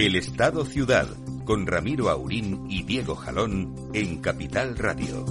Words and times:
El 0.00 0.16
Estado 0.16 0.64
Ciudad, 0.64 1.08
con 1.44 1.66
Ramiro 1.66 2.08
Aurín 2.08 2.64
y 2.70 2.84
Diego 2.84 3.14
Jalón 3.14 3.74
en 3.92 4.22
Capital 4.22 4.74
Radio. 4.78 5.26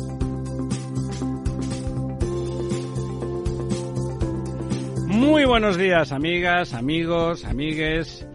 Muy 5.08 5.44
buenos 5.46 5.76
días, 5.76 6.12
amigas, 6.12 6.76
amigos, 6.76 7.46
amigues. 7.46 8.28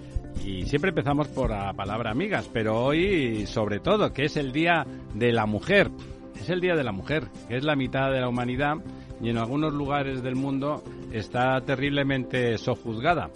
Y 0.44 0.64
siempre 0.64 0.88
empezamos 0.88 1.28
por 1.28 1.50
la 1.50 1.72
palabra 1.72 2.10
amigas, 2.10 2.50
pero 2.52 2.82
hoy 2.84 3.46
sobre 3.46 3.78
todo, 3.78 4.12
que 4.12 4.24
es 4.24 4.36
el 4.36 4.50
Día 4.50 4.84
de 5.14 5.30
la 5.30 5.46
Mujer. 5.46 5.92
Es 6.34 6.48
el 6.48 6.60
Día 6.60 6.74
de 6.74 6.82
la 6.82 6.90
Mujer, 6.90 7.28
que 7.46 7.58
es 7.58 7.62
la 7.62 7.76
mitad 7.76 8.10
de 8.10 8.20
la 8.20 8.28
humanidad 8.28 8.78
y 9.22 9.30
en 9.30 9.38
algunos 9.38 9.72
lugares 9.72 10.20
del 10.24 10.34
mundo 10.34 10.82
está 11.12 11.60
terriblemente 11.60 12.58
sojuzgada. 12.58 13.30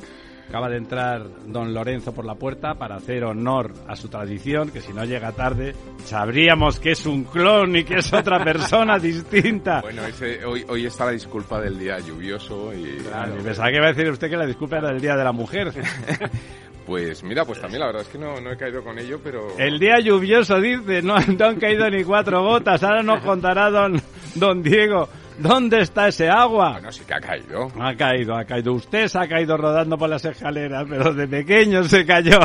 Acaba 0.48 0.70
de 0.70 0.78
entrar 0.78 1.26
don 1.46 1.74
Lorenzo 1.74 2.14
por 2.14 2.24
la 2.24 2.34
puerta 2.34 2.74
para 2.74 2.96
hacer 2.96 3.22
honor 3.24 3.74
a 3.86 3.96
su 3.96 4.08
tradición, 4.08 4.70
que 4.70 4.80
si 4.80 4.94
no 4.94 5.04
llega 5.04 5.32
tarde 5.32 5.74
sabríamos 6.04 6.80
que 6.80 6.92
es 6.92 7.04
un 7.04 7.24
clon 7.24 7.76
y 7.76 7.84
que 7.84 7.96
es 7.96 8.10
otra 8.14 8.42
persona 8.44 8.98
distinta. 8.98 9.82
Bueno, 9.82 10.02
hoy, 10.46 10.64
hoy 10.66 10.86
está 10.86 11.04
la 11.04 11.10
disculpa 11.10 11.60
del 11.60 11.78
día 11.78 11.98
lluvioso 11.98 12.72
y... 12.72 12.96
Claro, 12.96 13.34
pensaba 13.44 13.68
que 13.68 13.76
iba 13.76 13.86
a 13.88 13.92
decir 13.92 14.10
usted 14.10 14.30
que 14.30 14.36
la 14.38 14.46
disculpa 14.46 14.78
era 14.78 14.88
del 14.88 15.02
Día 15.02 15.16
de 15.16 15.24
la 15.24 15.32
Mujer. 15.32 15.72
Pues 16.86 17.22
mira, 17.22 17.44
pues 17.44 17.60
también 17.60 17.80
la 17.80 17.86
verdad 17.88 18.00
es 18.00 18.08
que 18.08 18.16
no, 18.16 18.40
no, 18.40 18.50
he 18.50 18.56
caído 18.56 18.82
con 18.82 18.98
ello, 18.98 19.20
pero... 19.22 19.58
El 19.58 19.78
día 19.78 20.00
lluvioso, 20.00 20.58
dice, 20.58 21.02
no, 21.02 21.16
no 21.20 21.44
han 21.44 21.60
caído 21.60 21.90
ni 21.90 22.02
cuatro 22.02 22.42
gotas, 22.42 22.82
ahora 22.82 23.02
nos 23.02 23.22
contará 23.22 23.68
don, 23.68 24.00
don 24.36 24.62
Diego 24.62 25.06
¿Dónde 25.38 25.82
está 25.82 26.08
ese 26.08 26.28
agua? 26.28 26.72
Bueno, 26.72 26.90
sí 26.90 27.04
que 27.06 27.14
ha 27.14 27.20
caído. 27.20 27.68
Ha 27.78 27.94
caído, 27.94 28.34
ha 28.34 28.44
caído. 28.44 28.72
Usted 28.72 29.06
se 29.06 29.18
ha 29.18 29.28
caído 29.28 29.56
rodando 29.56 29.96
por 29.96 30.08
las 30.08 30.24
escaleras, 30.24 30.84
pero 30.88 31.14
de 31.14 31.28
pequeño 31.28 31.84
se 31.84 32.04
cayó. 32.04 32.40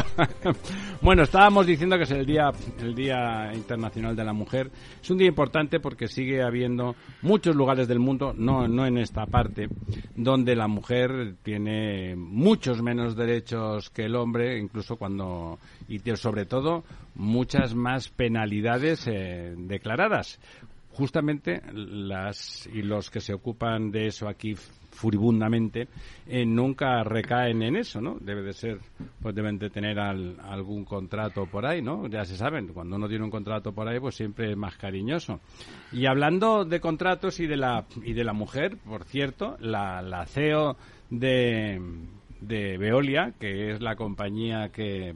bueno, 1.02 1.24
estábamos 1.24 1.66
diciendo 1.66 1.98
que 1.98 2.04
es 2.04 2.12
el 2.12 2.26
día, 2.26 2.52
el 2.80 2.94
día 2.94 3.52
internacional 3.52 4.16
de 4.16 4.24
la 4.24 4.34
mujer. 4.34 4.70
Es 5.02 5.10
un 5.10 5.18
día 5.18 5.28
importante 5.28 5.80
porque 5.80 6.08
sigue 6.08 6.44
habiendo 6.44 6.96
muchos 7.24 7.56
lugares 7.56 7.88
del 7.88 7.98
mundo, 7.98 8.32
no, 8.38 8.68
no 8.68 8.86
en 8.86 9.00
esta 9.00 9.26
parte, 9.26 9.70
donde 10.16 10.56
la 10.56 10.68
mujer 10.68 11.36
tiene 11.42 12.16
muchos 12.16 12.84
menos 12.84 13.16
derechos 13.16 13.90
que 13.90 14.06
el 14.06 14.16
hombre, 14.16 14.60
incluso 14.60 14.98
cuando 14.98 15.58
y 15.88 16.00
sobre 16.16 16.46
todo 16.46 16.84
muchas 17.16 17.74
más 17.74 18.10
penalidades 18.10 19.08
eh, 19.08 19.56
declaradas 19.58 20.40
justamente 20.94 21.62
las 21.74 22.68
y 22.68 22.82
los 22.82 23.10
que 23.10 23.20
se 23.20 23.34
ocupan 23.34 23.92
de 23.92 24.08
eso 24.08 24.28
aquí 24.28 24.56
furibundamente 24.94 25.88
eh, 26.28 26.46
nunca 26.46 27.04
recaen 27.04 27.64
en 27.64 27.76
eso, 27.76 28.00
¿no? 28.00 28.18
Debe 28.20 28.44
de 28.44 28.54
ser, 28.54 28.78
pues 29.22 29.34
deben 29.34 29.58
de 29.58 29.70
tener 29.70 30.00
algún 30.00 30.86
contrato 30.86 31.46
por 31.48 31.66
ahí, 31.66 31.82
¿no? 31.82 32.08
Ya 32.08 32.24
se 32.26 32.38
saben, 32.38 32.68
cuando 32.68 32.96
uno 32.96 33.10
tiene 33.10 33.24
un 33.24 33.32
contrato 33.32 33.74
por 33.74 33.88
ahí, 33.88 34.00
pues 34.00 34.16
siempre 34.16 34.52
es 34.52 34.58
más 34.58 34.78
cariñoso. 34.78 35.40
Y 35.92 36.06
hablando 36.06 36.64
de 36.64 36.80
contratos 36.80 37.40
y 37.40 37.48
de 37.48 37.58
la 37.58 37.86
y 38.04 38.14
de 38.14 38.24
la 38.24 38.34
mujer, 38.34 38.78
por 38.78 39.04
cierto, 39.06 39.58
la, 39.60 40.02
la 40.02 40.26
CEO 40.26 40.78
de 41.10 41.82
de 42.40 42.78
Veolia, 42.78 43.34
que 43.40 43.72
es 43.72 43.82
la 43.82 43.96
compañía 43.96 44.70
que 44.70 45.14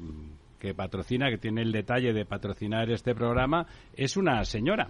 que 0.59 0.73
patrocina, 0.73 1.29
que 1.29 1.37
tiene 1.37 1.61
el 1.61 1.71
detalle 1.71 2.13
de 2.13 2.25
patrocinar 2.25 2.89
este 2.89 3.13
programa, 3.13 3.67
es 3.93 4.17
una 4.17 4.43
señora. 4.43 4.87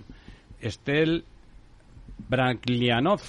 Estel 0.62 1.26
Branklianov. 2.30 3.22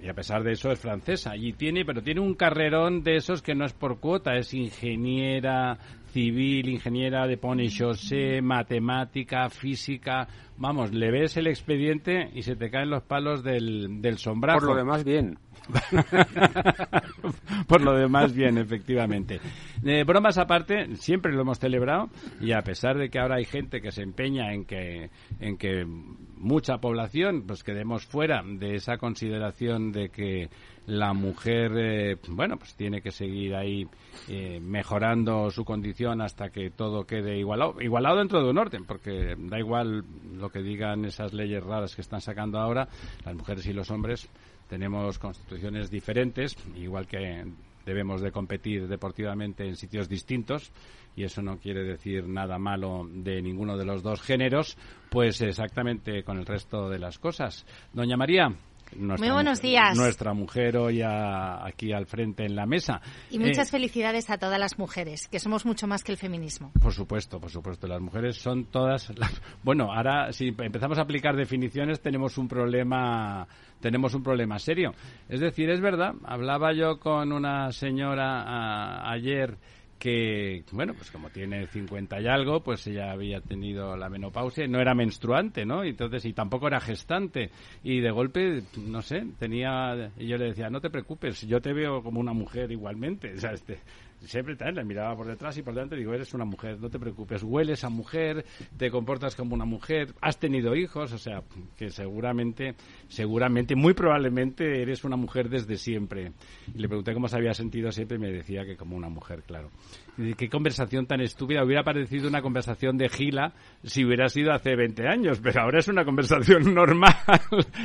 Y 0.00 0.08
a 0.08 0.14
pesar 0.14 0.44
de 0.44 0.52
eso 0.52 0.70
es 0.70 0.78
francesa. 0.78 1.36
Y 1.36 1.54
tiene, 1.54 1.84
pero 1.84 2.02
tiene 2.02 2.20
un 2.20 2.34
carrerón 2.34 3.02
de 3.02 3.16
esos 3.16 3.42
que 3.42 3.56
no 3.56 3.64
es 3.64 3.72
por 3.72 3.98
cuota, 3.98 4.36
es 4.36 4.54
ingeniera 4.54 5.78
civil, 6.12 6.68
ingeniera 6.68 7.26
de 7.26 7.36
pone 7.36 7.68
chaussée, 7.68 8.40
matemática, 8.40 9.48
física. 9.50 10.28
Vamos, 10.56 10.92
le 10.92 11.10
ves 11.10 11.36
el 11.36 11.48
expediente 11.48 12.30
y 12.32 12.42
se 12.42 12.56
te 12.56 12.70
caen 12.70 12.90
los 12.90 13.02
palos 13.02 13.42
del, 13.42 14.00
del 14.00 14.18
sombrajo. 14.18 14.60
Por 14.60 14.68
lo 14.70 14.76
demás, 14.76 15.04
bien. 15.04 15.38
Por 17.66 17.82
lo 17.82 17.94
demás, 17.94 18.34
bien, 18.34 18.58
efectivamente. 18.58 19.40
Eh, 19.84 20.04
bromas 20.04 20.38
aparte, 20.38 20.96
siempre 20.96 21.32
lo 21.32 21.42
hemos 21.42 21.58
celebrado 21.58 22.08
y 22.40 22.52
a 22.52 22.62
pesar 22.62 22.96
de 22.98 23.10
que 23.10 23.18
ahora 23.18 23.36
hay 23.36 23.44
gente 23.44 23.80
que 23.80 23.92
se 23.92 24.02
empeña 24.02 24.52
en 24.52 24.64
que, 24.64 25.10
en 25.40 25.56
que 25.56 25.84
mucha 25.84 26.78
población 26.78 27.44
pues 27.46 27.62
quedemos 27.62 28.06
fuera 28.06 28.42
de 28.44 28.76
esa 28.76 28.96
consideración 28.96 29.92
de 29.92 30.08
que 30.10 30.48
la 30.86 31.12
mujer, 31.12 31.72
eh, 31.76 32.16
bueno, 32.28 32.56
pues 32.56 32.74
tiene 32.74 33.02
que 33.02 33.10
seguir 33.10 33.54
ahí 33.54 33.86
eh, 34.28 34.58
mejorando 34.58 35.50
su 35.50 35.62
condición 35.64 36.22
hasta 36.22 36.48
que 36.48 36.70
todo 36.70 37.04
quede 37.04 37.38
igualado, 37.38 37.74
igualado 37.80 38.16
dentro 38.16 38.42
de 38.42 38.50
un 38.50 38.56
orden, 38.56 38.86
porque 38.86 39.36
da 39.38 39.58
igual 39.58 40.04
lo 40.34 40.48
que 40.48 40.62
digan 40.62 41.04
esas 41.04 41.34
leyes 41.34 41.62
raras 41.62 41.94
que 41.94 42.00
están 42.00 42.22
sacando 42.22 42.58
ahora, 42.58 42.88
las 43.26 43.34
mujeres 43.34 43.66
y 43.66 43.74
los 43.74 43.90
hombres 43.90 44.30
tenemos 44.68 45.18
constituciones 45.18 45.90
diferentes, 45.90 46.56
igual 46.76 47.06
que 47.06 47.44
debemos 47.84 48.20
de 48.20 48.32
competir 48.32 48.86
deportivamente 48.86 49.66
en 49.66 49.76
sitios 49.76 50.08
distintos 50.08 50.70
y 51.16 51.24
eso 51.24 51.42
no 51.42 51.58
quiere 51.58 51.82
decir 51.82 52.28
nada 52.28 52.58
malo 52.58 53.08
de 53.10 53.40
ninguno 53.40 53.76
de 53.76 53.86
los 53.86 54.02
dos 54.02 54.20
géneros, 54.20 54.76
pues 55.10 55.40
exactamente 55.40 56.22
con 56.22 56.38
el 56.38 56.46
resto 56.46 56.88
de 56.90 56.98
las 56.98 57.18
cosas. 57.18 57.66
Doña 57.92 58.16
María, 58.16 58.54
muy 58.96 59.30
buenos 59.30 59.60
días. 59.60 59.96
Nuestra 59.96 60.34
mujer 60.34 60.76
hoy 60.76 61.02
aquí 61.02 61.92
al 61.92 62.06
frente 62.06 62.44
en 62.44 62.56
la 62.56 62.66
mesa. 62.66 63.00
Y 63.30 63.38
muchas 63.38 63.68
eh, 63.68 63.72
felicidades 63.72 64.30
a 64.30 64.38
todas 64.38 64.58
las 64.58 64.78
mujeres, 64.78 65.28
que 65.28 65.38
somos 65.38 65.66
mucho 65.66 65.86
más 65.86 66.02
que 66.02 66.12
el 66.12 66.18
feminismo. 66.18 66.72
Por 66.80 66.92
supuesto, 66.92 67.40
por 67.40 67.50
supuesto. 67.50 67.86
Las 67.86 68.00
mujeres 68.00 68.36
son 68.36 68.64
todas. 68.66 69.12
Bueno, 69.62 69.92
ahora 69.92 70.32
si 70.32 70.48
empezamos 70.48 70.98
a 70.98 71.02
aplicar 71.02 71.36
definiciones 71.36 72.00
tenemos 72.00 72.38
un 72.38 72.48
problema 72.48 73.46
tenemos 73.80 74.14
un 74.14 74.22
problema 74.22 74.58
serio. 74.58 74.92
Es 75.28 75.40
decir, 75.40 75.70
es 75.70 75.80
verdad, 75.80 76.14
hablaba 76.24 76.72
yo 76.72 76.98
con 76.98 77.32
una 77.32 77.70
señora 77.72 79.10
ayer 79.10 79.56
que, 79.98 80.64
bueno, 80.72 80.94
pues 80.94 81.10
como 81.10 81.30
tiene 81.30 81.66
50 81.66 82.20
y 82.20 82.26
algo, 82.26 82.62
pues 82.62 82.86
ella 82.86 83.10
había 83.10 83.40
tenido 83.40 83.96
la 83.96 84.08
menopausia 84.08 84.66
no 84.68 84.80
era 84.80 84.94
menstruante, 84.94 85.66
¿no? 85.66 85.84
Entonces, 85.84 86.24
y 86.24 86.32
tampoco 86.32 86.68
era 86.68 86.80
gestante. 86.80 87.50
Y 87.82 88.00
de 88.00 88.10
golpe, 88.10 88.62
no 88.76 89.02
sé, 89.02 89.24
tenía, 89.38 90.12
y 90.16 90.26
yo 90.26 90.36
le 90.36 90.46
decía, 90.46 90.70
no 90.70 90.80
te 90.80 90.90
preocupes, 90.90 91.42
yo 91.46 91.60
te 91.60 91.72
veo 91.72 92.02
como 92.02 92.20
una 92.20 92.32
mujer 92.32 92.70
igualmente. 92.70 93.32
O 93.38 93.40
sea, 93.40 93.52
este, 93.52 93.78
siempre 94.26 94.56
también 94.56 94.76
la 94.76 94.84
miraba 94.84 95.16
por 95.16 95.26
detrás 95.26 95.56
y 95.58 95.62
por 95.62 95.74
delante 95.74 95.96
digo, 95.96 96.12
eres 96.12 96.34
una 96.34 96.44
mujer, 96.44 96.78
no 96.80 96.90
te 96.90 96.98
preocupes, 96.98 97.42
hueles 97.42 97.84
a 97.84 97.88
mujer, 97.88 98.44
te 98.76 98.90
comportas 98.90 99.36
como 99.36 99.54
una 99.54 99.64
mujer, 99.64 100.14
has 100.20 100.38
tenido 100.38 100.74
hijos, 100.74 101.12
o 101.12 101.18
sea, 101.18 101.42
que 101.76 101.90
seguramente, 101.90 102.74
seguramente, 103.08 103.76
muy 103.76 103.94
probablemente 103.94 104.82
eres 104.82 105.04
una 105.04 105.16
mujer 105.16 105.48
desde 105.48 105.76
siempre. 105.76 106.32
Y 106.74 106.78
le 106.78 106.88
pregunté 106.88 107.14
cómo 107.14 107.28
se 107.28 107.36
había 107.36 107.54
sentido 107.54 107.92
siempre 107.92 108.16
y 108.16 108.20
me 108.20 108.30
decía 108.30 108.64
que 108.64 108.76
como 108.76 108.96
una 108.96 109.08
mujer, 109.08 109.42
claro. 109.42 109.70
Y 110.16 110.34
qué 110.34 110.48
conversación 110.48 111.06
tan 111.06 111.20
estúpida, 111.20 111.64
hubiera 111.64 111.84
parecido 111.84 112.28
una 112.28 112.42
conversación 112.42 112.96
de 112.98 113.08
gila 113.08 113.52
si 113.82 114.04
hubiera 114.04 114.28
sido 114.28 114.52
hace 114.52 114.74
20 114.74 115.06
años, 115.06 115.40
pero 115.40 115.62
ahora 115.62 115.78
es 115.78 115.88
una 115.88 116.04
conversación 116.04 116.74
normal. 116.74 117.14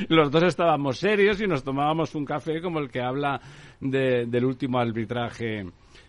Los 0.09 0.31
dos 0.31 0.43
estábamos 0.43 0.97
serios 0.97 1.39
y 1.41 1.47
nos 1.47 1.63
tomábamos 1.63 2.15
un 2.15 2.25
café 2.25 2.61
como 2.61 2.79
el 2.79 2.89
que 2.89 3.01
habla 3.01 3.39
del 3.79 4.45
último 4.45 4.79
arbitraje 4.79 5.65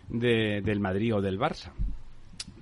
de, 0.09 0.61
del 0.61 0.79
Madrid 0.79 1.15
o 1.15 1.21
del 1.21 1.39
Barça. 1.39 1.73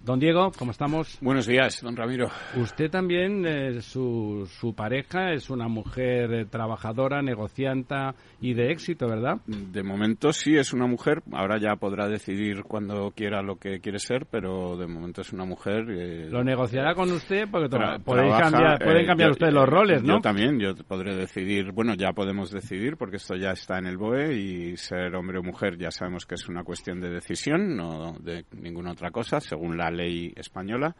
Don 0.06 0.20
Diego, 0.20 0.52
¿cómo 0.60 0.72
estamos? 0.72 1.18
Buenos 1.22 1.48
días, 1.48 1.82
don 1.82 1.96
Ramiro. 1.96 2.28
Usted 2.58 2.92
también, 2.92 3.46
eh, 3.48 3.80
su, 3.80 4.46
su 4.60 4.76
pareja 4.76 5.32
es 5.32 5.50
una 5.50 5.70
mujer 5.70 6.34
eh, 6.34 6.46
trabajadora, 6.46 7.22
negocianta 7.22 8.14
y 8.42 8.54
de 8.54 8.74
éxito, 8.74 9.08
¿verdad? 9.08 9.38
De 9.48 9.82
momento 9.82 10.34
sí 10.34 10.58
es 10.58 10.74
una 10.74 10.88
mujer. 10.88 11.24
Ahora 11.32 11.58
ya 11.58 11.78
podrá 11.78 12.10
decidir 12.10 12.64
cuando 12.64 13.12
quiera 13.16 13.42
lo 13.42 13.56
que 13.56 13.80
quiere 13.80 13.98
ser, 13.98 14.26
pero 14.30 14.76
de 14.76 14.88
momento 14.88 15.22
es 15.22 15.32
una 15.32 15.46
mujer. 15.46 15.86
Eh, 15.90 16.28
¿Lo 16.30 16.44
negociará 16.44 16.94
con 16.96 17.10
usted? 17.10 17.46
Porque 17.50 17.70
tra- 17.70 18.04
cambiar, 18.04 18.80
pueden 18.84 19.06
cambiar 19.06 19.30
yo- 19.30 19.32
ustedes 19.36 19.54
los 19.54 19.70
roles, 19.70 20.04
¿no? 20.04 20.16
Yo 20.16 20.20
también, 20.20 20.60
yo 20.60 20.76
podré 20.86 21.16
decidir, 21.16 21.72
bueno, 21.72 21.94
ya 21.94 22.12
podemos 22.12 22.52
decidir 22.52 22.98
porque 22.98 23.16
esto 23.16 23.38
ya 23.38 23.52
está 23.52 23.78
en 23.80 23.86
el 23.86 23.96
BOE 23.96 24.34
y 24.36 24.76
ser 24.76 25.16
hombre 25.16 25.40
o 25.40 25.44
mujer 25.44 25.78
ya 25.78 25.92
sabemos 25.92 26.26
que 26.26 26.36
es 26.36 26.50
una 26.50 26.66
cuestión 26.66 27.00
de 27.00 27.10
decisión, 27.10 27.78
no 27.78 28.18
de 28.20 28.44
ninguna 28.62 28.92
otra 28.92 29.10
cosa, 29.10 29.40
según 29.40 29.78
la 29.78 29.93
ley 29.94 30.34
española. 30.36 30.96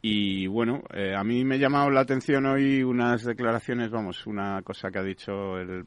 Y 0.00 0.46
bueno, 0.46 0.82
eh, 0.94 1.14
a 1.16 1.24
mí 1.24 1.44
me 1.44 1.56
ha 1.56 1.58
llamado 1.58 1.90
la 1.90 2.00
atención 2.00 2.46
hoy 2.46 2.84
unas 2.84 3.24
declaraciones, 3.24 3.90
vamos, 3.90 4.26
una 4.26 4.62
cosa 4.62 4.90
que 4.90 4.98
ha 4.98 5.02
dicho 5.02 5.58
el 5.58 5.86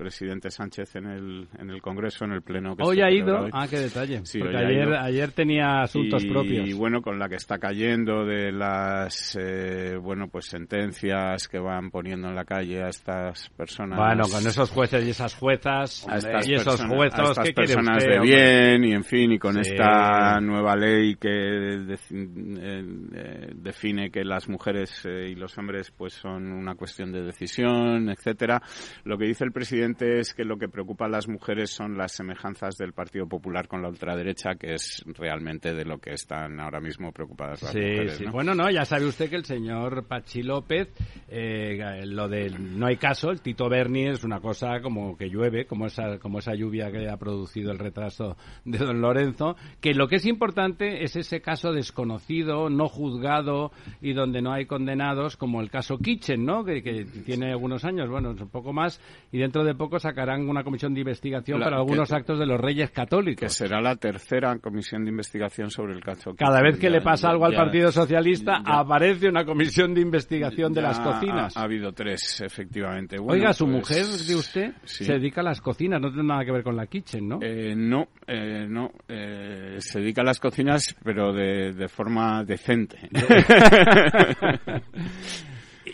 presidente 0.00 0.50
Sánchez 0.50 0.96
en 0.96 1.06
el, 1.06 1.48
en 1.58 1.70
el 1.70 1.82
Congreso, 1.82 2.24
en 2.24 2.32
el 2.32 2.42
Pleno. 2.42 2.74
Que 2.74 2.82
Hoy 2.82 3.00
ha 3.02 3.10
ido. 3.10 3.42
hoy. 3.42 3.50
Ah, 3.52 3.66
qué 3.68 3.78
detalle. 3.78 4.20
Sí, 4.24 4.38
Porque 4.38 4.56
ayer, 4.56 4.92
ayer 4.94 5.30
tenía 5.32 5.82
asuntos 5.82 6.24
y, 6.24 6.28
propios. 6.30 6.68
Y 6.68 6.72
bueno, 6.72 7.02
con 7.02 7.18
la 7.18 7.28
que 7.28 7.34
está 7.36 7.58
cayendo 7.58 8.24
de 8.24 8.50
las, 8.50 9.36
eh, 9.38 9.96
bueno, 10.00 10.28
pues 10.28 10.46
sentencias 10.46 11.46
que 11.48 11.58
van 11.58 11.90
poniendo 11.90 12.28
en 12.28 12.34
la 12.34 12.44
calle 12.44 12.82
a 12.82 12.88
estas 12.88 13.50
personas. 13.50 13.98
Bueno, 13.98 14.24
con 14.30 14.46
esos 14.46 14.70
jueces 14.70 15.04
y 15.06 15.10
esas 15.10 15.34
juezas 15.34 16.06
a 16.08 16.16
estas 16.16 16.48
y 16.48 16.54
esos 16.54 16.80
juezos, 16.86 17.18
a 17.20 17.42
estas 17.42 17.44
¿qué 17.46 17.54
quiere 17.54 17.74
personas 17.74 17.98
usted, 17.98 18.12
de 18.14 18.20
bien 18.20 18.84
y 18.84 18.92
en 18.92 19.04
fin 19.04 19.32
y 19.32 19.38
con 19.38 19.52
Sí. 19.54 19.72
esta 19.72 20.40
nueva 20.40 20.74
ley 20.76 21.16
que 21.16 21.28
eh, 21.30 21.96
eh, 22.12 23.50
define 23.54 24.10
que 24.10 24.24
las 24.24 24.48
mujeres 24.48 25.04
eh, 25.04 25.28
y 25.30 25.34
los 25.34 25.56
hombres 25.58 25.90
pues 25.90 26.14
son 26.14 26.50
una 26.52 26.74
cuestión 26.74 27.12
de 27.12 27.22
decisión 27.22 28.08
etcétera 28.08 28.62
lo 29.04 29.18
que 29.18 29.26
dice 29.26 29.44
el 29.44 29.52
presidente 29.52 29.89
es 30.00 30.34
que 30.34 30.44
lo 30.44 30.56
que 30.56 30.68
preocupa 30.68 31.06
a 31.06 31.08
las 31.08 31.28
mujeres 31.28 31.70
son 31.70 31.96
las 31.96 32.12
semejanzas 32.12 32.76
del 32.76 32.92
Partido 32.92 33.26
Popular 33.26 33.68
con 33.68 33.82
la 33.82 33.88
ultraderecha 33.88 34.54
que 34.54 34.74
es 34.74 35.02
realmente 35.06 35.74
de 35.74 35.84
lo 35.84 35.98
que 35.98 36.12
están 36.12 36.60
ahora 36.60 36.80
mismo 36.80 37.12
preocupadas 37.12 37.62
las 37.62 37.72
Sí, 37.72 37.78
mujeres 37.78 38.12
sí. 38.18 38.24
¿no? 38.24 38.32
Bueno, 38.32 38.54
no, 38.54 38.70
ya 38.70 38.84
sabe 38.84 39.06
usted 39.06 39.28
que 39.30 39.36
el 39.36 39.44
señor 39.44 40.06
Pachi 40.06 40.42
López, 40.42 40.88
eh, 41.28 42.04
lo 42.06 42.28
del 42.28 42.78
no 42.78 42.86
hay 42.86 42.96
caso, 42.96 43.30
el 43.30 43.40
Tito 43.40 43.68
Berni 43.68 44.08
es 44.08 44.24
una 44.24 44.40
cosa 44.40 44.80
como 44.80 45.16
que 45.16 45.28
llueve, 45.28 45.66
como 45.66 45.86
esa, 45.86 46.18
como 46.18 46.38
esa 46.38 46.54
lluvia 46.54 46.90
que 46.90 47.08
ha 47.08 47.16
producido 47.16 47.72
el 47.72 47.78
retraso 47.78 48.36
de 48.64 48.78
don 48.78 49.00
Lorenzo, 49.00 49.56
que 49.80 49.94
lo 49.94 50.08
que 50.08 50.16
es 50.16 50.26
importante 50.26 51.02
es 51.04 51.16
ese 51.16 51.40
caso 51.40 51.72
desconocido, 51.72 52.70
no 52.70 52.88
juzgado 52.88 53.72
y 54.00 54.12
donde 54.12 54.42
no 54.42 54.52
hay 54.52 54.66
condenados, 54.66 55.36
como 55.36 55.60
el 55.60 55.70
caso 55.70 55.98
Kitchen, 55.98 56.44
¿no? 56.44 56.64
Que, 56.64 56.82
que 56.82 57.04
tiene 57.24 57.50
algunos 57.50 57.84
años, 57.84 58.08
bueno, 58.08 58.32
es 58.32 58.40
un 58.40 58.48
poco 58.48 58.72
más, 58.72 59.00
y 59.32 59.38
dentro 59.38 59.64
de 59.64 59.74
poco 59.80 59.98
sacarán 59.98 60.46
una 60.46 60.62
comisión 60.62 60.92
de 60.92 61.00
investigación 61.00 61.58
La- 61.58 61.64
para 61.64 61.76
algunos 61.78 62.06
que- 62.10 62.14
actos 62.14 62.38
de 62.38 62.44
los 62.44 62.60
reyes 62.60 62.90
que 62.90 62.94
católicos. 62.96 63.50
será 63.50 63.80
la 63.80 63.96
tercera 63.96 64.58
comisión 64.58 65.04
de 65.04 65.10
investigación 65.10 65.70
sobre 65.70 65.94
el 65.94 66.00
caso 66.02 66.34
Cada 66.36 66.60
vez 66.60 66.76
que 66.78 66.88
Ya- 66.88 66.90
le 66.90 67.00
pasa 67.00 67.30
algo 67.30 67.46
al 67.46 67.52
ya- 67.52 67.58
Partido 67.58 67.90
Socialista, 67.90 68.60
aparece 68.62 69.28
una 69.30 69.46
comisión 69.46 69.94
de 69.94 70.02
investigación 70.02 70.74
de 70.74 70.82
las 70.82 71.00
cocinas. 71.00 71.56
Ha, 71.56 71.60
ha 71.60 71.64
habido 71.64 71.92
tres, 71.92 72.42
efectivamente. 72.42 73.16
Bueno, 73.18 73.32
Oiga, 73.32 73.54
su 73.54 73.64
pues, 73.64 73.76
mujer 73.78 74.04
de 74.04 74.34
usted 74.34 74.72
sí. 74.84 75.06
se 75.06 75.14
dedica 75.14 75.40
a 75.40 75.44
las 75.44 75.62
cocinas, 75.62 75.98
no 75.98 76.08
tiene 76.12 76.28
nada 76.28 76.44
que 76.44 76.52
ver 76.52 76.62
con 76.62 76.76
la 76.76 76.86
kitchen, 76.86 77.26
¿no? 77.26 77.38
Eh, 77.40 77.74
no, 77.74 78.08
eh, 78.26 78.66
no. 78.68 78.90
eh, 79.08 79.76
se 79.78 80.00
dedica 80.00 80.20
a 80.20 80.24
las 80.26 80.38
cocinas, 80.40 80.94
pero 81.02 81.32
de, 81.32 81.72
de 81.72 81.88
forma 81.88 82.44
decente. 82.44 82.98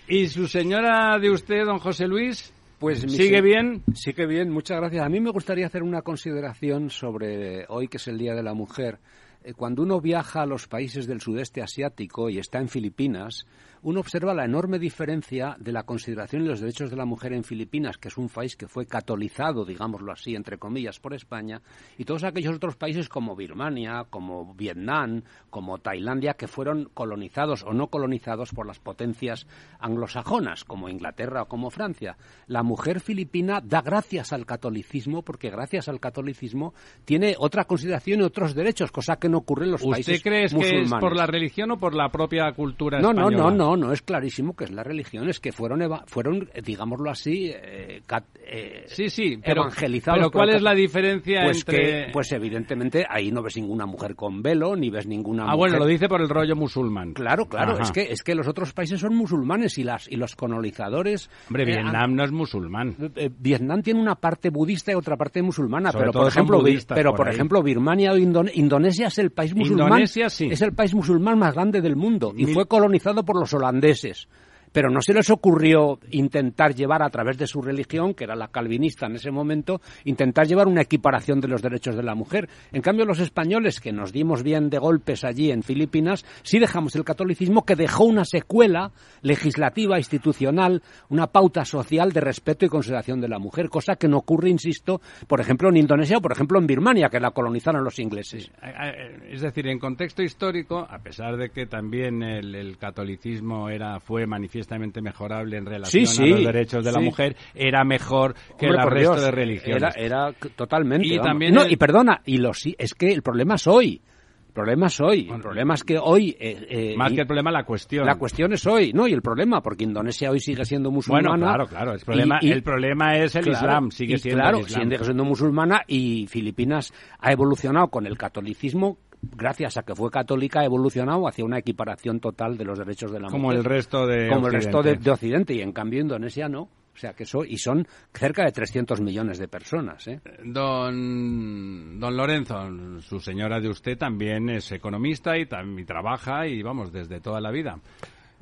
¿Y 0.08 0.26
su 0.28 0.46
señora 0.46 1.18
de 1.18 1.30
usted, 1.30 1.64
don 1.64 1.78
José 1.78 2.06
Luis? 2.06 2.52
Pues 2.78 3.00
¿Sigue 3.00 3.40
bien? 3.40 3.82
Sigue 3.94 4.26
bien, 4.26 4.50
muchas 4.50 4.78
gracias. 4.78 5.04
A 5.04 5.08
mí 5.08 5.18
me 5.20 5.30
gustaría 5.30 5.66
hacer 5.66 5.82
una 5.82 6.02
consideración 6.02 6.90
sobre 6.90 7.64
hoy, 7.68 7.88
que 7.88 7.96
es 7.96 8.06
el 8.08 8.18
Día 8.18 8.34
de 8.34 8.42
la 8.42 8.52
Mujer. 8.52 8.98
Eh, 9.46 9.54
Cuando 9.54 9.82
uno 9.82 10.00
viaja 10.00 10.42
a 10.42 10.46
los 10.46 10.66
países 10.66 11.06
del 11.06 11.20
sudeste 11.20 11.62
asiático 11.62 12.28
y 12.28 12.38
está 12.38 12.58
en 12.58 12.68
Filipinas, 12.68 13.46
uno 13.82 14.00
observa 14.00 14.34
la 14.34 14.44
enorme 14.44 14.80
diferencia 14.80 15.56
de 15.60 15.70
la 15.70 15.84
consideración 15.84 16.42
y 16.42 16.48
los 16.48 16.58
derechos 16.58 16.90
de 16.90 16.96
la 16.96 17.04
mujer 17.04 17.32
en 17.32 17.44
Filipinas, 17.44 17.98
que 17.98 18.08
es 18.08 18.18
un 18.18 18.28
país 18.28 18.56
que 18.56 18.66
fue 18.66 18.86
catolizado, 18.86 19.64
digámoslo 19.64 20.10
así, 20.10 20.34
entre 20.34 20.58
comillas, 20.58 20.98
por 20.98 21.14
España, 21.14 21.62
y 21.96 22.04
todos 22.04 22.24
aquellos 22.24 22.56
otros 22.56 22.74
países 22.74 23.08
como 23.08 23.36
Birmania, 23.36 24.04
como 24.10 24.54
Vietnam, 24.54 25.22
como 25.50 25.78
Tailandia, 25.78 26.34
que 26.34 26.48
fueron 26.48 26.90
colonizados 26.94 27.62
o 27.62 27.72
no 27.72 27.86
colonizados 27.86 28.50
por 28.50 28.66
las 28.66 28.80
potencias 28.80 29.46
anglosajonas, 29.78 30.64
como 30.64 30.88
Inglaterra 30.88 31.42
o 31.42 31.48
como 31.48 31.70
Francia. 31.70 32.16
La 32.48 32.64
mujer 32.64 32.98
filipina 32.98 33.60
da 33.60 33.82
gracias 33.82 34.32
al 34.32 34.46
catolicismo, 34.46 35.22
porque 35.22 35.50
gracias 35.50 35.88
al 35.88 36.00
catolicismo 36.00 36.74
tiene 37.04 37.36
otra 37.38 37.66
consideración 37.66 38.18
y 38.18 38.24
otros 38.24 38.52
derechos, 38.52 38.90
cosa 38.90 39.16
que 39.16 39.28
no 39.28 39.35
ocurre 39.38 39.64
en 39.66 39.72
los 39.72 39.80
¿Usted 39.82 39.90
países 39.92 40.22
cree 40.22 40.46
que 40.48 40.82
es 40.82 40.90
por 41.00 41.14
la 41.16 41.26
religión 41.26 41.70
o 41.70 41.78
por 41.78 41.94
la 41.94 42.08
propia 42.08 42.52
cultura 42.52 43.00
No, 43.00 43.12
no, 43.12 43.28
española? 43.28 43.50
no, 43.56 43.76
no, 43.76 43.76
no 43.86 43.92
es 43.92 44.02
clarísimo 44.02 44.54
que 44.56 44.64
es 44.64 44.70
la 44.70 44.82
religión, 44.82 45.28
es 45.28 45.40
que 45.40 45.52
fueron, 45.52 45.82
eva- 45.82 46.04
fueron 46.06 46.48
eh, 46.54 46.62
digámoslo 46.62 47.10
así, 47.10 47.50
eh, 47.54 48.02
cat- 48.06 48.24
eh, 48.44 48.84
Sí, 48.88 49.08
sí, 49.10 49.38
pero, 49.44 49.62
evangelizados. 49.62 50.18
pero 50.18 50.30
¿cuál 50.30 50.50
es 50.50 50.62
la 50.62 50.74
diferencia 50.74 51.42
pues 51.44 51.58
entre...? 51.58 51.76
que, 52.06 52.12
pues 52.12 52.32
evidentemente 52.32 53.04
ahí 53.08 53.30
no 53.30 53.42
ves 53.42 53.56
ninguna 53.56 53.86
mujer 53.86 54.14
con 54.14 54.42
velo, 54.42 54.76
ni 54.76 54.90
ves 54.90 55.06
ninguna 55.06 55.42
ah, 55.44 55.46
mujer... 55.54 55.58
bueno, 55.58 55.78
lo 55.78 55.86
dice 55.86 56.08
por 56.08 56.20
el 56.20 56.28
rollo 56.28 56.56
musulmán. 56.56 57.12
Claro, 57.12 57.46
claro, 57.46 57.72
Ajá. 57.72 57.82
es 57.82 57.92
que, 57.92 58.02
es 58.12 58.22
que 58.22 58.34
los 58.34 58.46
otros 58.48 58.72
países 58.72 59.00
son 59.00 59.14
musulmanes 59.16 59.78
y, 59.78 59.84
las, 59.84 60.08
y 60.10 60.16
los 60.16 60.34
colonizadores... 60.36 61.30
Hombre, 61.48 61.62
eh, 61.64 61.66
Vietnam 61.66 62.14
no 62.14 62.24
es 62.24 62.32
musulmán. 62.32 62.94
han- 62.98 63.12
eh, 63.16 63.30
Vietnam 63.38 63.82
tiene 63.82 64.00
una 64.00 64.14
parte 64.14 64.50
budista 64.50 64.92
y 64.92 64.94
otra 64.94 65.16
parte 65.16 65.42
musulmana, 65.42 65.92
Sobre 65.92 66.04
pero 66.06 66.12
por 66.12 66.28
ejemplo, 66.28 66.62
pero 66.88 67.10
por 67.10 67.16
por 67.26 67.28
ejemplo 67.34 67.62
Birmania 67.62 68.12
o 68.12 68.16
Indone- 68.16 68.52
Indonesia 68.54 69.08
es 69.08 69.18
el 69.26 69.32
país 69.32 69.54
musulmán, 69.54 69.86
Indonesia, 69.88 70.30
sí. 70.30 70.48
es 70.50 70.62
el 70.62 70.72
país 70.72 70.94
musulmán 70.94 71.38
más 71.38 71.54
grande 71.54 71.80
del 71.80 71.96
mundo 71.96 72.32
y 72.36 72.44
Mil- 72.46 72.54
fue 72.54 72.66
colonizado 72.66 73.24
por 73.24 73.38
los 73.38 73.52
holandeses. 73.52 74.28
Pero 74.76 74.90
no 74.90 75.00
se 75.00 75.14
les 75.14 75.30
ocurrió 75.30 75.98
intentar 76.10 76.74
llevar 76.74 77.02
a 77.02 77.08
través 77.08 77.38
de 77.38 77.46
su 77.46 77.62
religión, 77.62 78.12
que 78.12 78.24
era 78.24 78.36
la 78.36 78.48
calvinista 78.48 79.06
en 79.06 79.14
ese 79.14 79.30
momento, 79.30 79.80
intentar 80.04 80.46
llevar 80.46 80.68
una 80.68 80.82
equiparación 80.82 81.40
de 81.40 81.48
los 81.48 81.62
derechos 81.62 81.96
de 81.96 82.02
la 82.02 82.14
mujer. 82.14 82.46
En 82.72 82.82
cambio, 82.82 83.06
los 83.06 83.18
españoles, 83.20 83.80
que 83.80 83.90
nos 83.90 84.12
dimos 84.12 84.42
bien 84.42 84.68
de 84.68 84.76
golpes 84.76 85.24
allí 85.24 85.50
en 85.50 85.62
Filipinas, 85.62 86.26
sí 86.42 86.58
dejamos 86.58 86.94
el 86.94 87.04
catolicismo 87.04 87.64
que 87.64 87.74
dejó 87.74 88.04
una 88.04 88.26
secuela 88.26 88.92
legislativa, 89.22 89.96
institucional, 89.96 90.82
una 91.08 91.28
pauta 91.28 91.64
social 91.64 92.12
de 92.12 92.20
respeto 92.20 92.66
y 92.66 92.68
consideración 92.68 93.18
de 93.22 93.28
la 93.28 93.38
mujer, 93.38 93.70
cosa 93.70 93.96
que 93.96 94.08
no 94.08 94.18
ocurre, 94.18 94.50
insisto, 94.50 95.00
por 95.26 95.40
ejemplo 95.40 95.70
en 95.70 95.78
Indonesia 95.78 96.18
o 96.18 96.20
por 96.20 96.32
ejemplo 96.32 96.58
en 96.58 96.66
Birmania, 96.66 97.08
que 97.08 97.18
la 97.18 97.30
colonizaron 97.30 97.82
los 97.82 97.98
ingleses. 97.98 98.50
Eh, 98.62 99.30
Es 99.30 99.40
decir, 99.40 99.68
en 99.68 99.78
contexto 99.78 100.22
histórico, 100.22 100.80
a 100.80 100.98
pesar 100.98 101.38
de 101.38 101.48
que 101.48 101.64
también 101.64 102.22
el, 102.22 102.54
el 102.54 102.76
catolicismo 102.76 103.70
era 103.70 104.00
fue 104.00 104.26
manifiestamente 104.66 105.00
mejorable 105.00 105.56
en 105.56 105.66
relación 105.66 106.06
Sí, 106.06 106.22
a 106.24 106.26
los 106.26 106.44
derechos 106.44 106.84
de 106.84 106.92
la 106.92 107.00
mujer, 107.00 107.36
era 107.54 107.84
mejor 107.84 108.34
que 108.58 108.66
Hombre, 108.66 108.82
el 108.82 108.90
resto 108.90 109.12
Dios, 109.14 109.24
de 109.24 109.30
religiones. 109.30 109.94
Era, 109.96 110.32
totalmente. 110.56 111.06
Y 111.06 111.16
vamos. 111.16 111.26
también 111.26 111.54
No, 111.54 111.62
el- 111.62 111.72
y 111.72 111.76
perdona, 111.76 112.20
y 112.24 112.38
lo 112.38 112.52
sí, 112.52 112.74
es 112.78 112.94
que 112.94 113.12
el 113.12 113.22
problema 113.22 113.54
es 113.54 113.66
hoy. 113.66 114.00
El 114.48 114.52
problema 114.62 114.86
es 114.86 115.00
hoy. 115.02 115.28
El 115.30 115.40
problema 115.42 115.74
es 115.74 115.84
que 115.84 115.98
hoy. 115.98 116.34
eh, 116.40 116.66
eh, 116.70 116.94
Más 116.96 117.12
que 117.12 117.20
el 117.20 117.26
problema, 117.26 117.50
la 117.50 117.64
cuestión. 117.64 118.06
La 118.06 118.14
cuestión 118.14 118.54
es 118.54 118.66
hoy, 118.66 118.90
no, 118.94 119.06
y 119.06 119.12
el 119.12 119.20
problema, 119.20 119.60
porque 119.60 119.84
Indonesia 119.84 120.30
hoy 120.30 120.40
sigue 120.40 120.64
siendo 120.64 120.90
musulmana. 120.90 121.28
Bueno, 121.28 121.44
claro, 121.44 121.66
claro. 121.66 121.92
El 121.92 122.00
problema, 122.00 122.38
y- 122.40 122.48
y- 122.48 122.52
el 122.52 122.62
problema 122.62 123.18
es 123.18 123.36
el 123.36 123.42
Claro, 123.44 123.58
Islam, 123.58 123.90
sigue 123.90 124.14
y 124.14 124.18
siendo 124.18 124.40
claro, 124.40 124.58
el 124.58 124.64
Islam. 124.66 124.82
sigue 124.90 125.04
siendo 125.04 125.24
musulmana 125.24 125.82
y 125.86 126.26
Filipinas 126.28 126.90
ha 127.20 127.32
evolucionado 127.32 127.88
con 127.88 128.06
el 128.06 128.16
catolicismo 128.16 128.96
gracias 129.34 129.76
a 129.76 129.82
que 129.82 129.94
fue 129.94 130.10
católica, 130.10 130.60
ha 130.60 130.64
evolucionado 130.64 131.26
hacia 131.26 131.44
una 131.44 131.58
equiparación 131.58 132.20
total 132.20 132.56
de 132.56 132.64
los 132.64 132.78
derechos 132.78 133.10
de 133.12 133.20
la 133.20 133.28
Como 133.28 133.44
mujer. 133.44 133.58
el 133.58 133.64
resto 133.64 134.06
de 134.06 134.28
Como 134.28 134.46
el 134.48 134.52
resto 134.52 134.82
de, 134.82 134.90
Occidente. 134.90 135.04
de 135.04 135.10
Occidente, 135.10 135.54
y 135.54 135.60
en 135.62 135.72
cambio 135.72 136.00
Indonesia 136.00 136.48
no. 136.48 136.62
O 136.62 136.98
sea 136.98 137.12
que 137.12 137.24
eso, 137.24 137.44
y 137.44 137.58
son 137.58 137.86
cerca 138.14 138.42
de 138.44 138.52
300 138.52 139.02
millones 139.02 139.38
de 139.38 139.48
personas, 139.48 140.08
¿eh? 140.08 140.18
Don, 140.44 142.00
don 142.00 142.16
Lorenzo, 142.16 142.56
su 143.02 143.20
señora 143.20 143.60
de 143.60 143.68
usted 143.68 143.98
también 143.98 144.48
es 144.48 144.72
economista 144.72 145.36
y, 145.36 145.42
y 145.42 145.84
trabaja 145.84 146.46
y 146.46 146.62
vamos, 146.62 146.92
desde 146.92 147.20
toda 147.20 147.38
la 147.40 147.50
vida. 147.50 147.78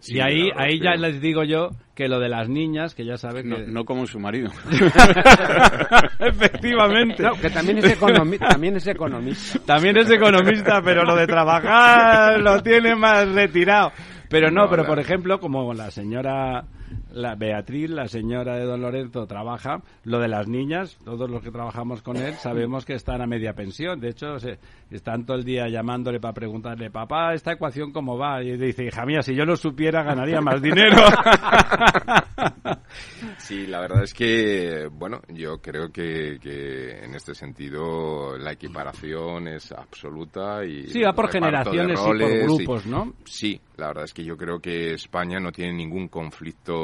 Sí, 0.05 0.17
y 0.17 0.21
ahí, 0.21 0.51
ahí 0.55 0.79
ya 0.81 0.97
les 0.97 1.19
digo 1.21 1.45
yo 1.45 1.71
que 1.95 2.09
lo 2.09 2.21
de 2.21 2.29
las 2.29 2.49
niñas, 2.49 2.95
que 2.95 3.07
ya 3.07 3.17
sabe 3.17 3.43
que... 3.43 3.49
No, 3.49 3.59
no 3.67 3.85
como 3.87 4.07
su 4.07 4.19
marido. 4.21 4.51
Efectivamente. 6.19 7.23
No, 7.23 7.33
que 7.41 7.51
también 7.51 7.79
es, 7.79 7.99
economi- 7.99 8.39
también 8.39 8.77
es 8.77 8.87
economista. 8.87 9.59
También 9.65 9.97
es 9.97 10.11
economista, 10.11 10.81
pero 10.83 11.05
lo 11.05 11.17
de 11.17 11.27
trabajar 11.27 12.41
lo 12.41 12.63
tiene 12.63 12.95
más 12.95 13.29
retirado. 13.29 13.93
Pero 14.29 14.51
no, 14.51 14.65
No, 14.65 14.71
pero 14.71 14.85
por 14.85 14.99
ejemplo, 14.99 15.39
como 15.39 15.73
la 15.75 15.91
señora 15.91 16.65
la 17.11 17.35
Beatriz, 17.35 17.91
la 17.91 18.09
señora 18.09 18.57
de 18.57 18.65
Don 18.65 18.81
Lorenzo, 18.81 19.27
trabaja, 19.27 19.83
lo 20.05 20.19
de 20.19 20.29
las 20.29 20.49
niñas, 20.49 20.97
todos 21.05 21.31
los 21.31 21.43
que 21.43 21.51
trabajamos 21.51 22.03
con 22.03 22.17
él, 22.17 22.35
sabemos 22.35 22.85
que 22.85 22.95
están 22.95 23.23
a 23.23 23.27
media 23.27 23.55
pensión. 23.55 24.01
De 24.01 24.11
hecho, 24.11 24.39
se, 24.39 24.59
están 24.91 25.25
todo 25.25 25.37
el 25.37 25.45
día 25.45 25.69
llamándole 25.69 26.21
para 26.21 26.35
preguntarle, 26.35 26.91
papá, 26.91 27.35
¿esta 27.35 27.53
ecuación 27.53 27.93
cómo 27.93 28.17
va? 28.17 28.43
Y 28.43 28.57
dice, 28.57 28.85
hija 28.85 29.05
mía, 29.05 29.23
si 29.23 29.35
yo 29.35 29.45
lo 29.45 29.57
supiera, 29.57 30.03
ganaría 30.03 30.41
más 30.41 30.61
dinero. 30.61 30.97
Sí, 33.39 33.67
la 33.67 33.81
verdad 33.81 34.05
es 34.05 34.15
que, 34.15 34.89
bueno, 34.91 35.21
yo 35.29 35.59
creo 35.61 35.91
que, 35.91 36.39
que 36.41 37.05
en 37.05 37.15
este 37.15 37.35
sentido 37.35 38.39
la 38.39 38.53
equiparación 38.53 39.49
es 39.49 39.73
absoluta 39.73 40.65
y... 40.65 40.87
sí, 40.87 41.03
va 41.03 41.13
por 41.13 41.31
generaciones 41.31 42.01
y 42.01 42.05
por 42.05 42.17
grupos, 42.19 42.87
¿no? 42.87 43.15
Sí, 43.25 43.61
la 43.77 43.89
verdad 43.89 44.05
es 44.05 44.15
que 44.15 44.25
yo 44.25 44.37
creo 44.37 44.61
que 44.61 44.95
España 44.95 45.41
no 45.41 45.51
tiene 45.53 45.73
ningún 45.73 46.09
conflicto 46.09 46.75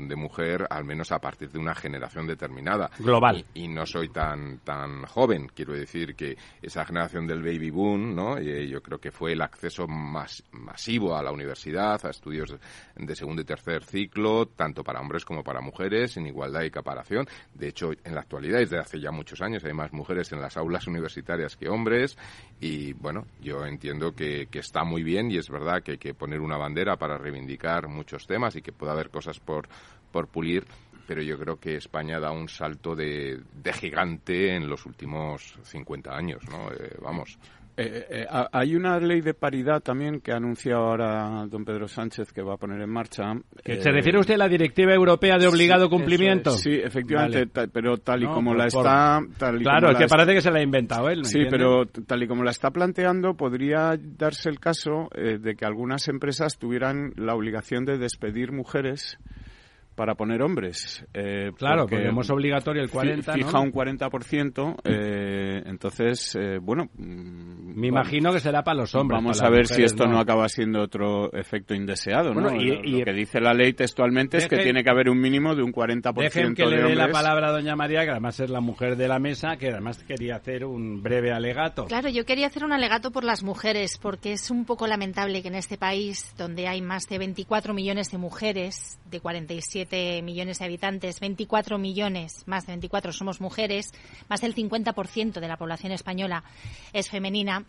de 0.00 0.16
mujer, 0.16 0.66
al 0.70 0.84
menos 0.84 1.12
a 1.12 1.18
partir 1.18 1.50
de 1.50 1.58
una 1.58 1.74
generación 1.74 2.26
determinada. 2.26 2.90
Global. 2.98 3.44
Y, 3.54 3.64
y 3.64 3.68
no 3.68 3.86
soy 3.86 4.08
tan 4.08 4.58
tan 4.58 5.04
joven, 5.06 5.48
quiero 5.54 5.72
decir 5.72 6.14
que 6.14 6.36
esa 6.62 6.84
generación 6.84 7.26
del 7.26 7.42
baby 7.42 7.70
boom, 7.70 8.14
¿no? 8.14 8.38
Eh, 8.38 8.68
yo 8.68 8.82
creo 8.82 8.98
que 8.98 9.10
fue 9.10 9.32
el 9.32 9.42
acceso 9.42 9.86
más 9.86 10.42
masivo 10.52 11.16
a 11.16 11.22
la 11.22 11.32
universidad, 11.32 12.04
a 12.04 12.10
estudios 12.10 12.54
de 12.96 13.16
segundo 13.16 13.42
y 13.42 13.44
tercer 13.44 13.84
ciclo, 13.84 14.46
tanto 14.46 14.82
para 14.82 15.00
hombres 15.00 15.24
como 15.24 15.42
para 15.42 15.60
mujeres, 15.60 16.16
en 16.16 16.26
igualdad 16.26 16.62
y 16.62 16.70
caparación. 16.70 17.26
De 17.54 17.68
hecho, 17.68 17.90
en 18.04 18.14
la 18.14 18.20
actualidad, 18.20 18.58
desde 18.58 18.78
hace 18.78 19.00
ya 19.00 19.10
muchos 19.10 19.40
años, 19.40 19.64
hay 19.64 19.72
más 19.72 19.92
mujeres 19.92 20.32
en 20.32 20.40
las 20.40 20.56
aulas 20.56 20.86
universitarias 20.86 21.56
que 21.56 21.68
hombres. 21.68 22.16
Y 22.60 22.92
bueno, 22.94 23.26
yo 23.40 23.64
entiendo 23.64 24.12
que, 24.12 24.46
que 24.50 24.58
está 24.58 24.84
muy 24.84 25.02
bien 25.02 25.30
y 25.30 25.38
es 25.38 25.48
verdad 25.48 25.82
que 25.82 25.92
hay 25.92 25.98
que 25.98 26.14
poner 26.14 26.40
una 26.40 26.56
bandera 26.56 26.96
para 26.96 27.18
reivindicar 27.18 27.88
muchos 27.88 28.26
temas 28.26 28.56
y 28.56 28.62
que 28.62 28.72
pueda 28.72 28.92
haber 28.92 29.10
cosas 29.10 29.29
por, 29.38 29.68
por 30.10 30.26
pulir. 30.26 30.66
Pero 31.06 31.22
yo 31.22 31.38
creo 31.38 31.58
que 31.58 31.76
España 31.76 32.20
da 32.20 32.30
un 32.30 32.48
salto 32.48 32.94
de, 32.94 33.40
de 33.52 33.72
gigante 33.72 34.54
en 34.54 34.68
los 34.68 34.86
últimos 34.86 35.58
50 35.64 36.16
años, 36.16 36.42
¿no? 36.48 36.70
Eh, 36.72 36.96
vamos. 37.00 37.38
Eh, 37.82 38.06
eh, 38.10 38.26
ha- 38.28 38.48
hay 38.52 38.74
una 38.76 38.98
ley 39.00 39.20
de 39.22 39.32
paridad 39.34 39.80
también 39.80 40.20
que 40.20 40.32
ha 40.32 40.36
anunciado 40.36 40.82
ahora 40.84 41.46
don 41.48 41.64
Pedro 41.64 41.88
Sánchez 41.88 42.32
que 42.32 42.42
va 42.42 42.54
a 42.54 42.56
poner 42.56 42.80
en 42.82 42.90
marcha. 42.90 43.32
¿Que 43.64 43.74
Eh, 43.74 43.80
¿Se 43.82 43.90
refiere 43.90 44.18
usted 44.18 44.34
a 44.34 44.38
la 44.38 44.48
Directiva 44.48 44.92
Europea 44.92 45.38
de 45.38 45.46
obligado 45.46 45.84
sí, 45.84 45.90
cumplimiento? 45.90 46.50
Sí, 46.50 46.72
efectivamente, 46.74 47.46
Vale. 47.54 47.68
pero 47.72 47.96
tal 47.98 48.22
y 48.22 48.26
No, 48.26 48.34
como 48.34 48.54
la 48.54 48.66
está... 48.66 49.20
Tal 49.38 49.60
y 49.60 49.64
Claro, 49.64 49.88
como 49.88 49.92
es 49.92 49.98
que 49.98 50.08
parece 50.08 50.34
que 50.34 50.40
se 50.42 50.50
la 50.50 50.58
ha 50.58 50.62
inventado 50.62 51.08
él. 51.08 51.20
¿me 51.20 51.24
Sí, 51.24 51.38
entiende? 51.38 51.58
pero 51.58 51.86
tal 52.06 52.22
y 52.22 52.26
como 52.28 52.44
la 52.44 52.50
está 52.50 52.70
planteando, 52.70 53.34
podría 53.34 53.96
darse 53.98 54.48
el 54.50 54.60
caso 54.60 55.08
eh, 55.14 55.38
de 55.38 55.54
que 55.54 55.64
algunas 55.64 56.06
empresas 56.08 56.58
tuvieran 56.58 57.12
la 57.16 57.34
obligación 57.34 57.84
de 57.84 57.96
despedir 57.98 58.52
mujeres 58.52 59.18
para 60.00 60.14
poner 60.14 60.40
hombres. 60.40 61.04
Eh, 61.12 61.50
Claro, 61.58 61.82
porque 61.86 62.06
como 62.06 62.22
es 62.22 62.30
obligatorio 62.30 62.80
el 62.82 62.88
fi- 62.88 62.94
40, 62.94 63.34
Fija 63.34 63.52
¿no? 63.52 63.62
un 63.64 63.70
40%, 63.70 64.76
eh, 64.84 65.62
entonces, 65.66 66.34
eh, 66.40 66.56
bueno... 66.58 66.84
mm, 66.96 67.74
Me 67.78 67.88
imagino 67.88 68.32
que 68.32 68.40
será 68.40 68.62
para 68.64 68.78
los 68.78 68.94
hombres. 68.94 69.18
Vamos 69.18 69.42
a 69.42 69.50
ver 69.50 69.66
si 69.66 69.74
mujeres 69.74 69.92
esto 69.92 70.06
no. 70.06 70.12
no 70.12 70.20
acaba 70.20 70.48
siendo 70.48 70.80
otro 70.80 71.30
efecto 71.34 71.74
indeseado, 71.74 72.32
¿no? 72.32 72.40
Bueno, 72.48 72.56
y- 72.62 72.68
Lo- 72.68 72.82
y- 72.82 72.98
Lo 73.00 73.04
que 73.04 73.12
dice 73.12 73.40
la 73.42 73.52
ley 73.52 73.74
textualmente 73.74 74.38
es 74.38 74.48
que 74.48 74.56
Deje- 74.56 74.64
tiene 74.64 74.82
que 74.84 74.90
haber 74.90 75.10
un 75.10 75.20
mínimo 75.20 75.54
de 75.54 75.62
un 75.62 75.70
40% 75.72 76.14
Dejen 76.22 76.54
que 76.54 76.64
de 76.64 76.70
le 76.70 76.76
dé 76.76 76.94
la 76.94 77.04
hombres. 77.04 77.12
palabra 77.12 77.48
a 77.48 77.52
doña 77.52 77.76
María, 77.76 78.04
que 78.04 78.10
además 78.12 78.40
es 78.40 78.48
la 78.48 78.60
mujer 78.62 78.96
de 78.96 79.06
la 79.06 79.18
mesa, 79.18 79.56
que 79.58 79.68
además 79.68 80.02
quería 80.04 80.36
hacer 80.36 80.64
un 80.64 81.02
breve 81.02 81.30
alegato. 81.32 81.84
Claro, 81.84 82.08
yo 82.08 82.24
quería 82.24 82.46
hacer 82.46 82.64
un 82.64 82.72
alegato 82.72 83.10
por 83.10 83.24
las 83.24 83.42
mujeres, 83.42 83.98
porque 83.98 84.32
es 84.32 84.50
un 84.50 84.64
poco 84.64 84.86
lamentable 84.86 85.42
que 85.42 85.48
en 85.48 85.56
este 85.56 85.76
país, 85.76 86.34
donde 86.38 86.68
hay 86.68 86.80
más 86.80 87.06
de 87.06 87.18
24 87.18 87.74
millones 87.74 88.10
de 88.10 88.18
mujeres, 88.18 88.98
de 89.10 89.20
47 89.20 89.89
millones 90.22 90.58
de 90.58 90.64
habitantes, 90.64 91.20
24 91.20 91.78
millones, 91.78 92.44
más 92.46 92.66
de 92.66 92.72
24 92.72 93.12
somos 93.12 93.40
mujeres, 93.40 93.92
más 94.28 94.40
del 94.40 94.54
50% 94.54 95.40
de 95.40 95.48
la 95.48 95.56
población 95.56 95.92
española 95.92 96.44
es 96.92 97.08
femenina, 97.08 97.64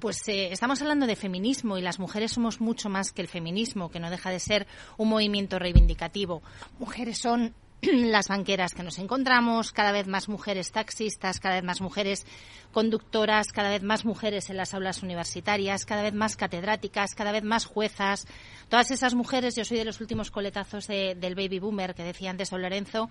pues 0.00 0.26
eh, 0.28 0.50
estamos 0.50 0.80
hablando 0.80 1.06
de 1.06 1.14
feminismo 1.14 1.76
y 1.76 1.82
las 1.82 1.98
mujeres 1.98 2.32
somos 2.32 2.60
mucho 2.60 2.88
más 2.88 3.12
que 3.12 3.22
el 3.22 3.28
feminismo, 3.28 3.90
que 3.90 4.00
no 4.00 4.10
deja 4.10 4.30
de 4.30 4.40
ser 4.40 4.66
un 4.96 5.08
movimiento 5.08 5.58
reivindicativo. 5.58 6.42
Mujeres 6.78 7.18
son 7.18 7.54
las 7.92 8.28
banqueras 8.28 8.74
que 8.74 8.82
nos 8.82 8.98
encontramos, 8.98 9.72
cada 9.72 9.92
vez 9.92 10.06
más 10.06 10.28
mujeres 10.28 10.72
taxistas, 10.72 11.40
cada 11.40 11.56
vez 11.56 11.64
más 11.64 11.80
mujeres 11.80 12.26
conductoras, 12.72 13.48
cada 13.52 13.70
vez 13.70 13.82
más 13.82 14.04
mujeres 14.04 14.50
en 14.50 14.56
las 14.56 14.74
aulas 14.74 15.02
universitarias, 15.02 15.84
cada 15.86 16.02
vez 16.02 16.14
más 16.14 16.36
catedráticas, 16.36 17.14
cada 17.14 17.32
vez 17.32 17.42
más 17.44 17.64
juezas. 17.64 18.26
Todas 18.68 18.90
esas 18.90 19.14
mujeres, 19.14 19.56
yo 19.56 19.64
soy 19.64 19.78
de 19.78 19.84
los 19.84 20.00
últimos 20.00 20.30
coletazos 20.30 20.86
de- 20.86 21.14
del 21.14 21.34
baby 21.34 21.58
boomer 21.58 21.94
que 21.94 22.04
decía 22.04 22.30
antes 22.30 22.50
don 22.50 22.62
Lorenzo, 22.62 23.10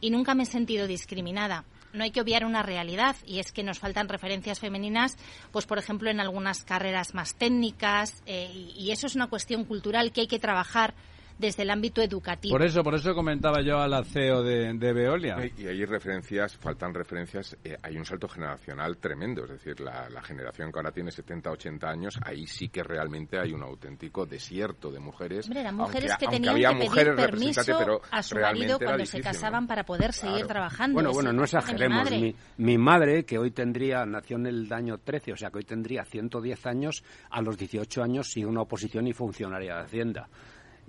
y 0.00 0.10
nunca 0.10 0.34
me 0.34 0.42
he 0.42 0.46
sentido 0.46 0.86
discriminada. 0.86 1.64
No 1.94 2.04
hay 2.04 2.10
que 2.10 2.20
obviar 2.20 2.44
una 2.44 2.62
realidad 2.62 3.16
y 3.24 3.38
es 3.38 3.52
que 3.52 3.62
nos 3.62 3.78
faltan 3.78 4.08
referencias 4.08 4.58
femeninas, 4.58 5.16
pues 5.52 5.66
por 5.66 5.78
ejemplo 5.78 6.10
en 6.10 6.20
algunas 6.20 6.64
carreras 6.64 7.14
más 7.14 7.34
técnicas 7.34 8.22
eh, 8.26 8.50
y, 8.76 8.90
eso 8.90 9.06
es 9.06 9.14
una 9.14 9.28
cuestión 9.28 9.64
cultural 9.64 10.10
que 10.10 10.22
hay 10.22 10.26
que 10.26 10.38
trabajar 10.38 10.94
desde 11.42 11.64
el 11.64 11.70
ámbito 11.70 12.00
educativo. 12.00 12.54
Por 12.54 12.62
eso, 12.64 12.82
por 12.82 12.94
eso 12.94 13.14
comentaba 13.14 13.60
yo 13.62 13.78
a 13.78 13.86
la 13.86 14.02
CEO 14.02 14.42
de, 14.42 14.72
de 14.72 14.92
Veolia. 14.94 15.36
Y 15.58 15.66
hay 15.66 15.84
referencias, 15.84 16.56
faltan 16.56 16.94
referencias, 16.94 17.54
eh, 17.64 17.76
hay 17.82 17.98
un 17.98 18.06
salto 18.06 18.28
generacional 18.28 18.96
tremendo, 18.96 19.44
es 19.44 19.50
decir, 19.50 19.78
la, 19.80 20.08
la 20.08 20.22
generación 20.22 20.72
que 20.72 20.78
ahora 20.78 20.92
tiene 20.92 21.10
70, 21.10 21.50
80 21.50 21.86
años, 21.90 22.18
ahí 22.24 22.46
sí 22.46 22.68
que 22.68 22.82
realmente 22.82 23.38
hay 23.38 23.52
un 23.52 23.62
auténtico 23.62 24.24
desierto 24.24 24.90
de 24.90 25.00
mujeres. 25.00 25.44
Hombre, 25.46 25.60
eran 25.60 25.76
mujeres 25.76 26.12
aunque- 26.12 26.18
que 26.20 26.24
aunque 26.26 26.36
tenían 26.38 26.54
había 26.54 26.68
que 26.68 26.74
pedir 26.76 26.88
mujeres 26.90 27.14
permiso 27.16 27.62
pero 27.78 28.00
a 28.10 28.22
su 28.22 28.36
marido 28.36 28.78
cuando 28.78 28.96
se 29.04 29.18
difícil, 29.18 29.20
¿no? 29.20 29.24
casaban 29.24 29.66
para 29.66 29.84
poder 29.84 30.12
seguir 30.12 30.36
Claro. 30.36 30.48
trabajando. 30.48 30.94
Bueno, 30.94 31.12
bueno, 31.12 31.32
no 31.32 31.42
exageremos. 31.44 32.10
Mi 32.10 32.16
madre. 32.16 32.20
Mi, 32.56 32.64
mi 32.64 32.78
madre, 32.78 33.24
que 33.24 33.38
hoy 33.38 33.50
tendría, 33.50 34.06
nació 34.06 34.36
en 34.36 34.46
el 34.46 34.72
año 34.72 34.98
13, 34.98 35.32
o 35.32 35.36
sea 35.36 35.50
que 35.50 35.58
hoy 35.58 35.64
tendría 35.64 36.04
110 36.04 36.64
años, 36.66 37.02
a 37.30 37.42
los 37.42 37.58
18 37.58 38.02
años 38.02 38.30
sigue 38.30 38.46
una 38.46 38.62
oposición 38.62 39.06
y 39.08 39.12
funcionaria 39.12 39.74
de 39.76 39.82
Hacienda. 39.82 40.28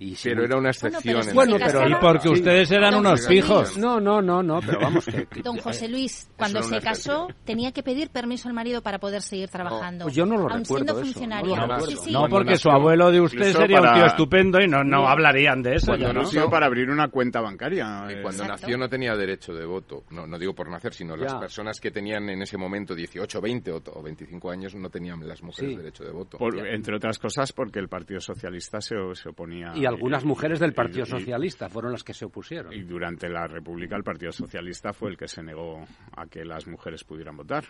Y 0.03 0.17
Pero 0.22 0.36
no- 0.36 0.43
era 0.43 0.57
una 0.57 0.69
Bueno, 0.69 0.69
excepción. 0.69 1.22
pero 1.24 1.33
Bueno, 1.33 1.55
pero- 1.65 1.88
Y 1.89 1.95
porque 1.95 2.27
Sí. 2.27 2.33
ustedes 2.33 2.72
eran 2.72 2.91
Don 2.91 3.00
unos 3.05 3.22
José 3.22 3.29
fijos. 3.33 3.77
No, 3.77 4.00
no, 4.00 4.22
no, 4.22 4.43
no, 4.43 4.60
pero 4.60 4.79
vamos 4.81 5.05
que... 5.05 5.27
Don 5.43 5.57
José 5.57 5.88
Luis, 5.88 6.29
cuando 6.38 6.62
se 6.63 6.79
casó, 6.81 7.27
tenía 7.45 7.72
que 7.72 7.83
pedir 7.83 8.10
permiso 8.10 8.48
al 8.50 8.53
marido 8.53 8.81
para 8.81 9.00
poder 9.00 9.22
seguir 9.22 9.50
trabajando. 9.50 10.05
pues 10.05 10.15
yo 10.15 10.25
no 10.25 10.36
lo 10.36 10.41
aun 10.50 10.60
recuerdo 10.63 10.67
siendo 10.86 10.93
eso, 10.93 11.01
funcionario. 11.13 11.55
no 11.55 11.55
lo 11.55 11.62
recuerdo. 11.75 11.86
Sí, 11.88 11.98
sí. 12.03 12.12
No, 12.12 12.19
Cuando 12.19 12.38
porque 12.38 12.57
su 12.57 12.69
abuelo 12.69 13.12
de 13.12 13.22
usted 13.22 13.53
sería 13.53 13.81
un 13.81 13.93
tío 13.93 14.05
estupendo 14.05 14.60
y 14.62 14.67
no, 14.67 14.83
no 14.83 15.07
hablarían 15.07 15.62
de 15.63 15.75
eso. 15.75 15.88
Cuando 15.88 16.07
ya, 16.07 16.13
¿no? 16.13 16.22
nació- 16.22 16.50
para 16.50 16.65
abrir 16.65 16.89
una 16.89 17.07
cuenta 17.07 17.39
bancaria. 17.41 18.05
Y 18.10 18.13
eh, 18.13 18.22
cuando 18.22 18.43
Exacto. 18.43 18.62
nació 18.63 18.77
no 18.77 18.89
tenía 18.89 19.15
derecho 19.15 19.53
de 19.53 19.65
voto. 19.65 20.03
No, 20.12 20.27
no 20.27 20.38
digo 20.38 20.53
por 20.53 20.69
nacer, 20.69 20.93
sino 20.93 21.15
las 21.15 21.31
Ya. 21.33 21.39
personas 21.39 21.79
que 21.79 21.91
tenían 21.91 22.29
en 22.29 22.41
ese 22.41 22.57
momento 22.57 22.93
18, 22.93 23.39
20 23.41 23.72
o, 23.72 23.81
o 23.93 24.01
25 24.03 24.51
años 24.51 24.75
no 24.75 24.89
tenían 24.89 25.25
las 25.27 25.41
mujeres 25.41 25.72
Sí. 25.72 25.77
derecho 25.77 26.03
de 26.03 26.12
voto. 26.12 26.38
por- 26.38 26.53
entre 26.67 26.95
otras 26.95 27.17
cosas 27.19 27.51
porque 27.53 27.79
el 27.79 27.88
Partido 27.88 28.19
Socialista 28.19 28.81
se, 28.81 28.95
se 29.13 29.29
oponía. 29.29 29.72
Y 29.75 29.86
algunas 29.93 30.25
mujeres 30.25 30.59
del 30.59 30.73
Partido 30.73 31.03
y- 31.03 31.09
Socialista 31.09 31.69
fueron 31.69 31.91
las 31.91 32.03
que 32.03 32.13
se 32.13 32.25
opusieron. 32.25 32.73
Y 32.73 32.81
durante 32.83 33.29
la 33.29 33.47
República 33.47 33.95
el 33.95 34.03
Partido 34.03 34.31
Socialista 34.31 34.93
fue 34.93 35.09
el 35.12 35.17
que 35.17 35.27
se 35.27 35.41
negó 35.43 35.85
a 36.15 36.25
que 36.27 36.43
las 36.45 36.67
mujeres 36.67 37.03
pudieran 37.03 37.38
votar. 37.38 37.63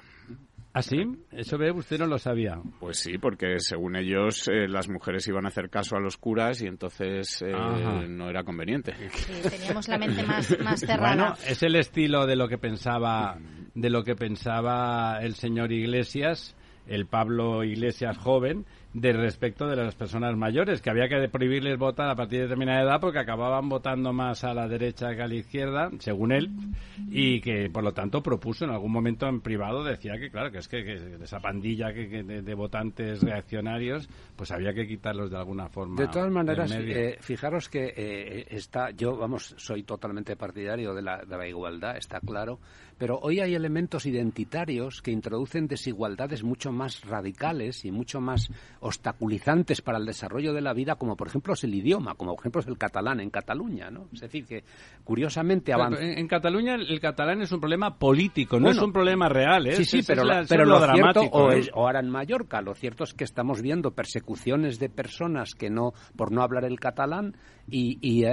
¿Ah, 0.76 0.82
sí? 0.82 0.98
Eso 1.32 1.58
ve, 1.60 1.72
usted 1.72 2.00
no 2.00 2.08
lo 2.08 2.18
sabía. 2.18 2.60
Pues 2.80 2.98
sí, 2.98 3.20
porque 3.20 3.60
según 3.60 3.96
ellos 3.96 4.48
eh, 4.48 4.68
las 4.68 4.90
mujeres 4.90 5.28
iban 5.28 5.46
a 5.46 5.50
hacer 5.50 5.70
caso 5.70 5.96
a 5.96 6.00
los 6.00 6.18
curas 6.18 6.62
y 6.64 6.68
entonces 6.68 7.44
eh, 7.44 7.52
no 8.08 8.28
era 8.30 8.44
conveniente. 8.44 8.94
Sí, 9.12 9.34
teníamos 9.50 9.88
la 9.88 10.00
mente 10.00 10.24
más, 10.24 10.60
más 10.64 10.80
cerrada. 10.80 11.16
Bueno, 11.16 11.34
es 11.48 11.62
el 11.62 11.76
estilo 11.76 12.26
de 12.26 12.36
lo 12.36 12.48
que 12.48 12.58
pensaba 12.58 13.38
de 13.76 13.90
lo 13.92 14.04
que 14.04 14.16
pensaba 14.16 15.20
el 15.22 15.36
señor 15.36 15.72
Iglesias, 15.72 16.56
el 16.88 17.06
Pablo 17.06 17.64
Iglesias 17.64 18.18
joven, 18.18 18.66
de 18.94 19.12
respecto 19.12 19.68
de 19.68 19.76
las 19.76 19.96
personas 19.96 20.36
mayores, 20.38 20.82
que 20.82 20.90
había 20.90 21.08
que 21.08 21.28
prohibirles 21.28 21.78
votar 21.78 22.10
a 22.10 22.16
partir 22.16 22.40
de 22.40 22.44
determinada 22.44 22.84
edad 22.84 23.02
porque 23.02 23.20
acababan 23.20 23.68
votando 23.68 24.14
más 24.14 24.44
a 24.44 24.54
la 24.54 24.68
derecha 24.68 25.16
que 25.16 25.24
a 25.24 25.28
la 25.28 25.36
izquierda, 25.36 25.90
según 26.00 26.32
él, 26.32 26.52
y 27.10 27.42
que 27.42 27.70
por 27.72 27.84
lo 27.84 27.94
tanto 27.94 28.22
propuso 28.22 28.66
en 28.66 28.72
algún 28.72 28.92
momento 28.92 29.28
en 29.28 29.42
privado, 29.42 29.84
decía 29.84 30.14
que 30.20 30.30
claro, 30.30 30.52
que 30.52 30.60
es 30.60 30.68
que, 30.68 30.84
que 30.84 31.18
esa 31.24 31.40
pandilla 31.40 31.92
que, 31.92 32.08
que 32.08 32.24
de, 32.24 32.42
de 32.44 32.54
votantes 32.54 33.22
reaccionarios, 33.22 34.08
pues 34.36 34.52
había 34.52 34.74
que 34.74 34.88
quitarlos 34.88 35.32
de 35.32 35.38
alguna 35.38 35.70
forma. 35.70 36.00
De 36.00 36.08
todas 36.08 36.26
del 36.26 36.34
maneras, 36.34 36.72
eh, 36.72 37.18
fijaros 37.20 37.70
que 37.70 37.94
eh, 37.96 38.46
está, 38.50 38.92
yo, 38.92 39.18
vamos, 39.18 39.56
soy 39.58 39.84
totalmente 39.84 40.36
partidario 40.36 40.94
de 40.94 41.02
la, 41.02 41.24
de 41.26 41.38
la 41.38 41.48
igualdad, 41.48 41.98
está 41.98 42.20
claro, 42.20 42.60
pero 42.98 43.20
hoy 43.22 43.40
hay 43.40 43.56
elementos 43.56 44.06
identitarios 44.06 45.02
que 45.02 45.12
introducen 45.12 45.68
desigualdades 45.68 46.44
mucho 46.44 46.72
más 46.72 47.02
radicales 47.02 47.86
y 47.86 47.92
mucho 47.92 48.22
más 48.22 48.50
obstaculizantes 48.84 49.82
para 49.82 49.98
el 49.98 50.06
desarrollo 50.06 50.54
de 50.54 50.62
la 50.62 50.74
vida, 50.74 50.96
como 50.96 51.16
por 51.16 51.28
ejemplo 51.28 51.54
es 51.54 51.64
el 51.64 51.74
idioma, 51.74 52.16
como 52.16 52.36
por 52.36 52.42
ejemplo 52.42 52.62
es 52.62 52.68
el 52.68 52.78
catalán 52.78 53.20
en 53.20 53.30
Cataluña, 53.30 53.90
¿no? 53.90 54.08
Es 54.14 54.22
decir, 54.22 54.46
que 54.46 54.64
curiosamente 55.04 55.74
avanza. 55.74 56.02
En, 56.02 56.28
Cataluña 56.28 56.76
el 56.76 57.00
catalán 57.00 57.42
es 57.42 57.52
un 57.52 57.60
problema 57.60 57.98
político, 57.98 58.60
no 58.60 58.70
es 58.70 58.78
un 58.78 58.92
problema 58.92 59.30
real, 59.30 59.68
¿eh? 59.68 59.76
Sí, 59.76 59.86
sí, 59.86 60.02
pero, 60.06 60.24
pero 60.48 60.66
lo, 60.66 60.80
cierto, 60.94 61.22
o, 61.22 61.52
es, 61.52 61.70
o 61.74 61.86
ahora 61.86 62.00
en 62.00 62.10
Mallorca, 62.10 62.62
lo 62.62 62.74
cierto 62.76 63.04
es 63.04 63.14
que 63.14 63.24
estamos 63.24 63.62
viendo 63.62 63.92
persecuciones 63.92 64.80
de 64.80 64.90
personas 64.90 65.56
que 65.56 65.70
no, 65.70 65.94
por 66.16 66.32
no 66.32 66.42
hablar 66.44 66.66
el 66.66 66.80
catalán, 66.80 67.36
y, 67.70 67.98
y, 68.02 68.26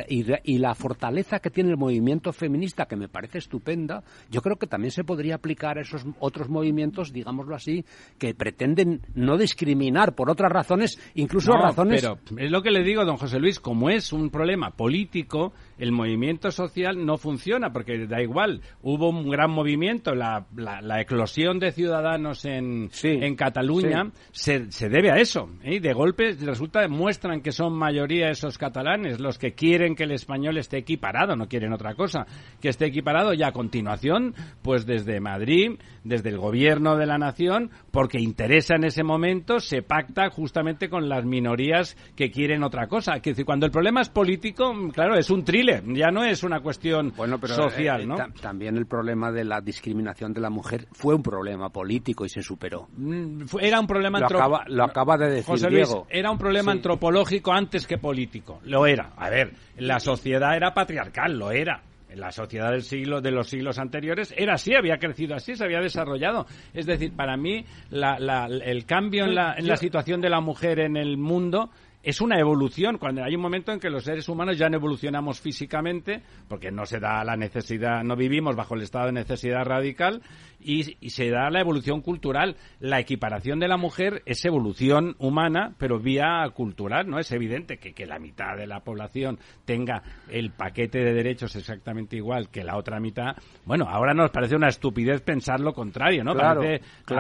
y, 0.45 0.59
la 0.59 0.75
fortaleza 0.75 1.39
que 1.39 1.51
tiene 1.51 1.71
el 1.71 1.77
movimiento 1.77 2.33
feminista, 2.33 2.87
que 2.87 2.97
me 2.97 3.09
parece 3.09 3.39
estupenda, 3.39 4.03
yo 4.31 4.43
creo 4.43 4.57
que 4.57 4.67
también 4.67 4.91
se 4.91 5.05
podría 5.05 5.37
aplicar 5.37 5.79
a 5.79 5.83
esos 5.83 6.05
otros 6.19 6.49
movimientos, 6.49 7.13
digámoslo 7.13 7.55
así, 7.55 7.85
que 8.19 8.35
pretenden 8.35 9.03
no 9.15 9.39
discriminar 9.39 10.15
por 10.15 10.31
otras 10.31 10.51
razones, 10.51 10.99
incluso 11.15 11.53
razones. 11.53 12.03
Pero 12.03 12.19
es 12.37 12.51
lo 12.51 12.63
que 12.63 12.71
le 12.71 12.83
digo, 12.83 13.05
don 13.05 13.17
José 13.17 13.39
Luis, 13.39 13.61
como 13.61 13.89
es 13.89 14.13
un 14.13 14.31
problema 14.31 14.71
político, 14.71 15.53
el 15.81 15.93
movimiento 15.93 16.51
social 16.51 17.05
no 17.05 17.17
funciona, 17.17 17.73
porque 17.73 18.07
da 18.07 18.23
igual, 18.23 18.61
hubo 18.83 19.09
un 19.09 19.29
gran 19.31 19.51
movimiento, 19.51 20.15
la, 20.15 20.47
la, 20.55 21.01
eclosión 21.01 21.59
de 21.59 21.73
ciudadanos 21.73 22.45
en, 22.45 22.91
en 23.03 23.35
Cataluña 23.35 24.11
se, 24.31 24.71
se, 24.71 24.89
debe 24.89 25.11
a 25.11 25.17
eso. 25.17 25.49
¿eh? 25.65 25.81
De 25.81 25.93
golpe 25.95 26.37
resulta, 26.41 26.87
muestran 26.89 27.41
que 27.41 27.53
son 27.53 27.73
mayoría 27.73 28.29
esos 28.29 28.59
catalanes 28.59 29.21
los 29.21 29.39
que 29.39 29.53
quieren 29.53 29.95
que 29.95 30.05
el 30.05 30.13
español 30.13 30.59
esté 30.59 30.79
equiparado, 30.79 31.35
no 31.35 31.49
quieren 31.49 31.73
otra 31.73 31.95
cosa, 31.95 32.27
que 32.61 32.69
esté 32.69 32.87
equiparado 32.87 33.33
y 33.33 33.43
a 33.43 33.53
continuación, 33.53 34.35
pues 34.63 34.85
desde 34.85 35.21
Madrid, 35.21 35.79
desde 36.05 36.29
el 36.29 36.39
gobierno 36.39 36.97
de 36.97 37.07
la 37.07 37.17
nación, 37.17 37.71
porque 37.91 38.21
interesa 38.21 38.75
en 38.77 38.85
ese 38.85 39.03
momento, 39.03 39.61
se 39.61 39.83
pacta 39.83 40.29
justamente 40.31 40.89
con 40.91 41.09
las 41.09 41.25
minorías 41.25 41.97
que 42.17 42.31
quieren 42.31 42.63
otra 42.63 42.87
cosa. 42.87 43.21
Que 43.21 43.35
cuando 43.45 43.67
el 43.67 43.73
problema 43.73 44.03
es 44.03 44.09
político, 44.09 44.73
claro, 44.93 45.17
es 45.17 45.31
un 45.31 45.45
thriller, 45.45 45.70
ya 45.87 46.11
no 46.11 46.25
es 46.25 46.43
una 46.43 46.61
cuestión 46.61 47.13
social, 47.47 48.03
eh, 48.03 48.07
¿no? 48.07 48.17
también 48.41 48.77
el 48.77 48.87
problema 48.87 49.31
de 49.33 49.45
la 49.45 49.61
discriminación 49.61 50.33
de 50.33 50.41
la 50.41 50.51
mujer 50.51 50.87
fue 50.93 51.15
un 51.15 51.23
problema 51.23 51.71
político 51.71 52.25
y 52.25 52.29
se 52.29 52.43
superó. 52.43 52.89
Mm, 52.97 53.45
era 53.61 53.81
un 53.81 53.87
problema 53.87 54.21
lo 54.21 54.27
acaba, 54.27 54.65
lo 54.67 54.85
acaba 54.85 55.17
de 55.17 55.31
decir 55.31 55.69
Diego. 55.69 56.07
era 56.11 56.31
un 56.31 56.39
problema 56.39 56.73
antropológico 56.73 57.53
antes 57.53 57.87
que 57.87 57.99
político. 57.99 58.61
Lo 58.65 58.87
era. 58.87 59.13
A 59.17 59.31
ver, 59.31 59.53
la 59.77 60.01
sociedad 60.01 60.57
era 60.57 60.73
patriarcal, 60.73 61.39
lo 61.39 61.51
era. 61.51 61.83
La 62.15 62.33
sociedad 62.33 62.73
del 62.73 62.83
siglo, 62.83 63.21
de 63.21 63.31
los 63.31 63.49
siglos 63.49 63.79
anteriores 63.79 64.35
era 64.37 64.55
así, 64.55 64.75
había 64.75 64.99
crecido 64.99 65.37
así, 65.37 65.55
se 65.55 65.65
había 65.65 65.81
desarrollado. 65.81 66.47
Es 66.75 66.87
decir, 66.87 67.15
para 67.15 67.37
mí 67.37 67.65
el 67.91 68.85
cambio 68.85 69.25
en 69.25 69.35
la, 69.37 69.55
en 69.57 69.69
la 69.69 69.77
situación 69.77 70.21
de 70.21 70.29
la 70.29 70.41
mujer 70.41 70.81
en 70.81 70.97
el 70.97 71.17
mundo 71.19 71.71
es 72.03 72.21
una 72.21 72.39
evolución, 72.39 72.97
cuando 72.99 73.23
hay 73.23 73.35
un 73.35 73.43
momento 73.43 73.73
en 73.73 73.81
que 73.81 73.91
los 73.91 74.05
seres 74.05 74.29
humanos 74.29 74.57
ya 74.57 74.69
no 74.69 74.77
evolucionamos 74.77 75.41
físicamente, 75.41 76.23
porque 76.49 76.71
no 76.71 76.87
se 76.87 76.99
da 76.99 77.23
la 77.25 77.37
necesidad, 77.37 78.03
no 78.03 78.17
vivimos 78.17 78.57
bajo 78.57 78.75
el 78.75 78.83
estado 78.83 79.07
de 79.07 79.13
necesidad 79.13 79.65
radical, 79.65 80.23
y, 80.61 81.11
se 81.11 81.31
da 81.31 81.51
la 81.51 81.61
evolución 81.61 82.01
cultural. 82.01 82.57
La 82.79 83.01
equiparación 83.01 83.61
de 83.61 83.69
la 83.69 83.77
mujer 83.77 84.23
es 84.27 84.45
evolución 84.45 85.17
humana, 85.19 85.75
pero 85.79 85.99
vía 85.99 86.49
cultural, 86.55 87.09
¿no? 87.09 87.19
Es 87.19 87.33
evidente 87.33 87.79
que, 87.79 87.93
que 87.93 88.07
la 88.07 88.19
mitad 88.19 88.57
de 88.57 88.67
la 88.67 88.81
población 88.81 89.39
tenga 89.65 90.03
el 90.29 90.51
paquete 90.51 90.99
de 90.99 91.13
derechos 91.13 91.57
exactamente 91.57 92.17
igual 92.17 92.49
que 92.49 92.65
la 92.65 92.77
otra 92.77 93.01
mitad. 93.01 93.37
Bueno, 93.65 93.87
ahora 93.89 94.15
nos 94.15 94.31
parece 94.31 94.57
una 94.57 94.69
estupidez 94.69 95.21
pensar 95.23 95.61
lo 95.61 95.73
contrario, 95.73 96.25
¿no? 96.25 96.35
parece 96.35 96.83
que 97.07 97.15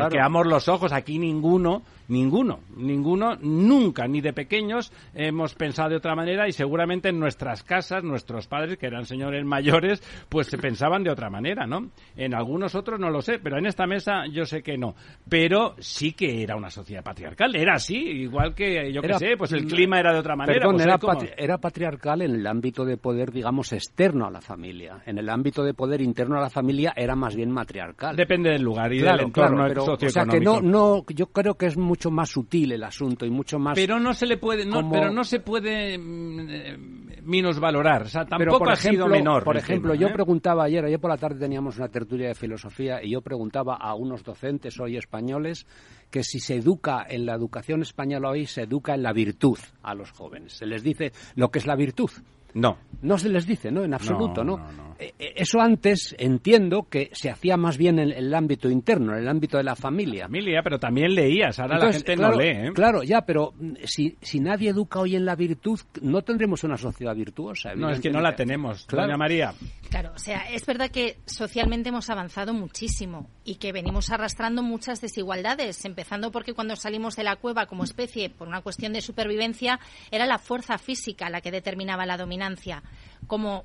los 0.44 0.68
ojos, 0.68 0.92
aquí 0.92 1.18
ninguno, 1.18 1.82
ninguno, 2.08 2.60
ninguno, 2.76 3.36
nunca, 3.40 4.06
ni 4.06 4.20
de 4.20 4.32
pequeños, 4.32 4.92
hemos 5.14 5.54
pensado 5.54 5.90
de 5.90 5.96
otra 5.96 6.14
manera 6.14 6.48
y 6.48 6.52
seguramente 6.52 7.08
en 7.08 7.18
nuestras 7.18 7.62
casas, 7.62 8.02
nuestros 8.02 8.46
padres, 8.46 8.78
que 8.78 8.86
eran 8.86 9.06
señores 9.06 9.44
mayores, 9.44 10.02
pues 10.28 10.48
se 10.48 10.58
pensaban 10.58 11.04
de 11.04 11.10
otra 11.10 11.30
manera, 11.30 11.66
¿no? 11.66 11.90
En 12.16 12.34
algunos 12.34 12.74
otros 12.74 12.98
no 12.98 13.10
lo 13.10 13.22
sé 13.22 13.29
pero 13.38 13.58
en 13.58 13.66
esta 13.66 13.86
mesa 13.86 14.26
yo 14.30 14.44
sé 14.44 14.62
que 14.62 14.76
no. 14.76 14.94
Pero 15.28 15.74
sí 15.78 16.12
que 16.12 16.42
era 16.42 16.56
una 16.56 16.70
sociedad 16.70 17.02
patriarcal, 17.02 17.54
era 17.54 17.74
así, 17.74 17.96
igual 17.96 18.54
que, 18.54 18.92
yo 18.92 19.00
qué 19.02 19.14
sé, 19.14 19.36
pues 19.36 19.52
el 19.52 19.66
clima 19.66 20.00
era 20.00 20.12
de 20.12 20.18
otra 20.18 20.36
manera. 20.36 20.58
Perdón, 20.58 20.76
pues 21.00 21.32
era, 21.36 21.58
patriarcal 21.58 22.22
en 22.22 22.34
el 22.34 22.46
ámbito 22.46 22.84
de 22.84 22.96
poder, 22.96 23.30
digamos, 23.30 23.72
externo 23.72 24.26
a 24.26 24.30
la 24.30 24.40
familia. 24.40 25.02
En 25.06 25.18
el 25.18 25.28
ámbito 25.28 25.62
de 25.62 25.74
poder 25.74 26.00
interno 26.00 26.36
a 26.38 26.40
la 26.40 26.50
familia 26.50 26.92
era 26.96 27.14
más 27.14 27.36
bien 27.36 27.50
matriarcal. 27.50 28.16
Depende 28.16 28.50
del 28.50 28.62
lugar 28.62 28.92
y 28.92 29.00
del 29.00 29.20
entorno 29.20 29.64
pero, 29.66 29.84
O 29.84 30.08
sea 30.08 30.24
que 30.24 30.40
no, 30.40 30.60
no, 30.60 31.04
yo 31.08 31.26
creo 31.26 31.54
que 31.54 31.66
es 31.66 31.76
mucho 31.76 32.10
más 32.10 32.30
sutil 32.30 32.72
el 32.72 32.82
asunto 32.82 33.26
y 33.26 33.30
mucho 33.30 33.58
más... 33.58 33.74
Pero 33.74 33.98
no 34.00 34.12
se 34.12 34.26
le 34.26 34.36
puede, 34.36 34.64
no, 34.64 34.88
pero 34.90 35.10
no 35.10 35.24
se 35.24 35.40
puede 35.40 35.98
mm, 35.98 36.48
eh, 36.50 36.76
minusvalorar, 37.22 38.02
o 38.02 38.08
sea, 38.08 38.24
tampoco 38.24 38.68
ha 38.68 38.76
sido 38.76 39.06
menor. 39.06 39.44
Por 39.44 39.56
ejemplo, 39.56 39.94
yo 39.94 40.08
¿eh? 40.08 40.12
preguntaba 40.12 40.64
ayer, 40.64 40.84
ayer 40.84 41.00
por 41.00 41.10
la 41.10 41.16
tarde 41.16 41.38
teníamos 41.38 41.76
una 41.78 41.88
tertulia 41.88 42.28
de 42.28 42.34
filosofía 42.34 43.02
y 43.02 43.10
yo 43.10 43.19
preguntaba 43.22 43.76
a 43.76 43.94
unos 43.94 44.24
docentes 44.24 44.78
hoy 44.80 44.96
españoles 44.96 45.66
que 46.10 46.24
si 46.24 46.40
se 46.40 46.56
educa 46.56 47.06
en 47.08 47.26
la 47.26 47.34
educación 47.34 47.82
española 47.82 48.30
hoy, 48.30 48.46
se 48.46 48.62
educa 48.62 48.94
en 48.94 49.02
la 49.02 49.12
virtud 49.12 49.58
a 49.82 49.94
los 49.94 50.10
jóvenes. 50.10 50.54
Se 50.54 50.66
les 50.66 50.82
dice 50.82 51.12
lo 51.36 51.50
que 51.50 51.60
es 51.60 51.66
la 51.66 51.76
virtud. 51.76 52.10
No. 52.54 52.78
No 53.02 53.18
se 53.18 53.28
les 53.28 53.46
dice, 53.46 53.70
¿no? 53.70 53.82
En 53.82 53.94
absoluto, 53.94 54.44
¿no? 54.44 54.58
Eh, 54.98 55.14
eh, 55.18 55.32
eso 55.36 55.60
antes 55.60 56.14
entiendo 56.18 56.86
que 56.90 57.08
se 57.12 57.30
hacía 57.30 57.56
más 57.56 57.78
bien 57.78 57.98
en 57.98 58.10
el 58.10 58.34
ámbito 58.34 58.68
interno, 58.68 59.14
en 59.14 59.20
el 59.20 59.28
ámbito 59.28 59.56
de 59.56 59.64
la 59.64 59.74
familia. 59.74 60.24
Familia, 60.24 60.60
pero 60.62 60.78
también 60.78 61.14
leías, 61.14 61.58
ahora 61.58 61.78
la 61.78 61.92
gente 61.92 62.16
no 62.16 62.32
lee. 62.32 62.48
¿eh? 62.48 62.72
Claro, 62.74 63.02
ya, 63.02 63.22
pero 63.22 63.54
mm, 63.58 63.72
si, 63.84 64.16
si 64.20 64.40
nadie 64.40 64.70
educa 64.70 65.00
hoy 65.00 65.16
en 65.16 65.24
la 65.24 65.36
virtud, 65.36 65.80
no 66.02 66.20
tendremos 66.20 66.62
una 66.64 66.76
sociedad 66.76 67.14
virtuosa. 67.14 67.74
No, 67.74 67.90
es 67.90 68.00
que 68.00 68.10
no 68.10 68.20
la 68.20 68.36
tenemos, 68.36 68.84
claro. 68.84 69.16
María. 69.16 69.54
Claro, 69.88 70.12
o 70.14 70.18
sea, 70.18 70.50
es 70.52 70.66
verdad 70.66 70.90
que 70.90 71.16
socialmente 71.24 71.88
hemos 71.88 72.10
avanzado 72.10 72.52
muchísimo 72.52 73.30
y 73.50 73.56
que 73.56 73.72
venimos 73.72 74.10
arrastrando 74.10 74.62
muchas 74.62 75.00
desigualdades, 75.00 75.84
empezando 75.84 76.30
porque 76.30 76.54
cuando 76.54 76.76
salimos 76.76 77.16
de 77.16 77.24
la 77.24 77.34
cueva 77.34 77.66
como 77.66 77.82
especie 77.82 78.30
por 78.30 78.46
una 78.46 78.60
cuestión 78.62 78.92
de 78.92 79.02
supervivencia 79.02 79.80
era 80.12 80.24
la 80.24 80.38
fuerza 80.38 80.78
física 80.78 81.28
la 81.30 81.40
que 81.40 81.50
determinaba 81.50 82.06
la 82.06 82.16
dominancia. 82.16 82.84
Como 83.26 83.64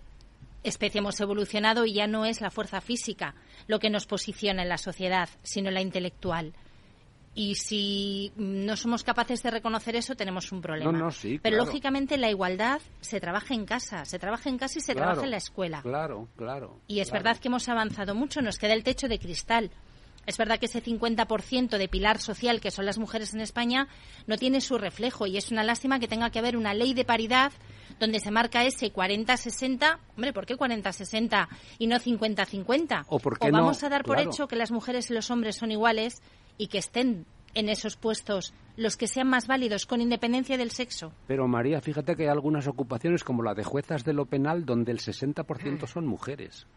especie 0.63 0.97
hemos 0.97 1.21
evolucionado 1.21 1.85
y 1.85 1.93
ya 1.93 2.07
no 2.07 2.25
es 2.25 2.41
la 2.41 2.49
fuerza 2.49 2.81
física 2.81 3.35
lo 3.67 3.77
que 3.77 3.91
nos 3.91 4.07
posiciona 4.07 4.63
en 4.63 4.69
la 4.69 4.79
sociedad, 4.79 5.29
sino 5.43 5.69
la 5.69 5.81
intelectual. 5.81 6.55
Y 7.37 7.55
si 7.55 8.31
no 8.37 8.77
somos 8.77 9.03
capaces 9.03 9.43
de 9.43 9.51
reconocer 9.51 9.97
eso, 9.97 10.15
tenemos 10.15 10.53
un 10.53 10.61
problema. 10.61 11.11
Pero 11.41 11.57
lógicamente 11.57 12.17
la 12.17 12.29
igualdad 12.29 12.79
se 13.01 13.19
trabaja 13.19 13.53
en 13.53 13.65
casa, 13.65 14.05
se 14.05 14.17
trabaja 14.17 14.49
en 14.49 14.57
casa 14.57 14.79
y 14.79 14.81
se 14.81 14.95
trabaja 14.95 15.25
en 15.25 15.31
la 15.31 15.37
escuela. 15.37 15.81
Claro, 15.81 16.29
claro. 16.37 16.79
Y 16.87 17.01
es 17.01 17.11
verdad 17.11 17.37
que 17.37 17.49
hemos 17.49 17.67
avanzado 17.67 18.15
mucho, 18.15 18.41
nos 18.41 18.57
queda 18.57 18.73
el 18.73 18.83
techo 18.83 19.09
de 19.09 19.19
cristal. 19.19 19.69
Es 20.25 20.37
verdad 20.37 20.57
que 20.59 20.65
ese 20.65 20.81
50% 20.81 21.77
de 21.77 21.87
pilar 21.87 22.19
social 22.19 22.59
que 22.59 22.71
son 22.71 22.85
las 22.85 22.97
mujeres 22.97 23.33
en 23.33 23.41
España 23.41 23.87
no 24.27 24.37
tiene 24.37 24.61
su 24.61 24.77
reflejo 24.77 25.27
y 25.27 25.37
es 25.37 25.51
una 25.51 25.63
lástima 25.63 25.99
que 25.99 26.07
tenga 26.07 26.29
que 26.31 26.39
haber 26.39 26.57
una 26.57 26.73
ley 26.73 26.93
de 26.93 27.05
paridad 27.05 27.51
donde 27.99 28.19
se 28.19 28.31
marca 28.31 28.63
ese 28.63 28.91
40-60. 28.91 29.99
Hombre, 30.15 30.33
¿por 30.33 30.45
qué 30.45 30.57
40-60 30.57 31.47
y 31.77 31.87
no 31.87 31.97
50-50? 31.97 33.05
¿O, 33.07 33.19
vamos 33.51 33.83
a 33.83 33.89
dar 33.89 34.03
por 34.03 34.19
hecho 34.19 34.47
que 34.47 34.55
las 34.55 34.71
mujeres 34.71 35.11
y 35.11 35.13
los 35.13 35.29
hombres 35.29 35.57
son 35.57 35.71
iguales 35.71 36.21
y 36.57 36.67
que 36.67 36.77
estén 36.77 37.25
en 37.53 37.69
esos 37.69 37.95
puestos 37.95 38.53
los 38.77 38.97
que 38.97 39.07
sean 39.07 39.29
más 39.29 39.47
válidos 39.47 39.85
con 39.85 40.01
independencia 40.01 40.57
del 40.57 40.71
sexo. 40.71 41.13
Pero 41.27 41.47
María, 41.47 41.81
fíjate 41.81 42.15
que 42.15 42.23
hay 42.23 42.29
algunas 42.29 42.67
ocupaciones 42.67 43.23
como 43.23 43.41
la 43.41 43.53
de 43.53 43.63
juezas 43.63 44.03
de 44.03 44.13
lo 44.13 44.25
penal 44.25 44.65
donde 44.65 44.91
el 44.91 44.99
60% 44.99 45.87
son 45.87 46.05
mujeres. 46.05 46.67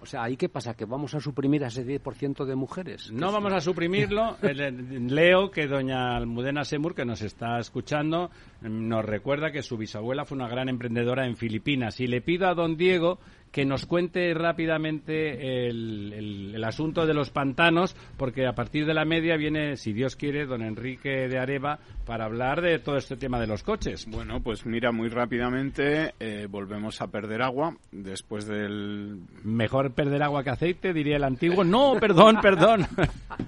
O 0.00 0.06
sea, 0.06 0.24
¿ahí 0.24 0.36
qué 0.36 0.48
pasa? 0.48 0.74
¿Que 0.74 0.84
vamos 0.84 1.14
a 1.14 1.20
suprimir 1.20 1.64
a 1.64 1.68
ese 1.68 1.86
10% 1.86 2.44
de 2.44 2.54
mujeres? 2.54 3.10
No 3.12 3.32
vamos 3.32 3.52
a 3.52 3.60
suprimirlo. 3.60 4.36
Eh, 4.50 4.72
leo 4.72 5.50
que 5.50 5.66
doña 5.66 6.16
Almudena 6.16 6.64
Semur, 6.64 6.94
que 6.94 7.04
nos 7.04 7.22
está 7.22 7.58
escuchando, 7.58 8.30
nos 8.60 9.04
recuerda 9.04 9.52
que 9.52 9.62
su 9.62 9.76
bisabuela 9.76 10.24
fue 10.24 10.36
una 10.36 10.48
gran 10.48 10.68
emprendedora 10.68 11.26
en 11.26 11.36
Filipinas. 11.36 12.00
Y 12.00 12.08
le 12.08 12.20
pido 12.20 12.48
a 12.48 12.54
don 12.54 12.76
Diego 12.76 13.20
que 13.52 13.64
nos 13.64 13.86
cuente 13.86 14.32
rápidamente 14.34 15.68
el, 15.68 16.52
el, 16.54 16.64
asunto 16.64 17.06
de 17.06 17.14
los 17.14 17.30
pantanos, 17.30 17.96
porque 18.16 18.46
a 18.46 18.52
partir 18.52 18.86
de 18.86 18.94
la 18.94 19.04
media 19.04 19.36
viene, 19.36 19.76
si 19.76 19.92
Dios 19.92 20.14
quiere, 20.14 20.46
don 20.46 20.62
Enrique 20.62 21.28
de 21.28 21.38
Areva 21.38 21.78
para 22.06 22.24
hablar 22.24 22.60
de 22.60 22.78
todo 22.78 22.96
este 22.96 23.16
tema 23.16 23.40
de 23.40 23.46
los 23.46 23.62
coches. 23.62 24.06
Bueno, 24.06 24.40
pues 24.42 24.66
mira, 24.66 24.92
muy 24.92 25.08
rápidamente 25.08 26.14
eh, 26.20 26.46
volvemos 26.48 27.00
a 27.00 27.08
perder 27.08 27.42
agua 27.42 27.76
después 27.92 28.46
del... 28.46 29.20
Mejor 29.42 29.92
perder 29.92 30.22
agua 30.22 30.44
que 30.44 30.50
aceite, 30.50 30.92
diría 30.92 31.16
el 31.16 31.24
antiguo. 31.24 31.64
No, 31.64 31.94
perdón, 32.00 32.38
perdón. 32.42 32.86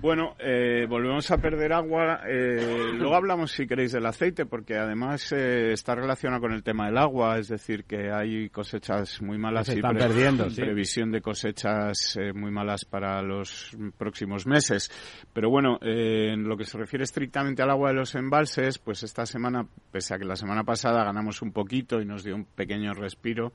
bueno, 0.00 0.34
eh, 0.38 0.86
volvemos 0.88 1.30
a 1.30 1.38
perder 1.38 1.72
agua. 1.72 2.20
Eh, 2.26 2.92
luego 2.94 3.14
hablamos, 3.14 3.52
si 3.52 3.66
queréis, 3.66 3.92
del 3.92 4.06
aceite, 4.06 4.46
porque 4.46 4.76
además 4.76 5.32
está 5.32 5.94
relacionado 5.94 6.42
con 6.42 6.52
el 6.52 6.62
tema 6.62 6.86
del 6.86 6.98
agua, 6.98 7.38
es 7.38 7.48
decir, 7.48 7.84
que 7.84 8.10
hay 8.10 8.48
cosechas 8.48 9.20
muy 9.22 9.38
malas 9.38 9.68
y 9.68 9.80
perdiendo. 9.94 10.46
Previsión 10.54 11.10
de 11.10 11.20
cosechas 11.20 12.16
eh, 12.16 12.32
muy 12.32 12.50
malas 12.50 12.84
para 12.84 13.22
los 13.22 13.76
próximos 13.96 14.46
meses. 14.46 14.90
Pero 15.32 15.50
bueno, 15.50 15.78
eh, 15.82 16.30
en 16.32 16.44
lo 16.44 16.56
que 16.56 16.64
se 16.64 16.78
refiere 16.78 17.04
estrictamente 17.04 17.62
al 17.62 17.70
agua 17.70 17.90
de 17.90 17.96
los 17.96 18.14
embalses, 18.14 18.78
pues 18.78 19.02
esta 19.02 19.26
semana, 19.26 19.66
pese 19.90 20.14
a 20.14 20.18
que 20.18 20.24
la 20.24 20.36
semana 20.36 20.64
pasada 20.64 21.04
ganamos 21.04 21.42
un 21.42 21.52
poquito 21.52 22.00
y 22.00 22.04
nos 22.04 22.24
dio 22.24 22.34
un 22.34 22.44
pequeño 22.44 22.92
respiro, 22.94 23.52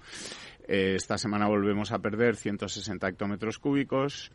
eh, 0.67 0.95
esta 0.95 1.17
semana 1.17 1.47
volvemos 1.47 1.91
a 1.91 2.00
perder 2.00 2.36
160 2.36 3.08
hectómetros 3.08 3.60
cúbicos 3.60 4.32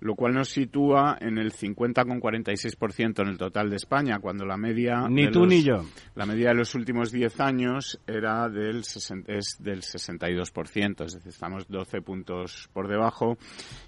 lo 0.00 0.14
cual 0.14 0.34
nos 0.34 0.50
sitúa 0.50 1.16
en 1.20 1.38
el 1.38 1.52
50,46% 1.52 3.22
en 3.22 3.28
el 3.28 3.38
total 3.38 3.70
de 3.70 3.76
España, 3.76 4.18
cuando 4.20 4.44
la 4.44 4.56
media... 4.56 5.06
Ni 5.08 5.30
tú 5.30 5.46
ni 5.46 5.62
yo. 5.62 5.84
La 6.14 6.26
media 6.26 6.48
de 6.48 6.54
los 6.54 6.74
últimos 6.74 7.12
10 7.12 7.40
años 7.40 8.00
era 8.06 8.48
del, 8.48 8.78
es 8.80 9.56
del 9.58 9.82
62%, 9.82 11.04
es 11.04 11.14
decir, 11.14 11.28
estamos 11.28 11.66
12 11.68 12.02
puntos 12.02 12.68
por 12.72 12.88
debajo 12.88 13.38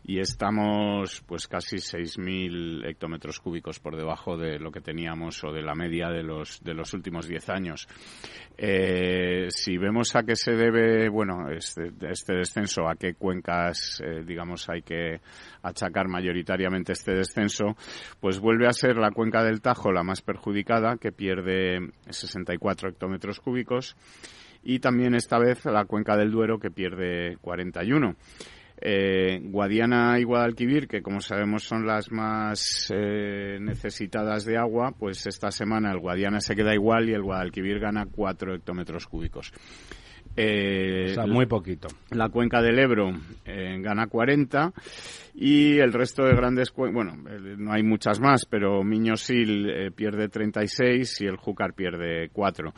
y 0.04 0.20
estamos 0.20 1.22
pues 1.26 1.46
casi 1.48 1.76
6.000 1.76 2.86
hectómetros 2.88 3.40
cúbicos 3.40 3.78
por 3.80 3.96
debajo 3.96 4.36
de 4.36 4.58
lo 4.58 4.70
que 4.70 4.80
teníamos 4.80 5.42
o 5.44 5.52
de 5.52 5.62
la 5.62 5.74
media 5.74 6.08
de 6.08 6.22
los, 6.22 6.62
de 6.62 6.74
los 6.74 6.94
últimos 6.94 7.26
10 7.26 7.48
años. 7.50 7.88
Eh, 8.56 9.46
si 9.50 9.76
vemos 9.76 10.14
a 10.16 10.22
qué 10.24 10.34
se 10.34 10.52
debe, 10.52 11.08
bueno, 11.08 11.50
este, 11.50 11.92
este 12.10 12.34
descenso, 12.34 12.88
a 12.88 12.96
qué 12.96 13.14
cuencas, 13.14 14.02
eh, 14.04 14.24
digamos, 14.26 14.68
hay 14.68 14.82
que 14.82 15.20
achacar 15.62 15.97
mayoritariamente 16.06 16.92
este 16.92 17.14
descenso, 17.14 17.76
pues 18.20 18.38
vuelve 18.38 18.68
a 18.68 18.72
ser 18.72 18.96
la 18.96 19.10
cuenca 19.10 19.42
del 19.42 19.60
Tajo 19.60 19.90
la 19.90 20.04
más 20.04 20.22
perjudicada, 20.22 20.96
que 20.98 21.10
pierde 21.10 21.90
64 22.08 22.90
hectómetros 22.90 23.40
cúbicos, 23.40 23.96
y 24.62 24.78
también 24.78 25.14
esta 25.14 25.38
vez 25.38 25.64
la 25.64 25.84
cuenca 25.86 26.16
del 26.16 26.30
Duero, 26.30 26.58
que 26.58 26.70
pierde 26.70 27.38
41. 27.40 28.14
Eh, 28.80 29.40
Guadiana 29.42 30.20
y 30.20 30.22
Guadalquivir, 30.24 30.86
que 30.86 31.02
como 31.02 31.20
sabemos 31.20 31.64
son 31.64 31.84
las 31.84 32.12
más 32.12 32.92
eh, 32.94 33.58
necesitadas 33.60 34.44
de 34.44 34.56
agua, 34.56 34.92
pues 34.96 35.26
esta 35.26 35.50
semana 35.50 35.90
el 35.90 35.98
Guadiana 35.98 36.40
se 36.40 36.54
queda 36.54 36.74
igual 36.74 37.08
y 37.08 37.12
el 37.12 37.22
Guadalquivir 37.22 37.80
gana 37.80 38.06
4 38.06 38.54
hectómetros 38.54 39.06
cúbicos. 39.06 39.52
Eh, 40.36 41.06
o 41.10 41.14
sea, 41.14 41.26
muy 41.26 41.46
poquito. 41.46 41.88
La 42.10 42.28
cuenca 42.28 42.62
del 42.62 42.78
Ebro 42.78 43.10
eh, 43.44 43.78
gana 43.80 44.06
40 44.06 44.72
y 45.40 45.78
el 45.78 45.92
resto 45.92 46.24
de 46.24 46.34
grandes 46.34 46.72
bueno, 46.74 47.12
no 47.16 47.72
hay 47.72 47.84
muchas 47.84 48.18
más, 48.18 48.44
pero 48.44 48.82
Miñosil 48.82 49.70
eh, 49.70 49.90
pierde 49.92 50.28
36 50.28 51.20
y 51.20 51.26
el 51.26 51.36
Júcar 51.36 51.74
pierde 51.74 52.28
4 52.32 52.74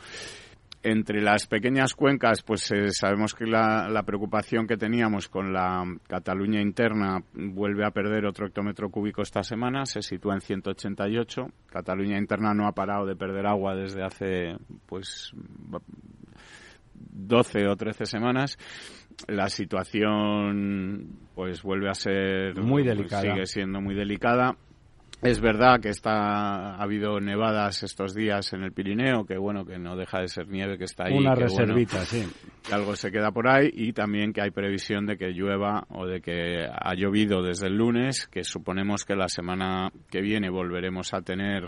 entre 0.83 1.21
las 1.21 1.47
pequeñas 1.47 1.93
cuencas, 1.93 2.41
pues 2.43 2.71
eh, 2.71 2.89
sabemos 2.89 3.33
que 3.33 3.45
la, 3.45 3.87
la, 3.87 4.03
preocupación 4.03 4.65
que 4.65 4.77
teníamos 4.77 5.27
con 5.27 5.53
la 5.53 5.83
Cataluña 6.07 6.59
interna 6.59 7.23
vuelve 7.33 7.85
a 7.85 7.91
perder 7.91 8.25
otro 8.25 8.47
hectómetro 8.47 8.89
cúbico 8.89 9.21
esta 9.21 9.43
semana, 9.43 9.85
se 9.85 10.01
sitúa 10.01 10.33
en 10.33 10.41
188. 10.41 11.47
Cataluña 11.67 12.17
interna 12.17 12.53
no 12.53 12.67
ha 12.67 12.71
parado 12.71 13.05
de 13.05 13.15
perder 13.15 13.45
agua 13.45 13.75
desde 13.75 14.03
hace, 14.03 14.55
pues, 14.87 15.31
12 16.95 17.67
o 17.67 17.75
13 17.75 18.05
semanas. 18.05 18.57
La 19.27 19.49
situación, 19.49 21.19
pues, 21.35 21.61
vuelve 21.61 21.89
a 21.89 21.93
ser 21.93 22.55
muy 22.61 22.83
delicada. 22.83 23.21
Sigue 23.21 23.45
siendo 23.45 23.81
muy 23.81 23.95
delicada 23.95 24.55
es 25.21 25.39
verdad 25.39 25.79
que 25.79 25.89
está 25.89 26.75
ha 26.75 26.81
habido 26.81 27.19
nevadas 27.19 27.83
estos 27.83 28.15
días 28.15 28.53
en 28.53 28.63
el 28.63 28.71
Pirineo, 28.71 29.23
que 29.25 29.37
bueno, 29.37 29.65
que 29.65 29.77
no 29.77 29.95
deja 29.95 30.19
de 30.19 30.27
ser 30.27 30.47
nieve 30.47 30.79
que 30.79 30.85
está 30.85 31.05
ahí. 31.05 31.13
Una 31.15 31.35
que, 31.35 31.41
reservita, 31.41 31.97
bueno, 31.97 32.05
sí. 32.07 32.27
Que 32.67 32.73
algo 32.73 32.95
se 32.95 33.11
queda 33.11 33.31
por 33.31 33.47
ahí 33.47 33.69
y 33.71 33.93
también 33.93 34.33
que 34.33 34.41
hay 34.41 34.49
previsión 34.49 35.05
de 35.05 35.17
que 35.17 35.29
llueva 35.29 35.85
o 35.89 36.07
de 36.07 36.21
que 36.21 36.65
ha 36.67 36.95
llovido 36.95 37.43
desde 37.43 37.67
el 37.67 37.77
lunes, 37.77 38.27
que 38.27 38.43
suponemos 38.43 39.05
que 39.05 39.15
la 39.15 39.27
semana 39.27 39.91
que 40.09 40.21
viene 40.21 40.49
volveremos 40.49 41.13
a 41.13 41.21
tener 41.21 41.67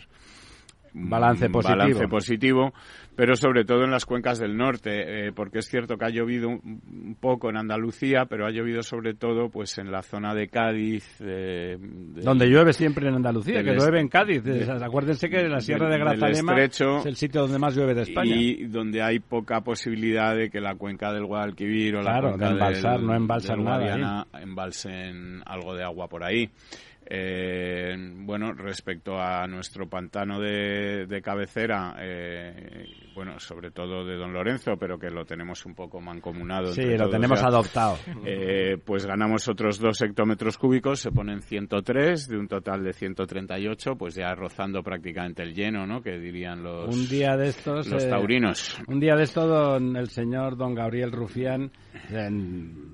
balance 0.93 1.49
positivo. 1.49 1.77
balance 1.77 2.08
positivo, 2.08 2.73
pero 3.15 3.36
sobre 3.36 3.65
todo 3.65 3.84
en 3.84 3.91
las 3.91 4.06
cuencas 4.06 4.39
del 4.39 4.56
norte, 4.56 5.27
eh, 5.27 5.32
porque 5.34 5.60
es 5.60 5.67
cierto 5.67 5.97
que 5.97 6.06
ha 6.06 6.10
llovido 6.10 6.49
un 6.49 7.17
poco 7.19 7.49
en 7.49 7.58
Andalucía, 7.58 8.25
pero 8.29 8.45
ha 8.45 8.51
llovido 8.51 8.82
sobre 8.84 9.13
todo 9.13 9.49
pues 9.49 9.77
en 9.77 9.91
la 9.91 10.01
zona 10.01 10.34
de 10.34 10.47
Cádiz. 10.47 11.06
Eh, 11.21 11.77
de, 11.79 12.21
Donde 12.21 12.47
llueve 12.47 12.73
siempre 12.73 13.08
en 13.08 13.15
Andalucía, 13.15 13.63
que 13.63 13.73
llueve 13.73 13.99
en 13.99 14.08
Cádiz. 14.08 14.43
De, 14.43 14.71
Acuérdense 14.84 15.29
que 15.29 15.47
la 15.47 15.60
Sierra 15.60 15.88
de, 15.88 15.93
de 15.93 15.99
Grazalema 15.99 16.62
es 16.63 16.82
el 17.06 17.15
sitio 17.15 17.41
donde 17.41 17.60
más 17.60 17.75
llueve 17.75 17.93
de 17.93 18.01
España. 18.03 18.36
Y 18.36 18.65
donde 18.65 19.01
hay 19.01 19.19
poca 19.19 19.62
posibilidad 19.62 20.36
de 20.36 20.49
que 20.49 20.60
la 20.60 20.75
cuenca 20.75 21.12
del 21.12 21.25
Guadalquivir 21.25 21.95
o 21.95 22.01
claro, 22.01 22.32
la 22.32 22.38
cuenca 22.38 22.45
de 22.45 22.51
embalsar, 22.53 22.97
del, 22.97 23.08
no 23.08 23.15
embalsan 23.15 23.63
nada. 23.63 23.77
Guadiana 23.77 24.27
embalsen 24.41 25.41
algo 25.45 25.75
de 25.75 25.84
agua 25.84 26.08
por 26.08 26.23
ahí. 26.23 26.49
Eh, 27.05 27.95
bueno, 28.15 28.53
respecto 28.53 29.19
a 29.21 29.45
nuestro 29.47 29.89
pantano 29.89 30.39
de, 30.39 31.05
de 31.07 31.21
cabecera, 31.21 31.95
eh, 31.99 33.02
bueno, 33.15 33.39
sobre 33.39 33.71
todo 33.71 34.06
de 34.06 34.15
Don 34.17 34.34
Lorenzo, 34.34 34.78
pero 34.80 34.97
que 34.97 35.10
lo 35.10 35.26
tenemos 35.26 35.65
un 35.65 35.76
poco 35.76 35.99
mancomunado. 36.02 36.73
Sí, 36.73 36.84
lo 36.97 37.10
tenemos 37.10 37.39
ya, 37.41 37.47
adoptado. 37.47 37.97
Eh, 38.26 38.78
pues 38.84 39.06
ganamos 39.06 39.47
otros 39.47 39.80
dos 39.80 40.02
hectómetros 40.02 40.58
cúbicos, 40.58 40.99
se 40.99 41.12
ponen 41.12 41.41
103 41.41 42.28
de 42.28 42.38
un 42.38 42.47
total 42.47 42.84
de 42.84 42.93
138, 42.93 43.95
pues 43.97 44.15
ya 44.15 44.34
rozando 44.36 44.82
prácticamente 44.84 45.43
el 45.43 45.54
lleno, 45.54 45.86
¿no? 45.86 46.02
Que 46.02 46.17
dirían 46.17 46.63
los, 46.63 46.93
un 46.95 47.08
día 47.08 47.36
de 47.38 47.47
estos, 47.49 47.88
los 47.88 48.08
taurinos. 48.08 48.78
un 48.88 48.99
día 48.99 49.15
de 49.15 49.23
esto, 49.23 49.45
don, 49.47 49.95
el 49.95 50.10
señor 50.10 50.58
don 50.58 50.73
Gabriel 50.73 51.12
Rufián 51.12 51.71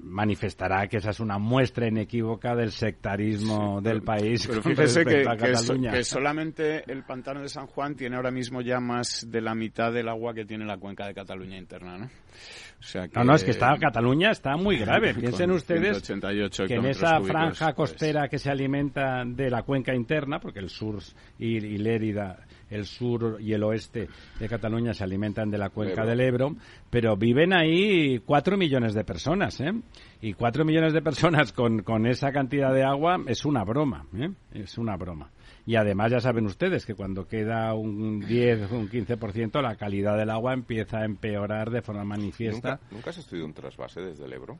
manifestará 0.03 0.87
que 0.87 0.97
esa 0.97 1.11
es 1.11 1.19
una 1.19 1.37
muestra 1.37 1.87
inequívoca 1.87 2.55
del 2.55 2.71
sectarismo 2.71 3.79
Sí, 3.79 3.83
del 3.85 4.01
pero- 4.01 4.05
país 4.05 4.47
Pero 4.47 4.61
fíjese 4.63 5.05
que, 5.05 5.23
que 5.23 5.23
so- 5.23 5.29
Cataluña. 5.37 5.91
que 5.91 6.03
solamente 6.03 6.91
el 6.91 7.03
pantano 7.03 7.41
de 7.41 7.49
San 7.49 7.67
Juan 7.67 7.95
tiene 7.95 8.15
ahora 8.15 8.31
mismo 8.31 8.61
ya 8.61 8.79
más 8.79 9.27
de 9.29 9.41
la 9.41 9.55
mitad 9.55 9.91
agua 10.09 10.33
que 10.33 10.45
tiene 10.45 10.65
la 10.65 10.77
cuenca 10.77 11.07
de 11.07 11.13
Cataluña 11.13 11.57
interna, 11.57 11.97
¿no? 11.97 12.05
O 12.05 12.83
sea 12.83 13.07
que, 13.07 13.17
No, 13.17 13.25
no, 13.25 13.35
es 13.35 13.43
que 13.43 13.51
está, 13.51 13.77
Cataluña 13.77 14.31
está 14.31 14.55
muy 14.57 14.77
grave. 14.77 15.13
Piensen 15.13 15.51
ustedes 15.51 16.01
188 16.01 16.65
que 16.65 16.75
en 16.75 16.85
esa 16.85 17.17
cúbicos, 17.17 17.27
franja 17.27 17.65
pues, 17.73 17.91
costera 17.91 18.27
que 18.27 18.39
se 18.39 18.49
alimenta 18.49 19.23
de 19.25 19.49
la 19.49 19.63
cuenca 19.63 19.93
interna, 19.93 20.39
porque 20.39 20.59
el 20.59 20.69
sur 20.69 20.99
y, 21.37 21.57
y 21.57 21.77
Lérida, 21.77 22.39
el 22.69 22.85
sur 22.85 23.37
y 23.39 23.53
el 23.53 23.63
oeste 23.63 24.07
de 24.39 24.47
Cataluña 24.47 24.93
se 24.93 25.03
alimentan 25.03 25.49
de 25.49 25.57
la 25.57 25.69
cuenca 25.69 26.01
Ebro. 26.03 26.09
del 26.09 26.19
Ebro, 26.21 26.55
pero 26.89 27.17
viven 27.17 27.53
ahí 27.53 28.19
cuatro 28.19 28.57
millones 28.57 28.93
de 28.93 29.03
personas, 29.03 29.59
¿eh? 29.59 29.71
Y 30.21 30.33
cuatro 30.33 30.65
millones 30.65 30.93
de 30.93 31.01
personas 31.01 31.51
con, 31.53 31.83
con 31.83 32.05
esa 32.05 32.31
cantidad 32.31 32.73
de 32.73 32.83
agua 32.83 33.17
es 33.27 33.45
una 33.45 33.63
broma, 33.63 34.05
¿eh? 34.17 34.29
Es 34.53 34.77
una 34.77 34.95
broma. 34.95 35.29
Y 35.69 35.75
además 35.75 36.11
ya 36.11 36.19
saben 36.19 36.47
ustedes 36.47 36.83
que 36.83 36.95
cuando 36.95 37.27
queda 37.27 37.75
un 37.75 38.21
10 38.21 38.71
un 38.71 38.89
15% 38.89 39.61
la 39.61 39.75
calidad 39.75 40.17
del 40.17 40.31
agua 40.31 40.53
empieza 40.53 41.01
a 41.01 41.05
empeorar 41.05 41.69
de 41.69 41.83
forma 41.83 42.03
manifiesta. 42.03 42.71
¿Nunca, 42.71 42.87
¿Nunca 42.89 43.09
has 43.11 43.19
estudiado 43.19 43.45
un 43.45 43.53
trasvase 43.53 44.01
desde 44.01 44.25
el 44.25 44.33
Ebro? 44.33 44.57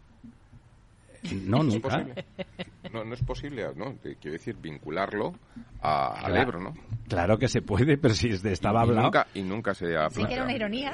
No, 1.45 1.59
¿Es 1.59 1.65
nunca. 1.65 1.89
posible? 1.89 2.25
No, 2.93 3.03
no 3.03 3.13
es 3.13 3.21
posible, 3.23 3.65
¿no? 3.75 3.95
Quiero 4.01 4.31
decir, 4.31 4.55
vincularlo 4.61 5.33
a- 5.81 6.13
al 6.19 6.31
Claro. 6.31 6.41
Ebro, 6.41 6.59
¿no? 6.61 6.73
Claro 7.07 7.37
que 7.37 7.47
se 7.47 7.61
puede, 7.61 7.97
pero 7.97 8.13
si 8.13 8.29
es 8.29 8.41
de- 8.41 8.51
estaba 8.53 8.79
y, 8.79 8.83
hablado. 8.89 9.03
nunca, 9.07 9.27
y 9.33 9.41
nunca 9.43 9.73
se 9.73 9.95
ha 9.97 10.09
Sí, 10.09 10.23
que 10.25 10.33
era 10.33 10.43
una 10.43 10.55
ironía. 10.55 10.93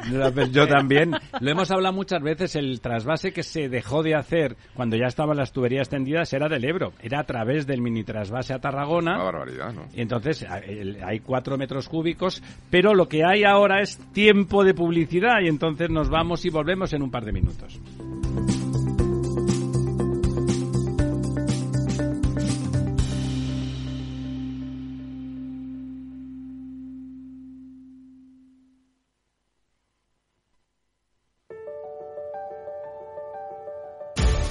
Yo- 0.51 0.67
también. 0.67 1.11
Lo 1.39 1.51
hemos 1.51 1.69
hablado 1.71 1.93
muchas 1.93 2.21
veces. 2.21 2.55
El 2.55 2.81
trasvase 2.81 3.31
que 3.31 3.43
se 3.43 3.69
dejó 3.69 4.01
de 4.03 4.15
hacer 4.15 4.55
cuando 4.73 4.97
ya 4.97 5.05
estaban 5.07 5.37
las 5.37 5.51
tuberías 5.51 5.87
tendidas 5.89 6.31
era 6.33 6.47
del 6.49 6.65
Ebro. 6.65 6.93
Era 7.01 7.19
a 7.19 7.23
través 7.25 7.67
del 7.67 7.81
mini 7.81 8.03
trasvase 8.03 8.53
a 8.53 8.55
Una 8.57 8.61
Tarragona. 8.61 9.17
barbaridad, 9.17 9.73
¿no? 9.73 9.85
Y 9.93 10.01
entonces 10.01 10.45
hay 10.49 11.19
cuatro 11.19 11.57
metros 11.57 11.87
cúbicos, 11.87 12.41
pero 12.69 12.93
lo 12.93 13.07
que 13.07 13.21
hay 13.23 13.43
ahora 13.43 13.81
es 13.81 13.97
tiempo 14.13 14.63
de 14.63 14.73
publicidad 14.73 15.39
y 15.43 15.47
entonces 15.49 15.89
nos 15.89 16.09
vamos 16.09 16.45
y 16.45 16.49
volvemos 16.49 16.91
en 16.93 17.03
un 17.03 17.11
par 17.11 17.25
de 17.25 17.31
minutos. 17.31 17.79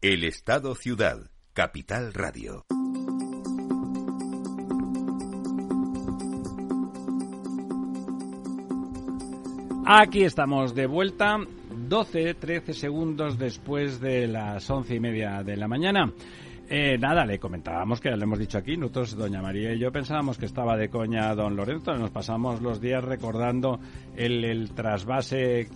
El 0.00 0.22
Estado 0.22 0.76
Ciudad, 0.76 1.28
Capital 1.54 2.14
Radio. 2.14 2.64
Aquí 9.84 10.22
estamos 10.22 10.76
de 10.76 10.86
vuelta, 10.86 11.38
12, 11.88 12.34
13 12.34 12.74
segundos 12.74 13.38
después 13.38 14.00
de 14.00 14.28
las 14.28 14.70
once 14.70 14.94
y 14.94 15.00
media 15.00 15.42
de 15.42 15.56
la 15.56 15.66
mañana. 15.66 16.12
Eh, 16.70 16.98
nada, 16.98 17.24
le 17.24 17.38
comentábamos 17.38 17.98
que 17.98 18.10
ya 18.10 18.16
le 18.16 18.24
hemos 18.24 18.38
dicho 18.38 18.58
aquí, 18.58 18.76
nosotros, 18.76 19.16
doña 19.16 19.40
María 19.40 19.72
y 19.72 19.78
yo 19.78 19.90
pensábamos 19.90 20.36
que 20.36 20.44
estaba 20.44 20.76
de 20.76 20.90
coña 20.90 21.34
don 21.34 21.56
Lorenzo, 21.56 21.94
nos 21.94 22.10
pasamos 22.10 22.60
los 22.60 22.78
días 22.78 23.02
recordando 23.02 23.80
el, 24.14 24.70
trasvase 24.74 25.66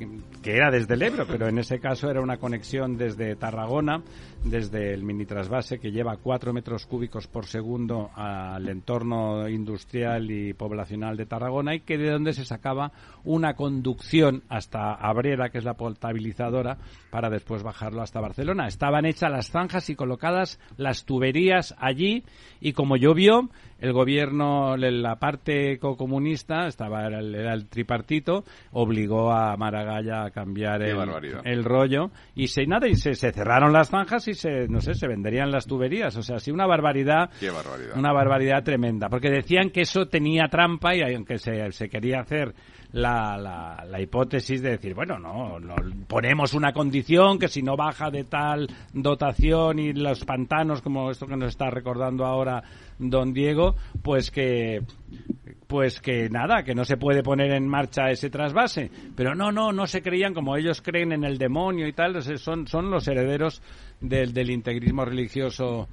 que 0.42 0.54
era 0.54 0.70
desde 0.70 0.92
el 0.92 1.02
Ebro, 1.02 1.26
pero 1.26 1.48
en 1.48 1.58
ese 1.58 1.80
caso 1.80 2.10
era 2.10 2.20
una 2.20 2.36
conexión 2.36 2.98
desde 2.98 3.36
Tarragona, 3.36 4.02
desde 4.44 4.92
el 4.92 5.02
mini 5.02 5.24
trasvase 5.24 5.78
que 5.78 5.92
lleva 5.92 6.18
cuatro 6.18 6.52
metros 6.52 6.84
cúbicos 6.84 7.26
por 7.26 7.46
segundo 7.46 8.10
al 8.14 8.68
entorno 8.68 9.48
industrial 9.48 10.30
y 10.30 10.52
poblacional 10.52 11.16
de 11.16 11.24
Tarragona 11.24 11.74
y 11.74 11.80
que 11.80 11.96
de 11.96 12.10
donde 12.10 12.34
se 12.34 12.44
sacaba 12.44 12.92
una 13.24 13.54
conducción 13.54 14.42
hasta 14.50 14.92
Abrera, 14.92 15.48
que 15.48 15.58
es 15.58 15.64
la 15.64 15.74
potabilizadora, 15.74 16.76
para 17.10 17.30
después 17.30 17.62
bajarlo 17.62 18.02
hasta 18.02 18.20
Barcelona. 18.20 18.66
Estaban 18.66 19.06
hechas 19.06 19.30
las 19.30 19.50
zanjas 19.50 19.88
y 19.88 19.94
colocadas 19.94 20.58
las 20.82 21.04
tuberías 21.04 21.74
allí 21.78 22.24
y 22.60 22.72
como 22.72 22.96
llovió, 22.96 23.48
el 23.82 23.92
gobierno, 23.92 24.76
la 24.76 25.16
parte 25.16 25.78
comunista, 25.80 26.68
estaba 26.68 27.04
era 27.04 27.18
el, 27.18 27.66
tripartito, 27.66 28.44
obligó 28.70 29.32
a 29.32 29.56
Maragalla 29.56 30.26
a 30.26 30.30
cambiar 30.30 30.82
el, 30.82 31.64
rollo 31.64 32.12
y 32.36 32.46
se 32.46 32.64
nada 32.64 32.86
y 32.86 32.94
se, 32.94 33.14
cerraron 33.14 33.72
las 33.72 33.90
zanjas 33.90 34.28
y 34.28 34.34
se 34.34 34.68
no 34.68 34.80
sé 34.80 34.94
se 34.94 35.08
venderían 35.08 35.50
las 35.50 35.66
tuberías, 35.66 36.16
o 36.16 36.22
sea, 36.22 36.38
sí 36.38 36.52
una 36.52 36.66
barbaridad, 36.66 37.30
una 37.96 38.12
barbaridad 38.12 38.62
tremenda, 38.62 39.08
porque 39.08 39.30
decían 39.30 39.70
que 39.70 39.80
eso 39.80 40.06
tenía 40.06 40.46
trampa 40.48 40.94
y 40.94 41.02
aunque 41.02 41.38
se, 41.38 41.72
se 41.72 41.88
quería 41.88 42.20
hacer 42.20 42.54
la, 42.92 43.36
la, 43.38 43.84
la, 43.88 44.00
hipótesis 44.00 44.60
de 44.62 44.70
decir, 44.70 44.94
bueno, 44.94 45.18
no, 45.18 45.58
no, 45.58 45.74
ponemos 46.06 46.54
una 46.54 46.72
condición 46.72 47.38
que 47.38 47.48
si 47.48 47.62
no 47.62 47.76
baja 47.76 48.10
de 48.10 48.24
tal 48.24 48.68
dotación 48.92 49.78
y 49.78 49.92
los 49.92 50.24
pantanos, 50.24 50.82
como 50.82 51.10
esto 51.10 51.26
que 51.26 51.36
nos 51.36 51.50
está 51.50 51.70
recordando 51.70 52.24
ahora 52.24 52.62
don 52.98 53.32
Diego, 53.32 53.74
pues 54.02 54.30
que 54.30 54.82
pues 55.66 56.00
que 56.00 56.28
nada, 56.28 56.64
que 56.64 56.74
no 56.74 56.84
se 56.84 56.98
puede 56.98 57.22
poner 57.22 57.50
en 57.52 57.66
marcha 57.66 58.10
ese 58.10 58.28
trasvase. 58.28 58.90
Pero 59.16 59.34
no, 59.34 59.50
no, 59.50 59.72
no 59.72 59.86
se 59.86 60.02
creían 60.02 60.34
como 60.34 60.54
ellos 60.54 60.82
creen 60.82 61.12
en 61.12 61.24
el 61.24 61.38
demonio 61.38 61.86
y 61.88 61.94
tal, 61.94 62.22
son, 62.38 62.66
son 62.66 62.90
los 62.90 63.08
herederos 63.08 63.62
del, 63.98 64.34
del 64.34 64.50
integrismo 64.50 65.06
religioso 65.06 65.88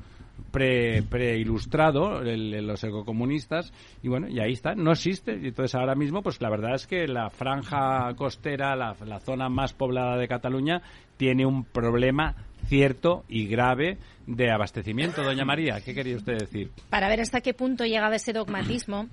pre, 0.52 1.04
preilustrado, 1.04 2.22
los 2.22 2.84
ecocomunistas, 2.84 3.72
y 4.02 4.08
bueno, 4.08 4.28
y 4.28 4.40
ahí 4.40 4.54
está, 4.54 4.76
no 4.76 4.92
existe. 4.92 5.40
Y 5.42 5.48
entonces 5.48 5.76
ahora 5.76 5.96
mismo, 5.96 6.22
pues 6.22 6.42
la 6.42 6.50
verdad 6.50 6.76
es 6.76 6.88
que 6.88 7.08
la 7.08 7.30
franja 7.30 8.14
costera, 8.16 8.76
la, 8.76 8.96
la 9.06 9.20
zona 9.20 9.50
más 9.50 9.74
poblada 9.74 10.18
de 10.18 10.28
Cataluña, 10.28 10.82
tiene 11.18 11.46
un 11.46 11.64
problema 11.64 12.36
cierto 12.68 13.24
y 13.28 13.48
grave 13.48 13.98
de 14.28 14.52
abastecimiento. 14.52 15.24
Doña 15.24 15.46
María, 15.46 15.82
¿qué 15.82 15.94
quería 15.94 16.16
usted 16.16 16.38
decir? 16.38 16.72
Para 16.90 17.10
ver 17.10 17.22
hasta 17.22 17.42
qué 17.42 17.54
punto 17.54 17.86
llegaba 17.86 18.16
ese 18.16 18.34
dogmatismo 18.34 19.08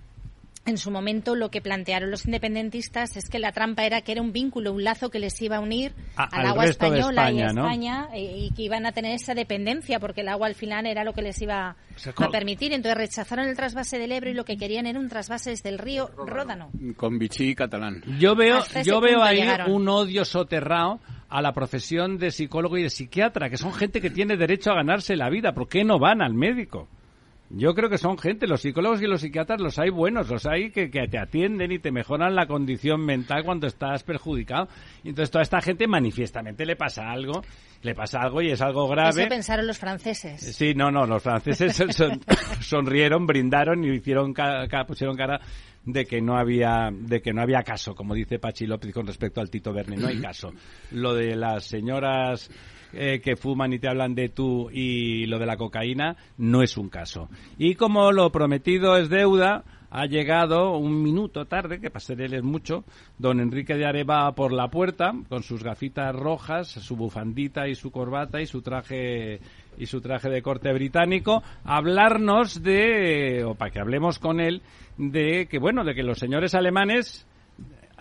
en 0.66 0.78
su 0.78 0.90
momento 0.90 1.34
lo 1.36 1.50
que 1.50 1.60
plantearon 1.60 2.10
los 2.10 2.26
independentistas 2.26 3.16
es 3.16 3.28
que 3.28 3.38
la 3.38 3.52
trampa 3.52 3.86
era 3.86 4.02
que 4.02 4.12
era 4.12 4.20
un 4.20 4.32
vínculo, 4.32 4.72
un 4.72 4.82
lazo 4.84 5.10
que 5.10 5.20
les 5.20 5.40
iba 5.40 5.56
a 5.56 5.60
unir 5.60 5.94
al 6.16 6.46
agua 6.46 6.64
española 6.64 7.30
y 7.30 7.40
España 7.40 8.08
eh, 8.12 8.36
y 8.36 8.50
que 8.50 8.62
iban 8.62 8.84
a 8.84 8.92
tener 8.92 9.14
esa 9.14 9.34
dependencia 9.34 10.00
porque 10.00 10.22
el 10.22 10.28
agua 10.28 10.48
al 10.48 10.54
final 10.54 10.86
era 10.86 11.04
lo 11.04 11.12
que 11.12 11.22
les 11.22 11.40
iba 11.40 11.76
a 12.16 12.28
permitir. 12.30 12.72
Entonces 12.72 12.98
rechazaron 12.98 13.46
el 13.46 13.56
trasvase 13.56 13.98
del 13.98 14.12
Ebro 14.12 14.30
y 14.30 14.34
lo 14.34 14.44
que 14.44 14.56
querían 14.56 14.86
era 14.86 14.98
un 14.98 15.08
trasvase 15.08 15.50
desde 15.50 15.68
el 15.68 15.78
río 15.78 16.10
Ródano. 16.16 16.70
Con 16.96 17.18
Vichy 17.18 17.54
catalán. 17.54 18.02
Yo 18.18 18.34
veo, 18.34 18.60
yo 18.84 19.00
veo 19.00 19.22
ahí 19.22 19.42
un 19.68 19.88
odio 19.88 20.24
soterrado 20.24 21.00
a 21.28 21.42
la 21.42 21.52
profesión 21.52 22.18
de 22.18 22.30
psicólogo 22.30 22.76
y 22.76 22.82
de 22.82 22.90
psiquiatra, 22.90 23.50
que 23.50 23.56
son 23.56 23.72
gente 23.72 24.00
que 24.00 24.10
tiene 24.10 24.36
derecho 24.36 24.70
a 24.70 24.74
ganarse 24.74 25.16
la 25.16 25.30
vida. 25.30 25.52
¿Por 25.52 25.68
qué 25.68 25.84
no 25.84 25.98
van 25.98 26.22
al 26.22 26.34
médico? 26.34 26.88
Yo 27.48 27.74
creo 27.74 27.88
que 27.88 27.98
son 27.98 28.18
gente, 28.18 28.46
los 28.48 28.62
psicólogos 28.62 29.00
y 29.02 29.06
los 29.06 29.20
psiquiatras 29.20 29.60
los 29.60 29.78
hay 29.78 29.90
buenos, 29.90 30.28
los 30.28 30.46
hay 30.46 30.70
que, 30.70 30.88
te 30.88 31.18
atienden 31.18 31.70
y 31.70 31.78
te 31.78 31.92
mejoran 31.92 32.34
la 32.34 32.46
condición 32.46 33.04
mental 33.04 33.44
cuando 33.44 33.68
estás 33.68 34.02
perjudicado. 34.02 34.68
Y 35.04 35.10
entonces 35.10 35.30
toda 35.30 35.42
esta 35.42 35.60
gente 35.60 35.86
manifiestamente 35.86 36.66
le 36.66 36.74
pasa 36.74 37.08
algo, 37.08 37.42
le 37.82 37.94
pasa 37.94 38.20
algo 38.20 38.42
y 38.42 38.50
es 38.50 38.60
algo 38.60 38.88
grave. 38.88 39.22
Eso 39.22 39.28
pensaron 39.28 39.66
los 39.66 39.78
franceses. 39.78 40.56
Sí, 40.56 40.74
no, 40.74 40.90
no, 40.90 41.06
los 41.06 41.22
franceses 41.22 41.76
sonrieron, 42.60 43.26
brindaron 43.26 43.84
y 43.84 43.90
hicieron 43.90 44.34
pusieron 44.86 45.16
cara 45.16 45.40
de 45.84 46.04
que 46.04 46.20
no 46.20 46.36
había 46.36 46.90
de 46.92 47.22
que 47.22 47.32
no 47.32 47.42
había 47.42 47.62
caso, 47.62 47.94
como 47.94 48.14
dice 48.14 48.40
Pachi 48.40 48.66
López 48.66 48.92
con 48.92 49.06
respecto 49.06 49.40
al 49.40 49.50
Tito 49.50 49.72
Verne, 49.72 49.96
no 49.96 50.08
hay 50.08 50.20
caso. 50.20 50.52
Lo 50.90 51.14
de 51.14 51.36
las 51.36 51.64
señoras 51.64 52.50
eh, 52.92 53.20
que 53.20 53.36
fuman 53.36 53.72
y 53.72 53.78
te 53.78 53.88
hablan 53.88 54.14
de 54.14 54.28
tú 54.28 54.70
y 54.70 55.26
lo 55.26 55.38
de 55.38 55.46
la 55.46 55.56
cocaína 55.56 56.16
no 56.38 56.62
es 56.62 56.76
un 56.76 56.88
caso. 56.88 57.28
Y 57.58 57.74
como 57.74 58.12
lo 58.12 58.30
prometido 58.30 58.96
es 58.96 59.08
deuda, 59.08 59.64
ha 59.90 60.06
llegado 60.06 60.76
un 60.76 61.02
minuto 61.02 61.46
tarde, 61.46 61.80
que 61.80 61.90
para 61.90 62.04
él 62.22 62.34
es 62.34 62.42
mucho, 62.42 62.84
don 63.18 63.40
Enrique 63.40 63.74
de 63.74 63.86
Areva 63.86 64.30
por 64.34 64.52
la 64.52 64.68
puerta, 64.68 65.12
con 65.28 65.42
sus 65.42 65.62
gafitas 65.62 66.14
rojas, 66.14 66.68
su 66.68 66.96
bufandita 66.96 67.68
y 67.68 67.74
su 67.74 67.90
corbata 67.90 68.40
y 68.40 68.46
su 68.46 68.62
traje 68.62 69.40
y 69.78 69.86
su 69.86 70.00
traje 70.00 70.30
de 70.30 70.42
corte 70.42 70.72
británico, 70.72 71.42
hablarnos 71.64 72.62
de, 72.62 73.44
o 73.44 73.54
para 73.54 73.70
que 73.70 73.80
hablemos 73.80 74.18
con 74.18 74.40
él, 74.40 74.62
de 74.96 75.46
que, 75.46 75.58
bueno, 75.58 75.84
de 75.84 75.94
que 75.94 76.02
los 76.02 76.18
señores 76.18 76.54
alemanes 76.54 77.26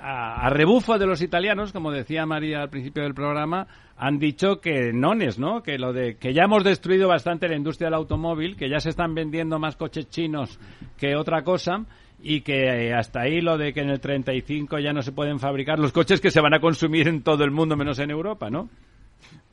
a, 0.08 0.50
rebufo 0.50 1.00
de 1.00 1.08
los 1.08 1.22
italianos, 1.22 1.74
como 1.74 1.92
decía 1.92 2.28
María 2.28 2.62
al 2.62 2.70
principio 2.70 3.04
del 3.04 3.16
programa, 3.16 3.68
han 3.98 4.20
dicho 4.20 4.62
que 4.62 4.94
nones, 4.94 5.40
¿no? 5.40 5.64
Que 5.64 5.80
lo 5.80 5.94
de 5.94 6.18
que 6.18 6.34
ya 6.34 6.44
hemos 6.44 6.64
destruido 6.64 7.08
bastante 7.08 7.48
la 7.48 7.56
industria 7.56 7.88
del 7.88 7.96
automóvil, 7.96 8.56
que 8.56 8.70
ya 8.70 8.80
se 8.80 8.90
están 8.90 9.16
vendiendo 9.16 9.58
más 9.58 9.76
coches 9.76 10.08
chinos 10.10 10.60
que 10.98 11.16
otra 11.16 11.44
cosa 11.44 11.86
y 12.22 12.42
que 12.42 12.88
eh, 12.88 12.94
hasta 12.94 13.22
ahí 13.22 13.42
lo 13.42 13.58
de 13.58 13.74
que 13.74 13.82
en 13.82 13.90
el 13.90 14.00
35 14.00 14.78
ya 14.80 14.94
no 14.94 15.02
se 15.02 15.12
pueden 15.12 15.40
fabricar 15.40 15.80
los 15.80 15.92
coches 15.92 16.22
que 16.22 16.30
se 16.30 16.42
van 16.42 16.54
a 16.54 16.60
consumir 16.60 17.08
en 17.08 17.24
todo 17.24 17.44
el 17.44 17.52
mundo 17.52 17.76
menos 17.76 17.98
en 17.98 18.12
Europa, 18.12 18.50
¿no? 18.50 18.70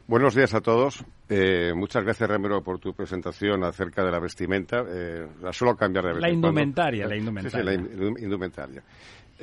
Buenos 0.06 0.34
días 0.34 0.52
a 0.52 0.60
todos. 0.60 1.02
Eh, 1.28 1.72
muchas 1.74 2.04
gracias, 2.04 2.28
Ramiro, 2.28 2.62
por 2.62 2.78
tu 2.78 2.92
presentación 2.92 3.64
acerca 3.64 4.04
de 4.04 4.10
la 4.10 4.18
vestimenta. 4.18 4.84
Eh, 4.86 5.26
la 5.40 5.52
suelo 5.52 5.76
cambiar 5.76 6.06
de 6.06 6.20
La 6.20 6.28
indumentaria, 6.28 7.06
la 7.06 7.16
indumentaria. 7.16 7.72
Sí, 7.72 7.78
sí, 7.78 7.96
la 7.96 8.20
indumentaria. 8.20 8.82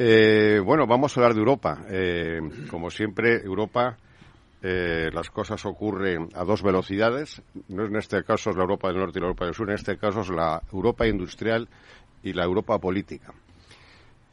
Eh, 0.02 0.62
bueno, 0.64 0.88
vamos 0.88 1.12
a 1.12 1.20
hablar 1.20 1.34
de 1.34 1.40
Europa. 1.42 1.80
Eh, 1.90 2.40
como 2.72 2.90
siempre, 2.90 3.44
Europa, 3.44 3.98
eh, 4.62 5.10
las 5.12 5.30
cosas 5.30 5.66
ocurren 5.66 6.30
a 6.36 6.46
dos 6.46 6.64
velocidades. 6.64 7.42
No 7.68 7.84
en 7.84 7.98
este 7.98 8.24
caso 8.24 8.52
es 8.52 8.56
la 8.56 8.62
Europa 8.62 8.88
del 8.88 9.00
Norte 9.00 9.20
y 9.20 9.22
la 9.22 9.28
Europa 9.28 9.44
del 9.44 9.54
Sur, 9.54 9.70
en 9.70 9.76
este 9.76 9.98
caso 9.98 10.22
es 10.22 10.30
la 10.30 10.62
Europa 10.72 11.06
industrial 11.06 11.68
y 12.24 12.32
la 12.32 12.46
Europa 12.46 12.80
política. 12.80 13.34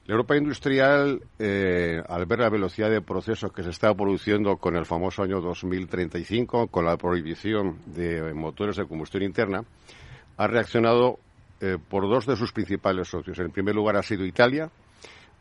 La 0.07 0.15
Europa 0.15 0.37
industrial, 0.37 1.21
al 1.41 2.27
ver 2.27 2.39
la 2.39 2.49
velocidad 2.49 2.89
de 2.89 3.01
procesos 3.01 3.51
que 3.51 3.65
se 3.65 3.71
está 3.71 3.93
produciendo 3.93 4.59
con 4.59 4.77
el 4.77 4.87
famoso 4.87 5.25
año 5.25 5.41
2035, 5.41 6.69
con 6.69 6.85
la 6.85 6.97
prohibición 6.97 7.79
de 7.87 8.33
motores 8.35 8.77
de 8.77 8.87
combustión 8.87 9.25
interna, 9.25 9.65
ha 10.37 10.47
reaccionado 10.47 11.19
por 11.89 12.09
dos 12.09 12.25
de 12.25 12.37
sus 12.37 12.53
principales 12.53 13.09
socios. 13.09 13.37
En 13.41 13.51
primer 13.51 13.75
lugar 13.75 13.97
ha 13.97 14.03
sido 14.05 14.25
Italia, 14.25 14.71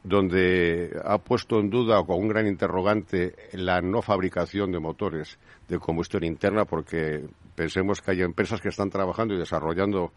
donde 0.05 1.01
ha 1.03 1.17
puesto 1.17 1.59
en 1.59 1.71
duda 1.71 1.99
o 1.99 2.05
con 2.05 2.17
un 2.19 2.27
gran 2.27 2.45
interrogante 2.45 3.35
la 3.53 3.81
no 3.81 4.03
fabricación 4.03 4.71
de 4.71 4.79
motores 4.79 5.39
de 5.67 5.79
combustión 5.79 6.23
interna, 6.23 6.65
porque 6.65 7.25
pensemos 7.55 8.01
que 8.01 8.11
hay 8.11 8.21
empresas 8.21 8.61
que 8.61 8.69
están 8.69 8.91
trabajando 8.91 9.33
y 9.33 9.39
desarrollando 9.39 10.13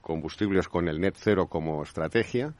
combustibles 0.00 0.68
con 0.68 0.88
el 0.88 1.00
net 1.00 1.14
cero 1.16 1.46
como 1.46 1.82
estrategia 1.84 2.52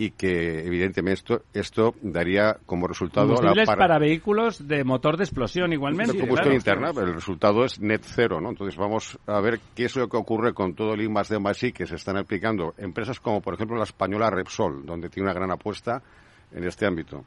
y 0.00 0.12
que 0.12 0.66
evidentemente 0.66 1.12
esto, 1.12 1.42
esto 1.52 1.94
daría 2.00 2.56
como 2.64 2.88
resultado 2.88 3.34
combustibles 3.34 3.66
para... 3.66 3.98
vehículos 3.98 4.66
de 4.66 4.82
motor 4.82 5.18
de 5.18 5.24
explosión 5.24 5.74
igualmente 5.74 6.14
de 6.14 6.20
combustión 6.20 6.54
interna 6.54 6.90
pero 6.94 7.08
el 7.08 7.14
resultado 7.14 7.66
es 7.66 7.78
net 7.80 8.00
cero 8.02 8.40
no 8.40 8.48
entonces 8.48 8.78
vamos 8.78 9.18
a 9.26 9.38
ver 9.42 9.60
qué 9.76 9.84
es 9.84 9.96
lo 9.96 10.08
que 10.08 10.16
ocurre 10.16 10.54
con 10.54 10.74
todo 10.74 10.94
el 10.94 11.02
I 11.02 11.10
más 11.10 11.28
D 11.28 11.38
más 11.38 11.62
I 11.62 11.72
que 11.72 11.86
se 11.86 11.96
están 11.96 12.16
aplicando 12.16 12.72
empresas 12.78 13.20
como 13.20 13.42
por 13.42 13.52
ejemplo 13.52 13.76
la 13.76 13.84
española 13.84 14.30
Repsol 14.30 14.86
donde 14.86 15.10
tiene 15.10 15.28
una 15.28 15.34
gran 15.34 15.50
apuesta 15.50 16.02
en 16.50 16.64
este 16.64 16.86
ámbito. 16.86 17.26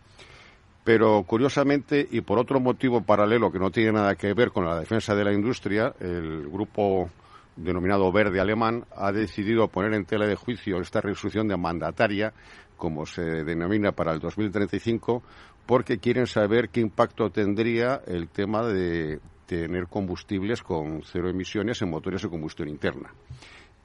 Pero 0.84 1.22
curiosamente 1.28 2.08
y 2.10 2.22
por 2.22 2.40
otro 2.40 2.60
motivo 2.60 3.02
paralelo 3.04 3.52
que 3.52 3.60
no 3.60 3.70
tiene 3.70 3.92
nada 3.92 4.16
que 4.16 4.34
ver 4.34 4.50
con 4.50 4.66
la 4.66 4.80
defensa 4.80 5.14
de 5.14 5.24
la 5.24 5.32
industria 5.32 5.94
el 6.00 6.50
grupo 6.50 7.12
denominado 7.56 8.12
verde 8.12 8.40
alemán 8.40 8.86
ha 8.96 9.12
decidido 9.12 9.68
poner 9.68 9.94
en 9.94 10.06
tela 10.06 10.26
de 10.26 10.36
juicio 10.36 10.80
esta 10.80 11.02
resolución 11.02 11.48
de 11.48 11.58
mandataria 11.58 12.34
como 12.78 13.06
se 13.06 13.22
denomina 13.46 13.94
para 13.94 14.12
el 14.12 14.20
2035, 14.20 15.24
porque 15.66 16.00
quieren 16.00 16.28
saber 16.28 16.70
qué 16.70 16.82
impacto 16.82 17.30
tendría 17.30 18.02
el 18.06 18.28
tema 18.28 18.64
de 18.64 19.20
tener 19.46 19.88
combustibles 19.88 20.62
con 20.62 21.02
cero 21.04 21.30
emisiones 21.30 21.82
en 21.82 21.90
motores 21.90 22.22
de 22.24 22.30
combustión 22.30 22.68
interna. 22.68 23.14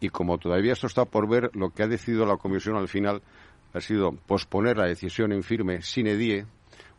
Y 0.00 0.08
como 0.08 0.38
todavía 0.38 0.72
esto 0.72 0.86
está 0.86 1.04
por 1.04 1.28
ver, 1.28 1.50
lo 1.54 1.70
que 1.70 1.82
ha 1.82 1.86
decidido 1.86 2.26
la 2.26 2.36
Comisión 2.36 2.76
al 2.76 2.88
final 2.88 3.22
ha 3.72 3.80
sido 3.80 4.12
posponer 4.12 4.76
la 4.76 4.86
decisión 4.86 5.32
en 5.32 5.42
firme 5.42 5.82
sine 5.82 6.16
die, 6.16 6.46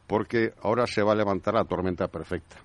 porque 0.07 0.53
ahora 0.61 0.87
se 0.87 1.03
va 1.03 1.13
a 1.13 1.15
levantar 1.15 1.53
la 1.53 1.65
tormenta 1.65 2.07
perfecta. 2.07 2.57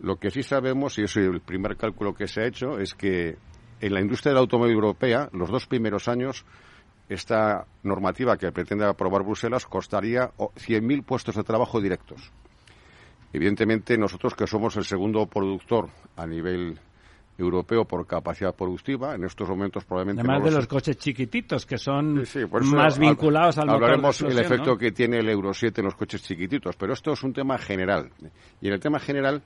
Lo 0.00 0.16
que 0.16 0.30
sí 0.30 0.42
sabemos, 0.42 0.98
y 0.98 1.02
es 1.02 1.16
el 1.16 1.40
primer 1.40 1.76
cálculo 1.76 2.14
que 2.14 2.26
se 2.26 2.42
ha 2.42 2.46
hecho, 2.46 2.78
es 2.78 2.94
que 2.94 3.36
en 3.80 3.94
la 3.94 4.00
industria 4.00 4.32
del 4.32 4.40
automóvil 4.40 4.74
europea, 4.74 5.28
los 5.32 5.50
dos 5.50 5.66
primeros 5.66 6.08
años, 6.08 6.44
esta 7.08 7.66
normativa 7.82 8.36
que 8.36 8.50
pretende 8.52 8.86
aprobar 8.86 9.22
Bruselas 9.22 9.66
costaría 9.66 10.30
100.000 10.36 11.04
puestos 11.04 11.36
de 11.36 11.44
trabajo 11.44 11.80
directos. 11.80 12.32
Evidentemente, 13.32 13.98
nosotros 13.98 14.34
que 14.34 14.46
somos 14.46 14.76
el 14.76 14.84
segundo 14.84 15.26
productor 15.26 15.90
a 16.16 16.26
nivel 16.26 16.78
europeo 17.38 17.84
por 17.84 18.06
capacidad 18.06 18.54
productiva. 18.54 19.14
En 19.14 19.24
estos 19.24 19.48
momentos 19.48 19.84
probablemente... 19.84 20.20
Además 20.20 20.44
de 20.44 20.56
los 20.56 20.66
coches 20.66 20.96
chiquititos, 20.98 21.66
que 21.66 21.78
son 21.78 22.22
más 22.72 22.98
vinculados 22.98 23.58
al 23.58 23.66
motor 23.66 23.82
Hablaremos 23.82 24.20
el 24.22 24.38
efecto 24.38 24.76
que 24.76 24.92
tiene 24.92 25.18
el 25.18 25.28
Euro 25.28 25.52
7 25.52 25.80
en 25.80 25.86
los 25.86 25.96
coches 25.96 26.22
chiquititos, 26.22 26.76
pero 26.76 26.92
esto 26.92 27.12
es 27.12 27.22
un 27.22 27.32
tema 27.32 27.58
general. 27.58 28.10
Y 28.60 28.68
en 28.68 28.74
el 28.74 28.80
tema 28.80 28.98
general, 28.98 29.42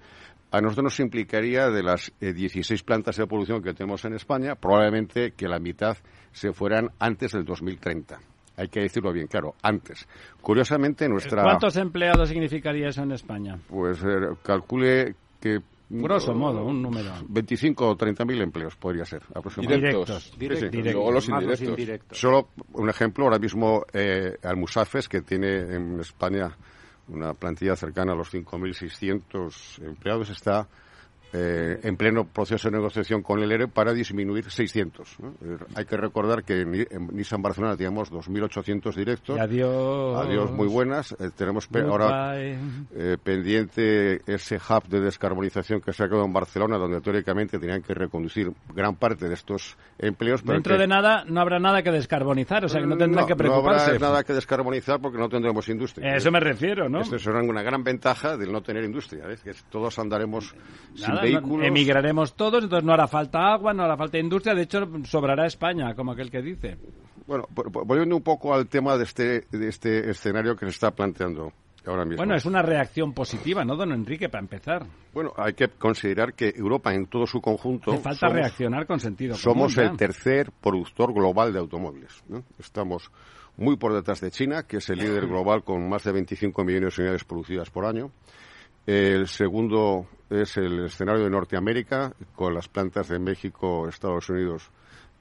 a 0.50 0.60
nosotros 0.60 0.84
nos 0.84 1.00
implicaría 1.00 1.68
de 1.70 1.82
las 1.82 2.12
16 2.20 2.82
plantas 2.82 3.16
de 3.16 3.26
producción 3.26 3.62
que 3.62 3.74
tenemos 3.74 4.04
en 4.04 4.14
España, 4.14 4.54
probablemente 4.54 5.32
que 5.32 5.48
la 5.48 5.58
mitad 5.58 5.96
se 6.32 6.52
fueran 6.52 6.90
antes 6.98 7.32
del 7.32 7.44
2030. 7.44 8.18
Hay 8.56 8.68
que 8.68 8.80
decirlo 8.80 9.12
bien 9.12 9.28
claro, 9.28 9.54
antes. 9.62 10.08
Curiosamente, 10.40 11.08
nuestra. 11.08 11.42
¿Cuántos 11.42 11.76
empleados 11.76 12.28
significaría 12.28 12.88
eso 12.88 13.02
en 13.02 13.12
España? 13.12 13.56
Pues 13.68 14.02
eh, 14.02 14.34
calcule 14.42 15.14
que 15.40 15.60
Grosso 15.90 16.34
modo, 16.34 16.64
un 16.64 16.82
número. 16.82 17.12
25 17.28 17.88
o 17.88 17.96
30 17.96 18.24
mil 18.26 18.42
empleos 18.42 18.76
podría 18.76 19.06
ser, 19.06 19.22
aproximadamente. 19.34 19.88
Directos. 19.88 20.38
directos. 20.38 20.84
Luego 20.84 21.12
los 21.12 21.28
indirectos. 21.28 22.18
Solo 22.18 22.48
un 22.74 22.90
ejemplo, 22.90 23.24
ahora 23.24 23.38
mismo 23.38 23.84
eh, 23.92 24.36
Almusafes, 24.42 25.08
que 25.08 25.22
tiene 25.22 25.60
en 25.60 25.98
España 26.00 26.50
una 27.08 27.34
plantilla 27.34 27.76
cercana 27.76 28.12
a 28.12 28.16
los 28.16 28.32
5.600 28.32 29.84
empleados, 29.84 30.30
está 30.30 30.68
eh, 31.32 31.80
en 31.82 31.96
pleno 31.96 32.24
proceso 32.24 32.70
de 32.70 32.76
negociación 32.76 33.22
con 33.22 33.40
el 33.40 33.52
ERE 33.52 33.68
para 33.68 33.92
disminuir 33.92 34.50
600. 34.50 35.16
Eh, 35.20 35.56
hay 35.74 35.84
que 35.84 35.96
recordar 35.96 36.42
que 36.42 36.62
en, 36.62 37.08
Nissan 37.12 37.42
Barcelona 37.42 37.76
teníamos 37.76 38.10
2.800 38.10 38.94
directos. 38.94 39.38
adiós. 39.38 40.16
Adiós, 40.24 40.50
muy 40.52 40.68
buenas. 40.68 41.12
Eh, 41.12 41.30
tenemos 41.36 41.68
ahora 41.74 42.34
pendiente 43.22 44.20
ese 44.26 44.56
hub 44.56 44.88
de 44.88 45.00
descarbonización 45.00 45.80
que 45.80 45.92
se 45.92 46.04
ha 46.04 46.08
quedado 46.08 46.24
en 46.24 46.32
Barcelona, 46.32 46.78
donde 46.78 47.00
teóricamente 47.00 47.58
tenían 47.58 47.82
que 47.82 47.94
reconducir 47.94 48.50
gran 48.74 48.96
parte 48.96 49.28
de 49.28 49.34
estos 49.34 49.76
empleos. 49.98 50.42
Dentro 50.44 50.78
de 50.78 50.86
nada 50.86 51.24
no 51.26 51.40
habrá 51.40 51.58
nada 51.58 51.82
que 51.82 51.90
descarbonizar, 51.90 52.64
o 52.64 52.68
sea 52.68 52.80
que 52.80 52.86
no 52.86 52.96
tendrán 52.96 53.26
que 53.26 53.36
preocuparse. 53.36 53.90
No 53.90 53.94
habrá 53.96 54.08
nada 54.08 54.24
que 54.24 54.32
descarbonizar 54.32 55.00
porque 55.00 55.18
no 55.18 55.28
tendremos 55.28 55.68
industria. 55.68 56.16
eso 56.16 56.30
me 56.30 56.40
refiero, 56.40 56.88
¿no? 56.88 57.00
Esto 57.00 57.16
es 57.16 57.26
una 57.26 57.62
gran 57.62 57.84
ventaja 57.84 58.36
del 58.36 58.50
no 58.50 58.62
tener 58.62 58.84
industria, 58.84 59.28
es 59.30 59.42
que 59.42 59.52
todos 59.70 59.98
andaremos 59.98 60.54
emigraremos 61.22 62.34
todos, 62.34 62.64
entonces 62.64 62.84
no 62.84 62.92
hará 62.92 63.06
falta 63.06 63.52
agua, 63.52 63.72
no 63.72 63.82
hará 63.82 63.96
falta 63.96 64.18
industria, 64.18 64.54
de 64.54 64.62
hecho 64.62 64.88
sobrará 65.04 65.46
España, 65.46 65.94
como 65.94 66.12
aquel 66.12 66.30
que 66.30 66.42
dice. 66.42 66.76
Bueno, 67.26 67.46
volviendo 67.52 68.16
un 68.16 68.22
poco 68.22 68.54
al 68.54 68.68
tema 68.68 68.96
de 68.96 69.04
este, 69.04 69.46
de 69.50 69.68
este 69.68 70.10
escenario 70.10 70.56
que 70.56 70.66
se 70.66 70.70
está 70.70 70.90
planteando. 70.90 71.52
Ahora 71.86 72.04
mismo. 72.04 72.18
Bueno, 72.18 72.34
es 72.34 72.44
una 72.44 72.60
reacción 72.60 73.14
positiva, 73.14 73.64
¿no, 73.64 73.74
don 73.74 73.92
Enrique, 73.92 74.28
para 74.28 74.42
empezar? 74.42 74.84
Bueno, 75.14 75.32
hay 75.36 75.54
que 75.54 75.68
considerar 75.68 76.34
que 76.34 76.52
Europa 76.54 76.92
en 76.92 77.06
todo 77.06 77.26
su 77.26 77.40
conjunto... 77.40 77.92
Hace 77.92 78.02
falta 78.02 78.28
reaccionar 78.28 78.86
con 78.86 79.00
sentido 79.00 79.34
Somos 79.34 79.78
el 79.78 79.96
tercer 79.96 80.52
productor 80.60 81.14
global 81.14 81.52
de 81.52 81.60
automóviles. 81.60 82.22
Estamos 82.58 83.10
muy 83.56 83.76
por 83.76 83.94
detrás 83.94 84.20
de 84.20 84.30
China, 84.30 84.64
que 84.64 84.78
es 84.78 84.88
el 84.90 84.98
líder 84.98 85.26
global 85.28 85.64
con 85.64 85.88
más 85.88 86.04
de 86.04 86.12
25 86.12 86.64
millones 86.64 86.96
de 86.96 87.02
unidades 87.02 87.24
producidas 87.24 87.70
por 87.70 87.86
año. 87.86 88.10
El 88.86 89.28
segundo 89.28 90.06
es 90.30 90.56
el 90.56 90.84
escenario 90.86 91.24
de 91.24 91.30
Norteamérica, 91.30 92.12
con 92.34 92.54
las 92.54 92.68
plantas 92.68 93.08
de 93.08 93.18
México, 93.18 93.88
Estados 93.88 94.28
Unidos 94.28 94.70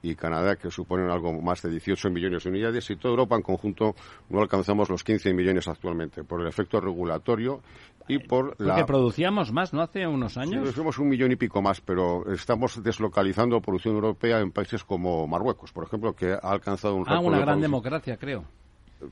y 0.00 0.14
Canadá, 0.14 0.56
que 0.56 0.70
suponen 0.70 1.10
algo 1.10 1.32
más 1.42 1.60
de 1.62 1.70
18 1.70 2.10
millones 2.10 2.44
de 2.44 2.50
unidades, 2.50 2.88
y 2.90 2.96
toda 2.96 3.12
Europa 3.12 3.36
en 3.36 3.42
conjunto 3.42 3.94
no 4.28 4.40
alcanzamos 4.40 4.88
los 4.90 5.02
15 5.02 5.32
millones 5.34 5.66
actualmente, 5.66 6.22
por 6.22 6.40
el 6.40 6.46
efecto 6.46 6.80
regulatorio 6.80 7.60
y 8.06 8.18
por 8.18 8.54
la... 8.60 8.74
Porque 8.74 8.86
producíamos 8.86 9.52
más, 9.52 9.72
¿no? 9.74 9.82
Hace 9.82 10.06
unos 10.06 10.36
años. 10.36 10.72
Somos 10.72 10.98
un 10.98 11.08
millón 11.08 11.32
y 11.32 11.36
pico 11.36 11.60
más, 11.60 11.80
pero 11.80 12.30
estamos 12.32 12.80
deslocalizando 12.82 13.60
producción 13.60 13.96
europea 13.96 14.38
en 14.40 14.52
países 14.52 14.84
como 14.84 15.26
Marruecos, 15.26 15.72
por 15.72 15.84
ejemplo, 15.84 16.14
que 16.14 16.32
ha 16.32 16.52
alcanzado 16.52 16.94
un 16.94 17.04
Ah, 17.08 17.18
una 17.18 17.40
gran 17.40 17.60
democracia, 17.60 18.16
creo. 18.16 18.44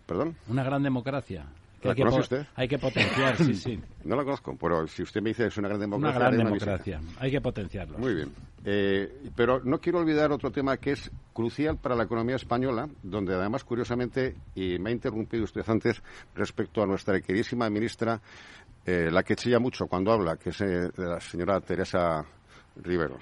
¿Perdón? 0.06 0.36
Una 0.48 0.62
gran 0.62 0.82
democracia. 0.82 1.46
¿La 1.82 1.92
hay 1.92 1.96
conoce 1.96 2.16
que 2.16 2.22
usted? 2.22 2.46
Hay 2.54 2.68
que 2.68 2.78
potenciar, 2.78 3.36
sí, 3.36 3.54
sí. 3.54 3.80
No 4.04 4.16
la 4.16 4.24
conozco, 4.24 4.56
pero 4.58 4.86
si 4.86 5.02
usted 5.02 5.20
me 5.20 5.30
dice 5.30 5.42
que 5.42 5.48
es 5.48 5.56
una 5.58 5.68
gran 5.68 5.80
democracia... 5.80 6.18
Una 6.18 6.28
gran 6.30 6.44
democracia, 6.44 7.00
hay 7.18 7.30
que 7.30 7.40
potenciarlo. 7.40 7.98
Muy 7.98 8.14
bien. 8.14 8.32
Eh, 8.64 9.30
pero 9.34 9.60
no 9.64 9.78
quiero 9.78 9.98
olvidar 9.98 10.32
otro 10.32 10.50
tema 10.50 10.76
que 10.76 10.92
es 10.92 11.10
crucial 11.32 11.76
para 11.76 11.94
la 11.94 12.04
economía 12.04 12.36
española, 12.36 12.88
donde 13.02 13.34
además, 13.34 13.64
curiosamente, 13.64 14.36
y 14.54 14.78
me 14.78 14.90
ha 14.90 14.92
interrumpido 14.92 15.44
usted 15.44 15.62
antes 15.66 16.02
respecto 16.34 16.82
a 16.82 16.86
nuestra 16.86 17.20
queridísima 17.20 17.68
ministra, 17.68 18.20
eh, 18.84 19.10
la 19.10 19.22
que 19.22 19.36
chilla 19.36 19.58
mucho 19.58 19.86
cuando 19.86 20.12
habla, 20.12 20.36
que 20.36 20.50
es 20.50 20.60
eh, 20.60 20.88
la 20.96 21.20
señora 21.20 21.60
Teresa 21.60 22.24
Rivero. 22.76 23.18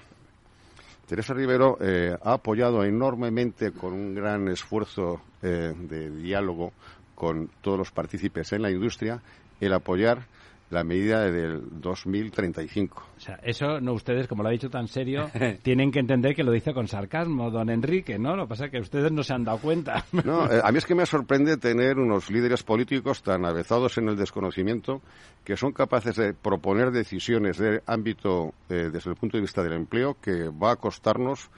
Teresa 1.07 1.35
Rivero 1.35 1.77
ha 2.23 2.33
apoyado 2.33 2.83
enormemente 2.83 3.73
con 3.73 3.93
un 3.93 4.15
gran 4.15 4.49
esfuerzo 4.49 5.21
de 5.43 6.11
diálogo 6.11 6.73
con 7.25 7.49
todos 7.63 7.79
los 7.79 7.91
partícipes 7.91 8.53
en 8.53 8.61
la 8.61 8.71
industria 8.71 9.23
el 9.59 9.73
apoyar 9.73 10.27
la 10.69 10.85
medida 10.85 11.23
del 11.31 11.63
2035. 11.81 13.03
O 13.17 13.21
sea, 13.21 13.39
eso 13.43 13.81
no 13.81 13.95
ustedes, 13.95 14.29
como 14.29 14.43
lo 14.43 14.51
ha 14.51 14.53
dicho 14.53 14.69
tan 14.69 14.89
serio, 14.89 15.31
tienen 15.63 15.91
que 15.91 16.01
entender 16.01 16.35
que 16.35 16.43
lo 16.43 16.53
dice 16.53 16.75
con 16.75 16.87
sarcasmo, 16.87 17.51
don 17.51 17.71
Enrique, 17.71 18.19
¿no? 18.19 18.37
Lo 18.37 18.45
que 18.45 18.49
pasa 18.51 18.65
es 18.67 18.73
que 18.73 18.81
ustedes 18.81 19.11
no 19.11 19.23
se 19.23 19.33
han 19.33 19.45
dado 19.45 19.57
cuenta. 19.59 20.05
No, 20.23 20.45
eh, 20.53 20.61
a 20.63 20.71
mí 20.71 20.77
es 20.77 20.85
que 20.85 20.95
me 20.95 21.07
sorprende 21.07 21.57
tener 21.57 21.99
unos 21.99 22.31
líderes 22.31 22.63
políticos 22.63 23.23
tan 23.23 23.47
avezados 23.47 23.97
en 23.97 24.11
el 24.11 24.17
desconocimiento 24.17 25.01
que 25.45 25.57
son 25.57 25.73
capaces 25.73 26.17
de 26.17 26.35
proponer 26.35 26.91
decisiones 26.91 27.57
de 27.57 27.83
ámbito 27.87 28.53
eh, 28.69 28.91
desde 28.93 29.11
el 29.11 29.17
punto 29.17 29.39
de 29.39 29.43
vista 29.43 29.63
del 29.63 29.73
empleo 29.73 30.19
que 30.21 30.51
va 30.51 30.73
a 30.73 30.77
costarnos 30.77 31.51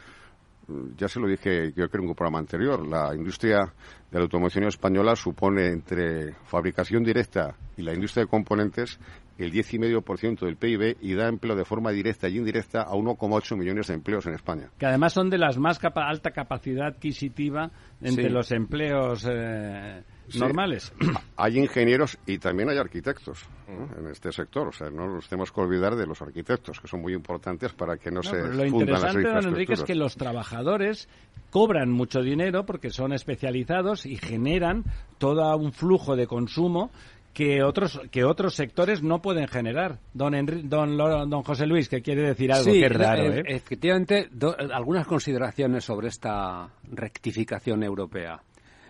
ya 0.96 1.09
se 1.09 1.20
lo 1.20 1.29
dije 1.29 1.72
yo 1.76 1.88
creo 1.88 2.02
en 2.02 2.09
un 2.11 2.14
programa 2.14 2.38
anterior, 2.38 2.87
la 2.87 3.14
industria 3.14 3.72
de 4.11 4.18
la 4.18 4.22
automoción 4.22 4.64
española 4.64 5.14
supone 5.14 5.68
entre 5.68 6.33
fabricación 6.44 7.05
directa 7.05 7.55
y 7.76 7.83
la 7.83 7.94
industria 7.94 8.24
de 8.24 8.31
componentes 8.31 8.98
el 9.38 9.53
10,5% 9.53 10.40
del 10.40 10.57
PIB 10.57 10.96
y 11.01 11.14
da 11.14 11.29
empleo 11.29 11.57
de 11.57 11.64
forma 11.64 11.90
directa 11.90 12.29
y 12.29 12.37
indirecta 12.37 12.83
a 12.83 12.92
1,8 12.92 13.57
millones 13.57 13.88
de 13.88 13.94
empleos 13.94 14.27
en 14.27 14.35
España. 14.35 14.70
Que 14.79 14.87
además 14.87 15.12
son 15.12 15.31
de 15.31 15.38
las 15.38 15.59
más 15.59 15.79
alta 15.94 16.31
capacidad 16.31 16.87
adquisitiva 16.87 17.70
entre 18.01 18.31
los 18.31 18.51
empleos 18.53 19.27
eh, 19.29 20.03
normales. 20.35 20.92
Hay 21.37 21.59
ingenieros 21.59 22.18
y 22.27 22.38
también 22.38 22.70
hay 22.70 22.79
arquitectos 22.79 23.44
en 23.68 24.07
este 24.09 24.33
sector. 24.33 24.68
O 24.68 24.72
sea, 24.72 24.88
no 24.90 25.07
nos 25.07 25.29
tenemos 25.29 25.53
que 25.53 25.61
olvidar 25.61 25.94
de 25.96 26.07
los 26.07 26.22
arquitectos, 26.22 26.81
que 26.81 26.88
son 26.88 27.03
muy 27.03 27.12
importantes 27.12 27.72
para 27.75 27.99
que 27.99 28.11
no, 28.11 28.22
se 28.22 28.37
lo 28.38 28.64
interesante, 28.64 29.22
don 29.22 29.49
Enrique, 29.49 29.75
es 29.75 29.85
que 29.85 29.94
los 29.94 30.16
trabajadores 30.16 31.09
cobran 31.51 31.90
mucho 31.90 32.22
dinero 32.22 32.64
porque 32.64 32.90
son 32.90 33.12
especializados 33.12 34.07
y 34.07 34.16
generan 34.16 34.85
todo 35.19 35.56
un 35.56 35.73
flujo 35.73 36.17
de 36.17 36.27
consumo 36.27 36.90
que 37.37 37.62
otros 37.62 38.00
que 38.10 38.24
otros 38.24 38.54
sectores 38.54 39.02
no 39.02 39.20
pueden 39.20 39.46
generar. 39.46 39.98
Don 40.14 40.32
don, 40.70 40.96
don 40.96 41.42
José 41.42 41.66
Luis, 41.66 41.87
que 41.87 42.00
quiere 42.00 42.22
decir 42.22 42.50
algo 42.50 42.72
que 42.72 42.87
es 42.87 42.92
raro, 42.92 43.30
¿eh? 43.30 43.42
Efectivamente, 43.44 44.30
algunas 44.72 45.06
consideraciones 45.06 45.84
sobre 45.84 46.08
esta 46.08 46.70
rectificación 46.90 47.82
europea. 47.82 48.40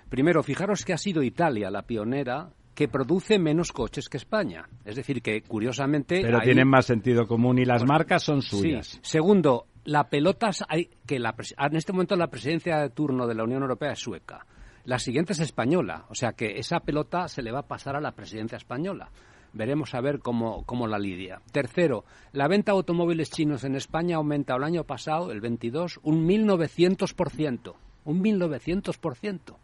Primero, 0.08 0.44
fijaros 0.44 0.84
que 0.84 0.92
ha 0.92 0.96
sido 0.96 1.24
Italia 1.24 1.72
la 1.72 1.82
pionera 1.82 2.48
que 2.72 2.86
produce 2.86 3.40
menos 3.40 3.72
coches 3.72 4.08
que 4.08 4.18
España. 4.18 4.68
Es 4.84 4.94
decir, 4.94 5.22
que 5.22 5.42
curiosamente. 5.42 6.20
Pero 6.22 6.38
tienen 6.38 6.68
más 6.68 6.86
sentido 6.86 7.26
común 7.26 7.58
y 7.58 7.64
las 7.64 7.84
marcas 7.84 8.22
son 8.22 8.42
suyas. 8.42 9.00
Segundo, 9.02 9.66
la 9.84 10.08
pelota. 10.08 10.50
Hay, 10.68 10.88
que 11.04 11.18
la, 11.18 11.34
en 11.58 11.76
este 11.76 11.92
momento 11.92 12.14
la 12.14 12.28
presidencia 12.28 12.78
de 12.78 12.90
turno 12.90 13.26
de 13.26 13.34
la 13.34 13.42
Unión 13.42 13.62
Europea 13.62 13.90
es 13.90 13.98
sueca. 13.98 14.46
La 14.86 15.00
siguiente 15.00 15.32
es 15.32 15.40
española. 15.40 16.06
O 16.08 16.14
sea 16.14 16.32
que 16.32 16.58
esa 16.58 16.80
pelota 16.80 17.28
se 17.28 17.42
le 17.42 17.52
va 17.52 17.60
a 17.60 17.68
pasar 17.68 17.96
a 17.96 18.00
la 18.00 18.12
presidencia 18.12 18.56
española. 18.56 19.10
Veremos 19.52 19.94
a 19.94 20.00
ver 20.00 20.20
cómo, 20.20 20.64
cómo 20.64 20.86
la 20.86 20.98
lidia. 20.98 21.40
Tercero, 21.50 22.04
la 22.32 22.46
venta 22.46 22.72
de 22.72 22.76
automóviles 22.78 23.30
chinos 23.30 23.64
en 23.64 23.74
España 23.74 24.16
aumenta 24.16 24.54
el 24.54 24.62
año 24.62 24.84
pasado, 24.84 25.32
el 25.32 25.40
22, 25.40 26.00
un 26.02 26.28
1.900%. 26.28 27.74
Un 28.04 28.22
1.900%. 28.22 29.56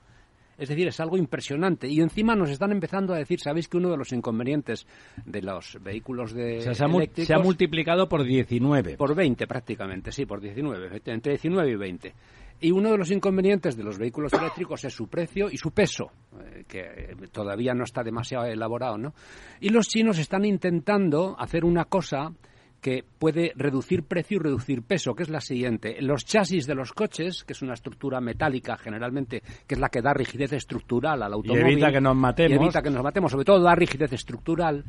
Es 0.59 0.69
decir, 0.69 0.87
es 0.89 1.01
algo 1.01 1.17
impresionante. 1.17 1.89
Y 1.89 2.01
encima 2.01 2.35
nos 2.35 2.51
están 2.51 2.73
empezando 2.73 3.15
a 3.15 3.19
decir, 3.19 3.41
¿sabéis 3.41 3.69
que 3.69 3.77
uno 3.77 3.91
de 3.91 3.97
los 3.97 4.13
inconvenientes 4.13 4.87
de 5.25 5.43
los 5.43 5.79
vehículos 5.83 6.33
de 6.35 6.61
se, 6.61 6.71
ha 6.71 6.75
se, 6.75 7.35
ha 7.35 7.39
multiplicado 7.39 8.09
por 8.09 8.25
19. 8.25 8.97
Por 8.97 9.15
20 9.15 9.47
prácticamente, 9.47 10.13
sí, 10.13 10.27
por 10.27 10.41
19, 10.41 11.01
entre 11.07 11.33
19 11.33 11.71
y 11.71 11.77
20. 11.77 12.15
Y 12.63 12.71
uno 12.71 12.93
de 12.93 12.99
los 12.99 13.11
inconvenientes 13.11 13.77
de 13.77 13.83
los 13.83 13.99
vehículos 13.99 14.33
eléctricos 14.33 14.85
es 14.85 14.95
su 14.95 15.09
precio 15.09 15.51
y 15.51 15.57
su 15.57 15.73
peso, 15.73 16.13
eh, 16.41 16.65
que 16.69 17.17
todavía 17.33 17.75
no 17.75 17.83
está 17.83 18.05
demasiado 18.05 18.47
elaborado, 18.47 18.97
¿no? 18.97 19.15
Y 19.61 19.71
los 19.71 19.89
chinos 19.89 20.19
están 20.19 20.45
intentando 20.45 21.35
hacer 21.39 21.65
una 21.65 21.87
cosa 21.87 22.33
que 22.81 23.05
puede 23.19 23.53
reducir 23.57 24.05
precio 24.05 24.37
y 24.37 24.41
reducir 24.41 24.83
peso, 24.83 25.15
que 25.15 25.25
es 25.25 25.29
la 25.29 25.41
siguiente. 25.41 25.97
Los 26.01 26.25
chasis 26.25 26.67
de 26.67 26.75
los 26.75 26.93
coches, 26.93 27.45
que 27.45 27.53
es 27.53 27.63
una 27.63 27.75
estructura 27.75 28.21
metálica 28.21 28.77
generalmente, 28.77 29.43
que 29.67 29.75
es 29.75 29.81
la 29.81 29.89
que 29.89 30.01
da 30.01 30.13
rigidez 30.13 30.53
estructural 30.53 31.23
al 31.23 31.33
automóvil. 31.33 31.65
Y 31.65 31.73
evita 31.73 31.93
que 31.93 32.01
nos 32.01 32.17
matemos. 32.17 32.53
Y 32.53 32.55
evita 32.55 32.83
que 32.83 32.91
nos 32.91 33.03
matemos, 33.03 33.31
sobre 33.31 33.45
todo 33.45 33.61
da 33.61 33.75
rigidez 33.75 34.13
estructural. 34.13 34.85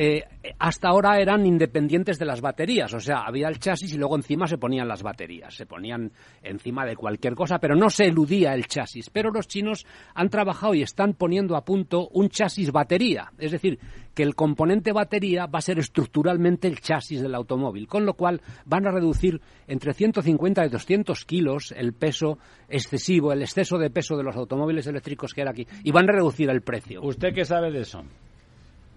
Eh, 0.00 0.22
hasta 0.60 0.90
ahora 0.90 1.18
eran 1.18 1.44
independientes 1.44 2.20
de 2.20 2.24
las 2.24 2.40
baterías, 2.40 2.94
o 2.94 3.00
sea, 3.00 3.22
había 3.22 3.48
el 3.48 3.58
chasis 3.58 3.92
y 3.92 3.98
luego 3.98 4.14
encima 4.14 4.46
se 4.46 4.56
ponían 4.56 4.86
las 4.86 5.02
baterías, 5.02 5.52
se 5.52 5.66
ponían 5.66 6.12
encima 6.40 6.86
de 6.86 6.94
cualquier 6.94 7.34
cosa, 7.34 7.58
pero 7.58 7.74
no 7.74 7.90
se 7.90 8.04
eludía 8.04 8.54
el 8.54 8.68
chasis. 8.68 9.10
Pero 9.10 9.32
los 9.32 9.48
chinos 9.48 9.86
han 10.14 10.28
trabajado 10.28 10.74
y 10.74 10.82
están 10.82 11.14
poniendo 11.14 11.56
a 11.56 11.64
punto 11.64 12.08
un 12.12 12.28
chasis 12.28 12.70
batería, 12.70 13.32
es 13.38 13.50
decir, 13.50 13.80
que 14.14 14.22
el 14.22 14.36
componente 14.36 14.92
batería 14.92 15.46
va 15.46 15.58
a 15.58 15.62
ser 15.62 15.80
estructuralmente 15.80 16.68
el 16.68 16.80
chasis 16.80 17.20
del 17.20 17.34
automóvil, 17.34 17.88
con 17.88 18.06
lo 18.06 18.14
cual 18.14 18.40
van 18.66 18.86
a 18.86 18.92
reducir 18.92 19.40
entre 19.66 19.94
150 19.94 20.64
y 20.64 20.68
200 20.68 21.24
kilos 21.24 21.74
el 21.76 21.92
peso 21.92 22.38
excesivo, 22.68 23.32
el 23.32 23.42
exceso 23.42 23.78
de 23.78 23.90
peso 23.90 24.16
de 24.16 24.22
los 24.22 24.36
automóviles 24.36 24.86
eléctricos 24.86 25.34
que 25.34 25.40
era 25.40 25.50
aquí, 25.50 25.66
y 25.82 25.90
van 25.90 26.08
a 26.08 26.12
reducir 26.12 26.48
el 26.50 26.62
precio. 26.62 27.02
¿Usted 27.02 27.34
qué 27.34 27.44
sabe 27.44 27.72
de 27.72 27.80
eso? 27.80 28.04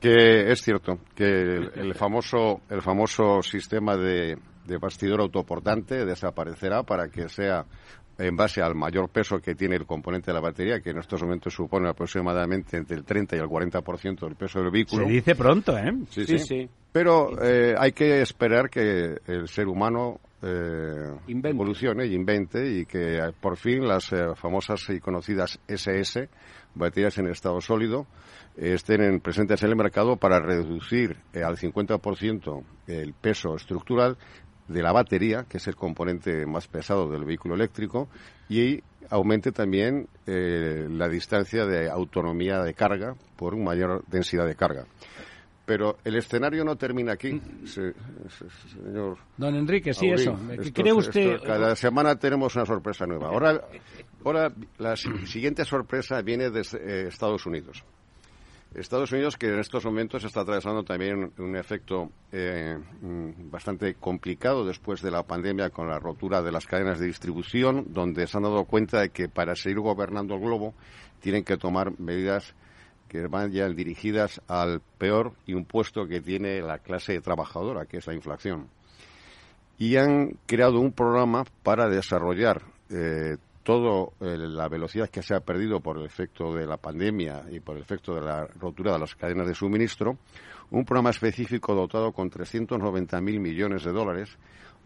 Que 0.01 0.51
es 0.51 0.61
cierto 0.61 0.97
que 1.15 1.23
el, 1.23 1.93
famoso 1.93 2.61
el 2.69 2.81
famoso 2.81 3.41
sistema 3.43 3.95
de, 3.95 4.35
bastidor 4.81 5.21
autoportante 5.21 6.05
desaparecerá 6.05 6.83
para 6.83 7.07
que 7.09 7.29
sea 7.29 7.65
en 8.17 8.35
base 8.35 8.61
al 8.61 8.75
mayor 8.75 9.09
peso 9.09 9.37
que 9.39 9.55
tiene 9.55 9.75
el 9.75 9.85
componente 9.85 10.31
de 10.31 10.33
la 10.33 10.41
batería, 10.41 10.79
que 10.79 10.89
en 10.89 10.97
estos 10.97 11.21
momentos 11.21 11.53
supone 11.53 11.89
aproximadamente 11.89 12.77
entre 12.77 12.97
el 12.97 13.03
30 13.03 13.35
y 13.35 13.39
el 13.39 13.45
40% 13.45 14.19
del 14.21 14.35
peso 14.35 14.59
del 14.59 14.71
vehículo. 14.71 15.05
Se 15.05 15.11
dice 15.11 15.35
pronto, 15.35 15.77
¿eh? 15.77 15.93
Sí, 16.09 16.37
sí. 16.39 16.69
Pero 16.91 17.41
eh, 17.41 17.75
hay 17.77 17.91
que 17.93 18.21
esperar 18.21 18.69
que 18.69 19.17
el 19.27 19.47
ser 19.47 19.67
humano 19.67 20.19
eh, 20.41 21.15
evolucione 21.27 22.05
y 22.05 22.13
invente 22.13 22.79
y 22.79 22.85
que 22.85 23.19
por 23.39 23.57
fin 23.57 23.87
las 23.87 24.11
eh, 24.11 24.35
famosas 24.35 24.89
y 24.89 24.99
conocidas 24.99 25.59
SS, 25.67 26.29
baterías 26.75 27.17
en 27.17 27.27
estado 27.27 27.61
sólido, 27.61 28.07
estén 28.55 29.19
presentes 29.19 29.63
en 29.63 29.69
el 29.69 29.75
mercado 29.75 30.17
para 30.17 30.39
reducir 30.39 31.17
eh, 31.33 31.43
al 31.43 31.57
50% 31.57 32.63
el 32.87 33.13
peso 33.13 33.55
estructural 33.55 34.17
de 34.67 34.81
la 34.81 34.91
batería, 34.91 35.45
que 35.47 35.57
es 35.57 35.67
el 35.67 35.75
componente 35.75 36.45
más 36.45 36.67
pesado 36.67 37.09
del 37.09 37.25
vehículo 37.25 37.55
eléctrico, 37.55 38.07
y 38.49 38.81
aumente 39.09 39.51
también 39.51 40.07
eh, 40.25 40.87
la 40.89 41.09
distancia 41.09 41.65
de 41.65 41.89
autonomía 41.89 42.61
de 42.61 42.73
carga 42.73 43.15
por 43.35 43.53
una 43.53 43.65
mayor 43.65 44.03
densidad 44.07 44.45
de 44.45 44.55
carga. 44.55 44.85
Pero 45.65 45.97
el 46.03 46.15
escenario 46.15 46.65
no 46.65 46.75
termina 46.75 47.13
aquí, 47.13 47.39
señor. 47.65 49.17
Don 49.37 49.55
Enrique, 49.55 49.93
sí, 49.93 50.09
eso. 50.09 50.37
¿Cree 50.73 50.93
usted... 50.93 51.39
cada 51.43 51.75
semana 51.75 52.15
tenemos 52.15 52.55
una 52.55 52.65
sorpresa 52.65 53.05
nueva. 53.05 53.27
Ahora, 53.27 53.61
ahora 54.25 54.51
la 54.79 54.95
siguiente 54.95 55.63
sorpresa 55.63 56.21
viene 56.21 56.49
de 56.49 56.61
eh, 56.61 57.05
Estados 57.07 57.45
Unidos. 57.45 57.83
Estados 58.73 59.11
Unidos, 59.11 59.37
que 59.37 59.47
en 59.47 59.59
estos 59.59 59.83
momentos 59.83 60.23
está 60.23 60.41
atravesando 60.41 60.83
también 60.83 61.33
un 61.37 61.57
efecto 61.57 62.09
eh, 62.31 62.77
mm, 63.01 63.51
bastante 63.51 63.95
complicado 63.95 64.65
después 64.65 65.01
de 65.01 65.11
la 65.11 65.23
pandemia 65.23 65.71
con 65.71 65.89
la 65.89 65.99
rotura 65.99 66.41
de 66.41 66.53
las 66.53 66.65
cadenas 66.65 66.97
de 66.97 67.07
distribución, 67.07 67.87
donde 67.89 68.27
se 68.27 68.37
han 68.37 68.43
dado 68.43 68.63
cuenta 68.63 69.01
de 69.01 69.09
que 69.09 69.27
para 69.27 69.55
seguir 69.55 69.81
gobernando 69.81 70.35
el 70.35 70.41
globo 70.41 70.73
tienen 71.19 71.43
que 71.43 71.57
tomar 71.57 71.99
medidas 71.99 72.55
que 73.11 73.27
van 73.27 73.51
ya 73.51 73.67
dirigidas 73.67 74.39
al 74.47 74.79
peor 74.97 75.33
impuesto 75.45 76.07
que 76.07 76.21
tiene 76.21 76.61
la 76.61 76.77
clase 76.77 77.19
trabajadora, 77.19 77.85
que 77.85 77.97
es 77.97 78.07
la 78.07 78.13
inflación. 78.13 78.69
Y 79.77 79.97
han 79.97 80.37
creado 80.45 80.79
un 80.79 80.93
programa 80.93 81.43
para 81.61 81.89
desarrollar 81.89 82.61
eh, 82.89 83.35
toda 83.63 84.07
eh, 84.21 84.37
la 84.37 84.69
velocidad 84.69 85.09
que 85.09 85.23
se 85.23 85.35
ha 85.35 85.41
perdido 85.41 85.81
por 85.81 85.97
el 85.97 86.05
efecto 86.05 86.53
de 86.53 86.65
la 86.65 86.77
pandemia 86.77 87.43
y 87.51 87.59
por 87.59 87.75
el 87.75 87.81
efecto 87.81 88.15
de 88.15 88.21
la 88.21 88.47
rotura 88.47 88.93
de 88.93 88.99
las 88.99 89.13
cadenas 89.15 89.45
de 89.45 89.55
suministro, 89.55 90.17
un 90.69 90.85
programa 90.85 91.09
específico 91.09 91.75
dotado 91.75 92.13
con 92.13 92.31
390.000 92.31 93.21
millones 93.41 93.83
de 93.83 93.91
dólares 93.91 94.37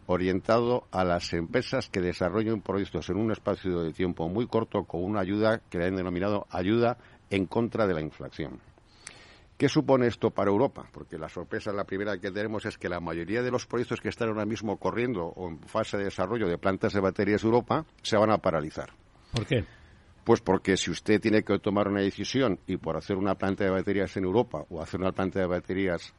orientado 0.07 0.85
a 0.91 1.03
las 1.03 1.31
empresas 1.33 1.89
que 1.89 2.01
desarrollen 2.01 2.61
proyectos 2.61 3.09
en 3.09 3.17
un 3.17 3.31
espacio 3.31 3.81
de 3.81 3.93
tiempo 3.93 4.27
muy 4.29 4.47
corto 4.47 4.83
con 4.83 5.03
una 5.03 5.21
ayuda 5.21 5.61
que 5.69 5.77
le 5.77 5.85
han 5.85 5.95
denominado 5.95 6.47
ayuda 6.49 6.97
en 7.35 7.45
contra 7.45 7.85
de 7.85 7.93
la 7.93 8.01
inflación. 8.01 8.59
¿Qué 9.57 9.69
supone 9.69 10.07
esto 10.07 10.31
para 10.31 10.51
Europa? 10.51 10.85
Porque 10.91 11.17
la 11.17 11.29
sorpresa, 11.29 11.71
la 11.71 11.85
primera 11.85 12.17
que 12.17 12.29
tenemos 12.29 12.65
es 12.65 12.77
que 12.77 12.89
la 12.89 12.99
mayoría 12.99 13.41
de 13.41 13.51
los 13.51 13.65
proyectos 13.65 14.01
que 14.01 14.09
están 14.09 14.27
ahora 14.27 14.45
mismo 14.45 14.77
corriendo 14.77 15.25
o 15.27 15.47
en 15.47 15.59
fase 15.59 15.97
de 15.97 16.05
desarrollo 16.05 16.49
de 16.49 16.57
plantas 16.57 16.91
de 16.91 16.99
baterías 16.99 17.41
de 17.41 17.47
Europa 17.47 17.85
se 18.01 18.17
van 18.17 18.31
a 18.31 18.37
paralizar. 18.39 18.89
¿Por 19.31 19.45
qué? 19.45 19.63
Pues 20.25 20.41
porque 20.41 20.75
si 20.75 20.91
usted 20.91 21.21
tiene 21.21 21.43
que 21.43 21.57
tomar 21.59 21.87
una 21.87 22.01
decisión 22.01 22.59
y 22.67 22.77
por 22.77 22.97
hacer 22.97 23.15
una 23.15 23.35
planta 23.35 23.63
de 23.63 23.69
baterías 23.69 24.17
en 24.17 24.25
Europa 24.25 24.65
o 24.69 24.81
hacer 24.81 24.99
una 24.99 25.13
planta 25.13 25.39
de 25.39 25.45
baterías 25.45 26.13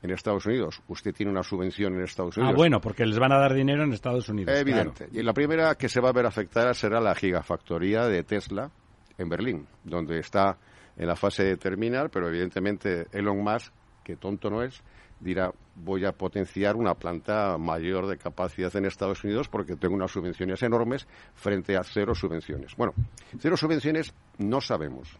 en 0.00 0.10
Estados 0.10 0.46
Unidos, 0.46 0.80
usted 0.88 1.12
tiene 1.12 1.30
una 1.32 1.42
subvención 1.42 1.94
en 1.94 2.04
Estados 2.04 2.38
ah, 2.38 2.40
Unidos. 2.40 2.54
Ah, 2.54 2.56
bueno, 2.56 2.80
porque 2.80 3.04
les 3.04 3.18
van 3.18 3.32
a 3.32 3.38
dar 3.38 3.52
dinero 3.52 3.82
en 3.82 3.92
Estados 3.92 4.28
Unidos. 4.30 4.56
Evidente. 4.56 5.08
Y 5.12 5.22
la 5.22 5.34
primera 5.34 5.74
que 5.74 5.90
se 5.90 6.00
va 6.00 6.08
a 6.08 6.12
ver 6.12 6.24
afectada 6.24 6.72
será 6.72 7.00
la 7.00 7.14
gigafactoría 7.14 8.06
de 8.06 8.22
Tesla 8.22 8.70
en 9.18 9.28
Berlín, 9.28 9.66
donde 9.84 10.20
está 10.20 10.56
en 10.96 11.06
la 11.06 11.16
fase 11.16 11.44
de 11.44 11.56
terminal, 11.56 12.10
pero 12.10 12.28
evidentemente 12.28 13.06
Elon 13.12 13.42
Musk, 13.42 13.72
que 14.02 14.16
tonto 14.16 14.48
no 14.48 14.62
es, 14.62 14.82
dirá 15.20 15.52
voy 15.74 16.04
a 16.04 16.12
potenciar 16.12 16.76
una 16.76 16.94
planta 16.94 17.56
mayor 17.58 18.06
de 18.06 18.16
capacidad 18.16 18.74
en 18.76 18.84
Estados 18.84 19.22
Unidos 19.24 19.48
porque 19.48 19.76
tengo 19.76 19.94
unas 19.94 20.10
subvenciones 20.10 20.62
enormes 20.62 21.06
frente 21.34 21.76
a 21.76 21.82
cero 21.84 22.14
subvenciones. 22.14 22.74
Bueno, 22.76 22.94
cero 23.38 23.56
subvenciones 23.56 24.14
no 24.38 24.60
sabemos. 24.60 25.18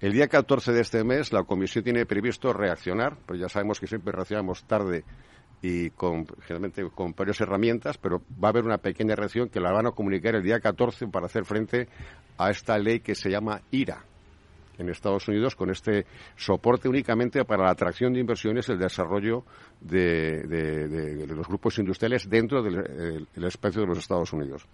El 0.00 0.12
día 0.12 0.28
14 0.28 0.72
de 0.72 0.80
este 0.80 1.02
mes 1.04 1.32
la 1.32 1.42
Comisión 1.42 1.82
tiene 1.82 2.06
previsto 2.06 2.52
reaccionar, 2.52 3.16
pues 3.26 3.40
ya 3.40 3.48
sabemos 3.48 3.80
que 3.80 3.88
siempre 3.88 4.12
reaccionamos 4.12 4.64
tarde 4.64 5.04
y 5.60 5.90
con, 5.90 6.26
generalmente 6.42 6.88
con 6.94 7.14
varias 7.16 7.40
herramientas, 7.40 7.98
pero 7.98 8.22
va 8.42 8.48
a 8.48 8.50
haber 8.50 8.64
una 8.64 8.78
pequeña 8.78 9.16
reacción 9.16 9.48
que 9.48 9.60
la 9.60 9.72
van 9.72 9.86
a 9.86 9.90
comunicar 9.90 10.34
el 10.36 10.42
día 10.42 10.60
14 10.60 11.08
para 11.08 11.26
hacer 11.26 11.44
frente 11.44 11.88
a 12.36 12.50
esta 12.50 12.78
ley 12.78 13.00
que 13.00 13.14
se 13.14 13.30
llama 13.30 13.60
IRA, 13.72 14.04
en 14.78 14.88
Estados 14.88 15.26
Unidos 15.26 15.56
con 15.56 15.70
este 15.70 16.06
soporte 16.36 16.88
únicamente 16.88 17.44
para 17.44 17.64
la 17.64 17.70
atracción 17.70 18.12
de 18.12 18.20
inversiones 18.20 18.68
y 18.68 18.72
el 18.72 18.78
desarrollo 18.78 19.44
de, 19.80 21.26
los 21.26 21.48
grupos 21.48 21.78
industriales 21.78 22.30
dentro 22.30 22.62
del 22.62 23.26
espacio 23.44 23.80
de 23.82 23.88
los 23.88 23.98
Estados 23.98 24.32
Unidos. 24.32 24.64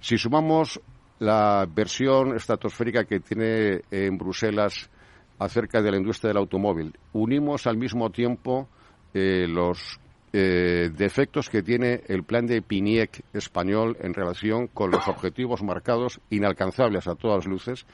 Si 0.00 0.18
sumamos 0.18 0.80
la 1.20 1.66
versión 1.66 2.34
estratosférica 2.34 3.04
que 3.04 3.20
tiene 3.20 3.82
en 3.90 4.16
Bruselas 4.16 4.90
acerca 5.38 5.80
de 5.80 5.90
la 5.90 5.96
industria 5.96 6.28
del 6.28 6.38
automóvil, 6.38 6.94
unimos 7.12 7.66
al 7.66 7.78
mismo 7.78 8.10
tiempo 8.10 8.68
eh, 9.12 9.46
los 9.48 9.98
eh, 10.32 10.90
defectos 10.96 11.48
que 11.48 11.62
tiene 11.62 12.02
el 12.06 12.22
plan 12.22 12.46
de 12.46 12.62
PINIEC 12.62 13.24
español 13.32 13.96
en 14.00 14.14
relación 14.14 14.68
con 14.68 14.90
los 14.90 15.08
objetivos 15.08 15.62
marcados 15.62 16.20
inalcanzables 16.30 17.08
a 17.08 17.16
todas 17.16 17.46
luces. 17.46 17.86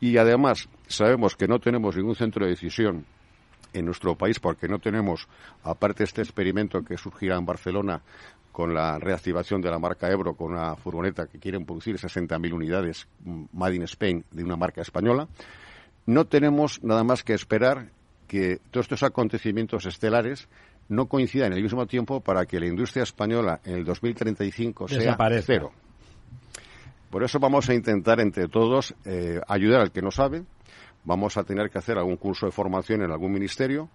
Y 0.00 0.16
además 0.16 0.68
sabemos 0.88 1.36
que 1.36 1.48
no 1.48 1.58
tenemos 1.58 1.96
ningún 1.96 2.16
centro 2.16 2.44
de 2.44 2.52
decisión 2.52 3.06
en 3.72 3.84
nuestro 3.84 4.14
país 4.16 4.40
porque 4.40 4.68
no 4.68 4.78
tenemos, 4.78 5.28
aparte 5.62 6.04
este 6.04 6.22
experimento 6.22 6.82
que 6.82 6.96
surgirá 6.96 7.36
en 7.36 7.46
Barcelona 7.46 8.02
con 8.52 8.74
la 8.74 8.98
reactivación 8.98 9.60
de 9.60 9.70
la 9.70 9.78
marca 9.78 10.10
Ebro 10.10 10.34
con 10.34 10.52
una 10.52 10.74
furgoneta 10.76 11.26
que 11.26 11.38
quieren 11.38 11.64
producir 11.64 11.96
60.000 11.96 12.52
unidades 12.52 13.06
Made 13.52 13.76
in 13.76 13.82
Spain 13.84 14.24
de 14.30 14.44
una 14.44 14.56
marca 14.56 14.82
española, 14.82 15.28
no 16.06 16.26
tenemos 16.26 16.82
nada 16.82 17.04
más 17.04 17.22
que 17.22 17.34
esperar 17.34 17.90
que 18.26 18.60
todos 18.70 18.84
estos 18.84 19.02
acontecimientos 19.02 19.86
estelares 19.86 20.48
no 20.90 21.06
coincidan 21.06 21.52
en 21.52 21.58
el 21.58 21.62
mismo 21.62 21.86
tiempo 21.86 22.20
para 22.20 22.44
que 22.44 22.60
la 22.60 22.66
industria 22.66 23.04
española 23.04 23.60
en 23.64 23.74
el 23.74 23.84
2035 23.84 24.88
sea 24.88 25.16
cero. 25.42 25.72
Por 27.10 27.24
eso 27.24 27.38
vamos 27.38 27.68
a 27.68 27.74
intentar 27.74 28.20
entre 28.20 28.48
todos 28.48 28.94
eh, 29.04 29.40
ayudar 29.48 29.80
al 29.80 29.92
que 29.92 30.02
no 30.02 30.10
sabe. 30.10 30.42
Vamos 31.04 31.36
a 31.36 31.44
tener 31.44 31.70
que 31.70 31.78
hacer 31.78 31.96
algún 31.96 32.16
curso 32.16 32.46
de 32.46 32.52
formación 32.52 33.02
en 33.02 33.10
algún 33.10 33.32
ministerio 33.32 33.88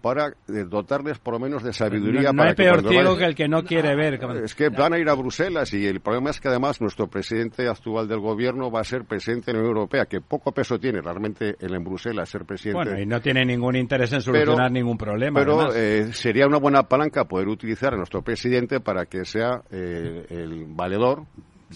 para 0.00 0.28
eh, 0.28 0.64
dotarles 0.68 1.18
por 1.18 1.34
lo 1.34 1.40
menos 1.40 1.62
de 1.62 1.72
sabiduría. 1.72 2.32
No, 2.32 2.38
para 2.38 2.50
hay 2.50 2.54
peor 2.54 2.88
ciego 2.88 3.16
que 3.16 3.24
el 3.24 3.34
que 3.34 3.48
no 3.48 3.64
quiere 3.64 3.96
ver. 3.96 4.20
Es 4.44 4.54
que 4.54 4.68
van 4.68 4.92
a 4.92 4.98
ir 4.98 5.08
a 5.08 5.14
Bruselas 5.14 5.72
y 5.72 5.86
el 5.86 6.00
problema 6.00 6.30
es 6.30 6.40
que 6.40 6.48
además 6.48 6.80
nuestro 6.80 7.08
presidente 7.08 7.68
actual 7.68 8.06
del 8.06 8.20
gobierno 8.20 8.70
va 8.70 8.80
a 8.80 8.84
ser 8.84 9.04
presidente 9.04 9.46
de 9.46 9.54
la 9.54 9.58
Unión 9.60 9.76
Europea, 9.76 10.06
que 10.06 10.20
poco 10.20 10.52
peso 10.52 10.78
tiene 10.78 11.00
realmente 11.00 11.56
él 11.58 11.74
en 11.74 11.84
Bruselas 11.84 12.28
ser 12.28 12.44
presidente. 12.44 12.90
Bueno, 12.90 13.00
y 13.00 13.06
no 13.06 13.20
tiene 13.20 13.44
ningún 13.44 13.76
interés 13.76 14.12
en 14.12 14.20
solucionar 14.20 14.70
ningún 14.70 14.96
problema. 14.96 15.40
Pero 15.40 15.74
eh, 15.74 16.12
sería 16.12 16.46
una 16.46 16.58
buena 16.58 16.84
palanca 16.84 17.24
poder 17.24 17.48
utilizar 17.48 17.94
a 17.94 17.96
nuestro 17.96 18.22
presidente 18.22 18.80
para 18.80 19.06
que 19.06 19.24
sea 19.24 19.62
eh, 19.70 20.26
el 20.30 20.66
valedor 20.68 21.24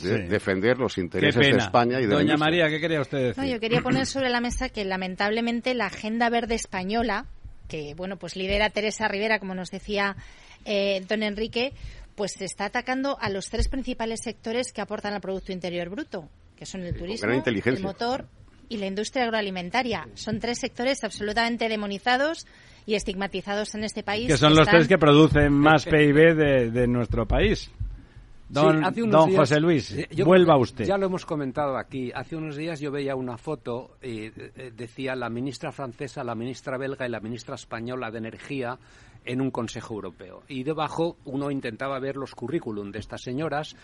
de 0.03 0.28
defender 0.28 0.78
los 0.78 0.99
intereses 0.99 1.40
de 1.40 1.59
España 1.59 2.01
y 2.01 2.07
de 2.07 2.14
Doña 2.14 2.36
María, 2.36 2.68
¿qué 2.68 2.80
quería 2.80 3.01
usted 3.01 3.18
decir? 3.18 3.42
No, 3.42 3.49
yo 3.49 3.61
quería 3.61 3.80
poner 3.80 4.07
sobre 4.07 4.28
la 4.28 4.40
mesa 4.40 4.68
que 4.68 4.84
lamentablemente 4.84 5.74
la 5.74 5.86
agenda 5.86 6.28
verde 6.30 6.55
española 6.55 7.26
que 7.66 7.94
bueno 7.94 8.16
pues 8.16 8.36
lidera 8.36 8.70
Teresa 8.70 9.09
Rivera, 9.09 9.38
como 9.38 9.55
nos 9.55 9.70
decía 9.70 10.16
eh, 10.64 11.05
don 11.09 11.22
Enrique, 11.22 11.72
pues 12.14 12.32
se 12.32 12.44
está 12.44 12.66
atacando 12.66 13.18
a 13.20 13.28
los 13.30 13.51
tres 13.51 13.68
principales 13.68 14.20
sectores 14.22 14.72
que 14.72 14.80
aportan 14.80 15.14
al 15.14 15.20
Producto 15.20 15.53
Interior 15.53 15.88
Bruto, 15.90 16.28
que 16.57 16.66
son 16.66 16.82
el 16.82 16.97
turismo, 16.97 17.30
el 17.30 17.82
motor 17.82 18.26
y 18.68 18.78
la 18.78 18.86
industria 18.86 19.24
agroalimentaria. 19.24 20.09
Son 20.14 20.40
tres 20.40 20.59
sectores 20.59 21.05
absolutamente 21.05 21.68
demonizados 21.68 22.47
y 22.84 22.94
estigmatizados 22.94 23.74
en 23.74 23.84
este 23.84 24.03
país. 24.03 24.28
Que 24.28 24.36
son 24.36 24.55
los 24.57 24.66
tres 24.66 24.88
que 24.88 24.99
producen 24.99 25.53
más 25.53 25.84
PIB 25.90 26.34
de, 26.34 26.70
de 26.70 26.86
nuestro 26.88 27.26
país. 27.26 27.70
Don, 28.49 29.34
José 29.34 29.61
Luis, 29.61 29.92
eh, 29.92 30.09
vuelva 30.24 30.57
usted. 30.57 30.84
Ya 30.84 30.97
lo 30.97 31.07
hemos 31.07 31.26
comentado 31.26 31.76
aquí. 31.76 32.12
Hace 32.14 32.36
unos 32.36 32.57
días 32.57 32.78
yo 32.80 32.92
veía 32.92 33.16
una 33.16 33.36
foto 33.36 33.97
y 34.01 34.26
eh, 34.26 34.72
decía 34.74 35.16
la 35.16 35.28
ministra 35.28 35.72
francesa, 35.72 36.22
la 36.22 36.34
ministra 36.34 36.78
belga 36.78 37.07
y 37.07 37.11
la 37.11 37.20
ministra 37.20 37.57
española 37.57 38.11
de 38.11 38.18
Energía 38.18 38.78
en 39.24 39.40
un 39.40 39.51
Consejo 39.51 39.94
Europeo. 39.94 40.44
Y 40.49 40.62
debajo 40.62 41.16
uno 41.24 41.51
intentaba 41.51 41.99
ver 41.99 42.16
los 42.16 42.34
currículum 42.34 42.92
de 42.92 43.01
estas 43.01 43.22
señoras. 43.22 43.74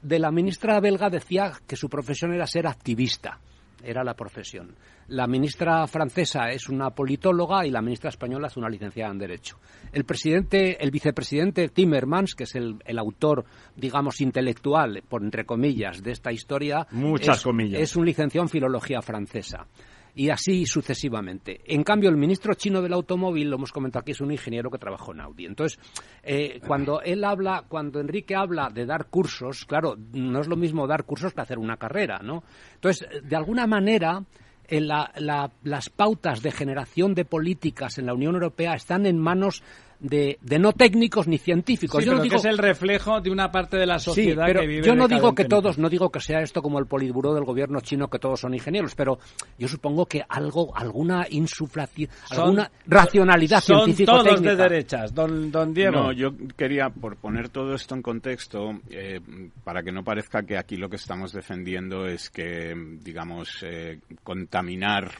De 0.00 0.20
la 0.20 0.30
ministra 0.30 0.78
belga 0.78 1.10
decía 1.10 1.52
que 1.66 1.76
su 1.76 1.88
profesión 1.88 2.32
era 2.32 2.46
ser 2.46 2.68
activista 2.68 3.40
era 3.84 4.04
la 4.04 4.14
profesión. 4.14 4.74
La 5.08 5.26
ministra 5.26 5.86
francesa 5.86 6.50
es 6.50 6.68
una 6.68 6.90
politóloga 6.90 7.66
y 7.66 7.70
la 7.70 7.82
ministra 7.82 8.10
española 8.10 8.48
es 8.48 8.56
una 8.56 8.68
licenciada 8.68 9.12
en 9.12 9.18
Derecho. 9.18 9.58
El 9.92 10.04
presidente, 10.04 10.82
el 10.82 10.90
vicepresidente 10.90 11.68
Timmermans, 11.68 12.34
que 12.34 12.44
es 12.44 12.54
el, 12.54 12.80
autor, 12.98 13.44
digamos, 13.76 14.20
intelectual, 14.20 15.02
por 15.08 15.22
entre 15.22 15.44
comillas, 15.44 16.02
de 16.02 16.12
esta 16.12 16.32
historia, 16.32 16.86
Muchas 16.90 17.42
comillas. 17.42 17.80
es 17.80 17.96
un 17.96 18.06
licenciado 18.06 18.44
en 18.44 18.48
filología 18.48 19.02
francesa 19.02 19.66
y 20.14 20.30
así 20.30 20.66
sucesivamente. 20.66 21.60
En 21.66 21.82
cambio, 21.82 22.10
el 22.10 22.16
ministro 22.16 22.54
chino 22.54 22.82
del 22.82 22.92
automóvil, 22.92 23.48
lo 23.48 23.56
hemos 23.56 23.72
comentado 23.72 24.02
aquí, 24.02 24.12
es 24.12 24.20
un 24.20 24.30
ingeniero 24.30 24.70
que 24.70 24.78
trabajó 24.78 25.12
en 25.12 25.20
Audi. 25.20 25.46
Entonces, 25.46 25.78
eh, 26.22 26.60
cuando 26.66 27.00
él 27.00 27.24
habla, 27.24 27.64
cuando 27.68 28.00
Enrique 28.00 28.34
habla 28.34 28.68
de 28.68 28.86
dar 28.86 29.06
cursos, 29.06 29.64
claro, 29.64 29.96
no 30.12 30.40
es 30.40 30.48
lo 30.48 30.56
mismo 30.56 30.86
dar 30.86 31.04
cursos 31.04 31.32
que 31.32 31.40
hacer 31.40 31.58
una 31.58 31.76
carrera, 31.76 32.20
¿no? 32.22 32.42
Entonces, 32.74 33.08
de 33.22 33.36
alguna 33.36 33.66
manera, 33.66 34.22
eh, 34.68 34.80
las 34.80 35.90
pautas 35.90 36.42
de 36.42 36.52
generación 36.52 37.14
de 37.14 37.24
políticas 37.24 37.98
en 37.98 38.06
la 38.06 38.14
Unión 38.14 38.34
Europea 38.34 38.74
están 38.74 39.06
en 39.06 39.18
manos 39.18 39.62
de, 40.02 40.38
no 40.58 40.72
técnicos 40.72 41.28
ni 41.28 41.38
científicos. 41.38 42.04
yo 42.04 42.14
no 42.14 42.22
digo 42.22 42.32
que 42.32 42.38
es 42.38 42.44
el 42.44 42.58
reflejo 42.58 43.20
de 43.20 43.30
una 43.30 43.50
parte 43.50 43.76
de 43.76 43.86
la 43.86 43.98
sociedad 43.98 44.44
pero 44.46 44.60
que 44.60 44.66
vive 44.66 44.86
Yo 44.86 44.94
no 44.94 45.06
digo 45.06 45.34
que 45.34 45.44
todos, 45.44 45.78
no 45.78 45.88
digo 45.88 46.10
que 46.10 46.20
sea 46.20 46.40
esto 46.40 46.60
como 46.60 46.78
el 46.78 46.86
politburó 46.86 47.34
del 47.34 47.44
gobierno 47.44 47.80
chino 47.80 48.08
que 48.08 48.18
todos 48.18 48.40
son 48.40 48.54
ingenieros, 48.54 48.94
pero 48.94 49.18
yo 49.58 49.68
supongo 49.68 50.06
que 50.06 50.22
algo, 50.28 50.76
alguna 50.76 51.26
insuflación, 51.30 52.10
alguna 52.30 52.70
racionalidad 52.86 53.60
científica. 53.60 54.12
Son 54.12 54.24
todos 54.24 54.42
de 54.42 54.56
derechas, 54.56 55.14
don, 55.14 55.50
don 55.50 55.72
Diego. 55.72 55.92
No, 55.92 56.12
yo 56.12 56.32
quería 56.56 56.90
por 56.90 57.16
poner 57.16 57.48
todo 57.48 57.74
esto 57.74 57.94
en 57.94 58.02
contexto 58.02 58.80
eh, 58.90 59.20
para 59.62 59.82
que 59.82 59.92
no 59.92 60.02
parezca 60.02 60.42
que 60.42 60.58
aquí 60.58 60.76
lo 60.76 60.88
que 60.88 60.96
estamos 60.96 61.32
defendiendo 61.32 62.06
es 62.06 62.28
que 62.30 62.74
digamos 63.02 63.62
eh, 63.62 64.00
contaminar 64.24 65.12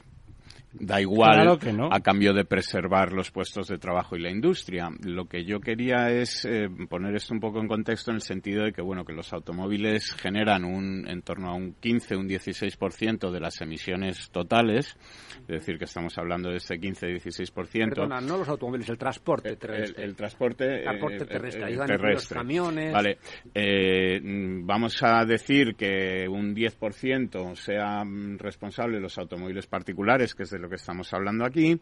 da 0.72 1.00
igual 1.00 1.58
a 1.90 2.00
cambio 2.00 2.32
de 2.32 2.44
preservar 2.44 3.12
los 3.12 3.30
puestos 3.30 3.68
de 3.68 3.78
trabajo 3.78 4.16
y 4.16 4.20
la 4.20 4.30
industria. 4.30 4.88
Lo 5.04 5.26
que 5.26 5.44
yo 5.44 5.60
quería 5.60 6.10
es 6.10 6.44
eh, 6.44 6.68
poner 6.88 7.14
esto 7.14 7.34
un 7.34 7.40
poco 7.40 7.60
en 7.60 7.68
contexto 7.68 8.10
en 8.10 8.16
el 8.16 8.22
sentido 8.22 8.64
de 8.64 8.72
que 8.72 8.82
bueno 8.82 9.04
que 9.04 9.12
los 9.12 9.32
automóviles 9.32 10.14
generan 10.14 10.64
un 10.64 11.06
en 11.08 11.22
torno 11.22 11.50
a 11.50 11.54
un 11.54 11.74
15, 11.74 12.16
un 12.16 12.28
16% 12.28 13.30
de 13.30 13.40
las 13.40 13.60
emisiones 13.60 14.30
totales, 14.30 14.96
es 15.40 15.46
decir 15.46 15.78
que 15.78 15.84
estamos 15.84 16.16
hablando 16.18 16.50
de 16.50 16.56
ese 16.56 16.76
15-16%. 16.80 17.88
Perdona, 17.90 18.20
no 18.20 18.38
los 18.38 18.48
automóviles, 18.48 18.88
el 18.88 18.98
transporte 18.98 19.56
terrestre. 19.56 20.04
El, 20.04 20.14
transporte, 20.14 20.82
transporte 20.82 21.24
terrestre, 21.26 22.12
los 22.12 22.28
camiones. 22.28 22.92
Vale, 22.92 23.18
eh, 23.54 24.20
vamos 24.22 25.02
a 25.02 25.24
decir 25.24 25.74
que 25.74 26.26
un 26.28 26.54
10% 26.54 27.54
sean 27.56 28.38
responsables 28.38 29.00
los 29.00 29.18
automóviles 29.18 29.66
particulares, 29.66 30.34
que 30.34 30.44
es 30.44 30.50
de 30.50 30.61
lo 30.62 30.68
que 30.68 30.76
estamos 30.76 31.12
hablando 31.12 31.44
aquí, 31.44 31.78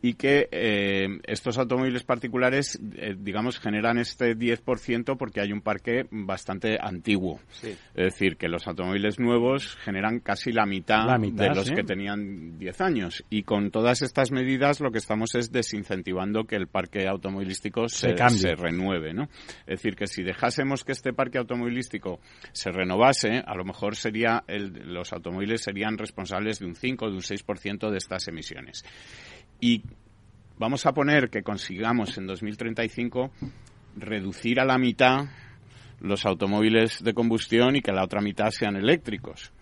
y 0.00 0.14
que 0.14 0.48
eh, 0.52 1.08
estos 1.24 1.58
automóviles 1.58 2.04
particulares, 2.04 2.78
eh, 2.96 3.16
digamos, 3.18 3.58
generan 3.58 3.98
este 3.98 4.36
10% 4.36 5.16
porque 5.16 5.40
hay 5.40 5.52
un 5.52 5.60
parque 5.60 6.06
bastante 6.10 6.78
antiguo. 6.80 7.40
Es 7.62 7.78
decir, 7.94 8.36
que 8.36 8.48
los 8.48 8.66
automóviles 8.68 9.18
nuevos 9.18 9.76
generan 9.82 10.20
casi 10.20 10.52
la 10.52 10.66
mitad, 10.66 11.18
de 11.18 11.48
los 11.48 11.70
que 11.70 11.82
tenían 11.82 12.58
10 12.58 12.80
años. 12.80 13.24
Y 13.28 13.42
con 13.42 13.70
todas 13.70 14.02
estas 14.02 14.30
medidas 14.30 14.80
lo 14.80 14.92
que 14.92 14.98
estamos 14.98 15.34
es 15.34 15.50
desincentivando 15.50 16.44
que 16.44 16.56
el 16.56 16.68
parque 16.68 17.08
automovilístico 17.08 17.88
se, 17.88 18.16
se, 18.16 18.54
renueve. 18.54 19.12
¿no? 19.12 19.24
Es 19.66 19.82
decir, 19.82 19.96
que 19.96 20.06
si 20.06 20.22
dejásemos 20.22 20.84
que 20.84 20.92
este 20.92 21.12
parque 21.12 21.38
automovilístico 21.38 22.20
se 22.52 22.70
renovase, 22.70 23.42
a 23.44 23.54
lo 23.56 23.64
mejor 23.64 23.96
sería 23.96 24.44
el, 24.46 24.92
los 24.92 25.12
automóviles 25.12 25.62
serían 25.62 25.98
responsables 25.98 26.60
de 26.60 26.66
un 26.66 26.76
5 26.76 27.04
o 27.04 27.08
de 27.08 27.14
un 27.14 27.22
6% 27.22 27.90
de 27.90 27.96
estas 28.18 28.28
emisiones. 28.28 28.84
Y 29.60 29.82
vamos 30.58 30.86
a 30.86 30.92
poner 30.92 31.30
que 31.30 31.42
consigamos 31.42 32.16
en 32.18 32.26
2035 32.26 33.30
reducir 33.96 34.60
a 34.60 34.64
la 34.64 34.78
mitad 34.78 35.26
los 36.00 36.26
automóviles 36.26 37.02
de 37.02 37.14
combustión 37.14 37.76
y 37.76 37.80
que 37.80 37.92
la 37.92 38.04
otra 38.04 38.20
mitad 38.20 38.50
sean 38.50 38.76
eléctricos. 38.76 39.52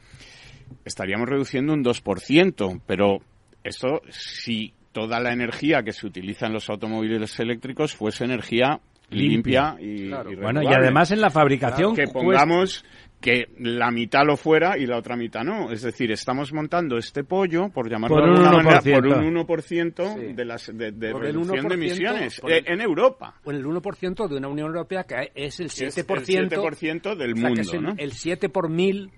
Estaríamos 0.85 1.29
reduciendo 1.29 1.73
un 1.73 1.85
2%, 1.85 2.83
pero 2.87 3.21
esto 3.63 4.03
si 4.11 4.75
toda 4.93 5.21
la 5.21 5.33
energía 5.33 5.83
que 5.83 5.93
se 5.93 6.07
utiliza 6.07 6.47
en 6.47 6.53
los 6.53 6.69
automóviles 6.69 7.39
eléctricos 7.41 7.95
fuese 7.95 8.25
energía 8.25 8.81
limpia, 9.11 9.77
y, 9.79 10.11
Bueno, 10.11 10.63
y 10.63 10.67
además 10.67 11.13
en 11.13 11.21
la 11.21 11.31
fabricación 11.31 11.95
que 11.95 12.09
pongamos 12.09 12.85
que 13.27 13.49
la 13.59 13.91
mitad 13.91 14.24
lo 14.24 14.37
fuera 14.37 14.79
y 14.79 14.87
la 14.87 14.97
otra 14.99 15.16
mitad 15.16 15.43
no. 15.43 15.72
Es 15.72 15.83
decir, 15.83 16.12
estamos 16.12 16.53
montando 16.53 16.97
este 16.97 17.24
pollo, 17.24 17.70
por 17.70 17.91
llamarlo 17.91 18.14
Por 18.16 18.24
de 18.24 18.31
un 18.31 18.37
alguna 18.47 18.62
manera, 18.62 18.81
1%. 18.81 18.93
por 18.95 19.07
un 19.24 19.35
1% 19.35 20.14
Sí. 20.14 20.33
de, 20.33 20.45
las, 20.45 20.66
de, 20.72 20.93
de 20.93 21.11
Por 21.11 21.22
reducción 21.22 21.57
de 21.68 21.74
1%, 21.74 21.74
emisiones 21.74 22.41
por 22.41 22.53
el- 22.53 22.59
eh, 22.59 22.64
en 22.68 22.81
Europa. 22.81 23.35
O 23.45 23.51
en 23.51 23.57
el 23.57 23.64
1% 23.66 24.29
de 24.29 24.37
una 24.37 24.47
Unión 24.47 24.68
Europea 24.68 25.03
que 25.03 25.33
es 25.35 25.59
el 25.59 25.70
7%, 25.70 25.87
Es 25.89 25.99
el 25.99 26.05
7% 26.51 27.16
del 27.16 27.33
o 27.33 27.37
sea, 27.37 27.43
que 27.43 27.49
mundo, 27.49 27.61
es 27.62 27.72
el, 27.74 27.83
¿no? 27.83 27.95
el 27.99 28.12
7 28.12 28.49
por 28.49 28.68
mil 28.70 29.11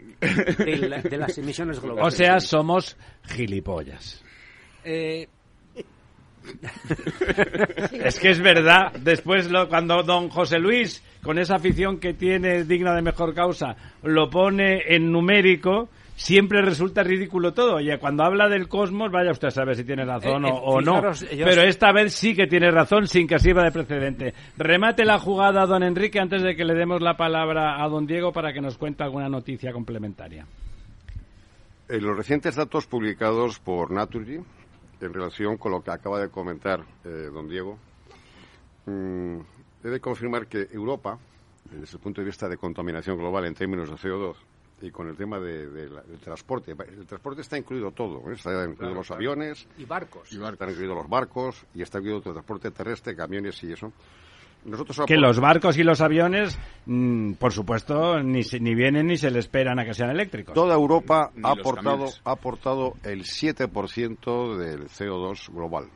de, 0.58 0.88
la- 0.88 1.02
de 1.02 1.16
las 1.18 1.36
emisiones 1.38 1.78
globales. 1.78 2.06
O 2.06 2.16
sea, 2.16 2.40
somos 2.40 2.96
gilipollas. 3.24 4.24
Eh, 4.84 5.28
Es 7.92 8.18
que 8.18 8.30
es 8.30 8.40
verdad. 8.40 8.92
Después, 9.00 9.50
lo- 9.50 9.68
cuando 9.68 10.02
don 10.02 10.28
José 10.28 10.58
Luis, 10.58 11.02
con 11.22 11.38
esa 11.38 11.56
afición 11.56 11.98
que 11.98 12.14
tiene 12.14 12.64
digna 12.64 12.94
de 12.94 13.02
mejor 13.02 13.34
causa, 13.34 13.76
lo 14.02 14.30
pone 14.30 14.82
en 14.94 15.10
numérico, 15.10 15.88
siempre 16.16 16.62
resulta 16.62 17.02
ridículo 17.02 17.52
todo. 17.52 17.76
Oye, 17.76 17.98
cuando 17.98 18.24
habla 18.24 18.48
del 18.48 18.68
cosmos, 18.68 19.10
vaya 19.10 19.30
usted 19.30 19.48
a 19.48 19.52
saber 19.52 19.76
si 19.76 19.84
tiene 19.84 20.04
razón 20.04 20.44
Eh, 20.44 20.50
o, 20.50 20.56
eh, 20.56 20.60
o 20.64 20.80
no. 20.80 21.00
Pero 21.44 21.62
esta 21.62 21.92
vez 21.92 22.12
sí 22.14 22.34
que 22.34 22.46
tiene 22.46 22.70
razón, 22.70 23.06
sin 23.06 23.26
que 23.26 23.38
sirva 23.38 23.64
de 23.64 23.72
precedente. 23.72 24.34
Remate 24.56 25.04
la 25.04 25.18
jugada, 25.18 25.66
don 25.66 25.82
Enrique, 25.82 26.18
antes 26.20 26.42
de 26.42 26.56
que 26.56 26.64
le 26.64 26.74
demos 26.74 27.00
la 27.02 27.16
palabra 27.16 27.82
a 27.82 27.88
don 27.88 28.06
Diego 28.06 28.32
para 28.32 28.52
que 28.52 28.60
nos 28.60 28.76
cuente 28.78 29.02
alguna 29.02 29.28
noticia 29.28 29.72
complementaria. 29.72 30.46
En 31.88 32.04
los 32.04 32.16
recientes 32.16 32.54
datos 32.54 32.86
publicados 32.86 33.58
por 33.60 33.90
Naturgy, 33.90 34.40
en 35.00 35.12
relación 35.12 35.56
con 35.56 35.72
lo 35.72 35.82
que 35.82 35.90
acaba 35.90 36.20
de 36.20 36.28
comentar 36.28 36.84
eh, 37.04 37.30
don 37.32 37.48
Diego, 37.48 37.78
mm, 38.86 39.38
he 39.84 39.88
de 39.88 40.00
confirmar 40.00 40.46
que 40.46 40.68
Europa, 40.72 41.18
desde 41.70 41.96
el 41.96 42.02
punto 42.02 42.20
de 42.20 42.26
vista 42.26 42.48
de 42.48 42.56
contaminación 42.56 43.16
global 43.18 43.44
en 43.46 43.54
términos 43.54 43.88
de 43.90 43.96
CO2, 43.96 44.36
y 44.80 44.90
con 44.90 45.08
el 45.08 45.16
tema 45.16 45.38
de- 45.40 45.68
de 45.68 45.88
la- 45.88 46.02
del 46.02 46.18
transporte, 46.20 46.72
el 46.72 47.06
transporte 47.06 47.40
está 47.42 47.58
incluido 47.58 47.90
todo, 47.92 48.30
¿eh? 48.30 48.34
está 48.34 48.64
incluido 48.64 48.94
los 48.94 49.10
aviones, 49.10 49.66
y 49.76 49.84
barcos. 49.84 50.32
están 50.54 50.70
incluidos 50.70 50.96
los 50.96 51.08
barcos, 51.08 51.66
y 51.74 51.82
está 51.82 51.98
incluido 51.98 52.18
el 52.18 52.22
transporte 52.34 52.70
terrestre, 52.70 53.16
camiones 53.16 53.62
y 53.64 53.72
eso. 53.72 53.92
Nosotros 54.64 55.00
Que 55.06 55.16
los 55.16 55.40
barcos 55.40 55.78
y 55.78 55.82
los 55.82 56.00
aviones, 56.00 56.58
mm, 56.86 57.32
por 57.34 57.52
supuesto, 57.52 58.22
ni, 58.22 58.42
se- 58.42 58.60
ni 58.60 58.74
vienen 58.74 59.06
ni 59.06 59.16
se 59.16 59.30
le 59.30 59.38
esperan 59.38 59.78
a 59.78 59.84
que 59.84 59.94
sean 59.94 60.10
eléctricos. 60.10 60.54
Toda 60.54 60.74
Europa 60.74 61.30
Ni 61.34 61.48
ha 61.48 61.52
aportado, 61.52 62.06
ha 62.24 62.30
aportado 62.32 62.94
el 63.04 63.24
7% 63.24 64.56
del 64.56 64.88
CO2 64.88 65.48
global. 65.52 65.86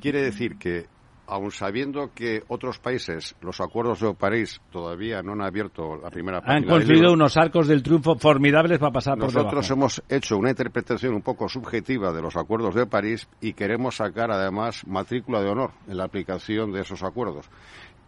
Quiere 0.00 0.22
decir 0.22 0.56
que, 0.58 0.86
aun 1.32 1.50
sabiendo 1.50 2.10
que 2.14 2.42
otros 2.48 2.78
países, 2.78 3.34
los 3.40 3.60
acuerdos 3.60 4.00
de 4.00 4.12
París, 4.14 4.60
todavía 4.70 5.22
no 5.22 5.32
han 5.32 5.40
abierto 5.40 5.96
la 5.96 6.10
primera 6.10 6.40
página 6.40 6.58
Han 6.58 6.64
construido 6.64 7.12
unos 7.12 7.36
arcos 7.38 7.68
del 7.68 7.82
triunfo 7.82 8.16
formidables 8.16 8.78
para 8.78 8.92
pasar 8.92 9.18
por 9.18 9.32
nosotros 9.32 9.70
hemos 9.70 10.02
hecho 10.08 10.36
una 10.36 10.50
interpretación 10.50 11.14
un 11.14 11.22
poco 11.22 11.48
subjetiva 11.48 12.12
de 12.12 12.20
los 12.20 12.36
acuerdos 12.36 12.74
de 12.74 12.86
París 12.86 13.28
y 13.40 13.54
queremos 13.54 13.96
sacar 13.96 14.30
además 14.30 14.86
matrícula 14.86 15.40
de 15.40 15.48
honor 15.48 15.70
en 15.88 15.96
la 15.96 16.04
aplicación 16.04 16.70
de 16.70 16.82
esos 16.82 17.02
acuerdos. 17.02 17.48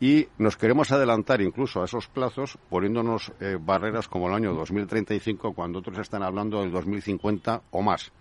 Y 0.00 0.28
nos 0.36 0.56
queremos 0.58 0.92
adelantar 0.92 1.40
incluso 1.40 1.80
a 1.80 1.86
esos 1.86 2.08
plazos 2.08 2.58
poniéndonos 2.68 3.32
eh, 3.40 3.56
barreras 3.58 4.06
como 4.06 4.28
el 4.28 4.34
año 4.34 4.52
2035 4.52 5.54
cuando 5.54 5.78
otros 5.78 5.98
están 5.98 6.22
hablando 6.22 6.60
del 6.60 6.72
2050 6.72 7.62
o 7.70 7.80
más. 7.80 8.12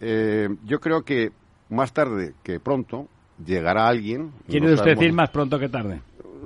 Eh, 0.00 0.48
yo 0.64 0.80
creo 0.80 1.02
que 1.02 1.32
más 1.70 1.92
tarde 1.92 2.34
que 2.42 2.60
pronto 2.60 3.08
llegará 3.44 3.88
alguien. 3.88 4.32
¿Quiere 4.46 4.66
no 4.66 4.72
usted 4.72 4.84
sabemos- 4.84 5.00
decir 5.00 5.12
más 5.14 5.30
pronto 5.30 5.58
que 5.58 5.68
tarde? 5.68 6.00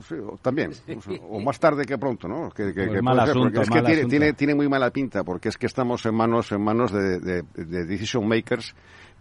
Sí, 0.09 0.15
o 0.15 0.37
también, 0.43 0.71
o, 0.97 1.01
sea, 1.03 1.15
o 1.29 1.41
más 1.41 1.61
tarde 1.61 1.85
que 1.85 1.97
pronto, 1.99 2.27
¿no? 2.27 2.51
Que, 2.51 2.73
que- 2.73 2.87
Pues 2.87 2.91
que 2.97 3.03
mal 3.03 3.21
asunto, 3.21 3.41
porque 3.43 3.61
es 3.61 3.71
que 3.71 3.83
tiene, 3.83 4.05
tiene, 4.07 4.33
tiene 4.33 4.55
muy 4.55 4.69
mala 4.69 4.91
pinta, 4.91 5.23
porque 5.23 5.49
es 5.51 5.57
que 5.59 5.67
estamos 5.67 6.05
en 6.07 6.15
manos, 6.15 6.51
en 6.51 6.63
manos 6.63 6.91
de, 6.93 7.21
de- 7.21 7.43
de 7.55 7.85
decision 7.85 8.27
makers 8.27 8.75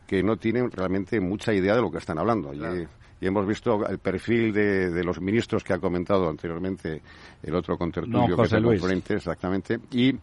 que 0.07 0.23
no 0.23 0.37
tienen 0.37 0.71
realmente 0.71 1.19
mucha 1.19 1.53
idea 1.53 1.75
de 1.75 1.81
lo 1.81 1.91
que 1.91 1.99
están 1.99 2.17
hablando. 2.17 2.53
Y, 2.53 2.87
y 3.23 3.27
hemos 3.27 3.45
visto 3.45 3.85
el 3.87 3.99
perfil 3.99 4.51
de, 4.53 4.89
de 4.89 5.03
los 5.03 5.21
ministros 5.21 5.63
que 5.63 5.73
ha 5.73 5.77
comentado 5.77 6.27
anteriormente 6.27 7.01
el 7.43 7.55
otro 7.55 7.75
No, 7.75 7.77
contertulio 7.77 8.27
que 8.27 8.33
José 8.33 8.55
tengo 8.55 8.69
Luis. 8.69 8.81
enfrente, 8.81 9.13
exactamente. 9.15 9.79
Y 9.91 10.15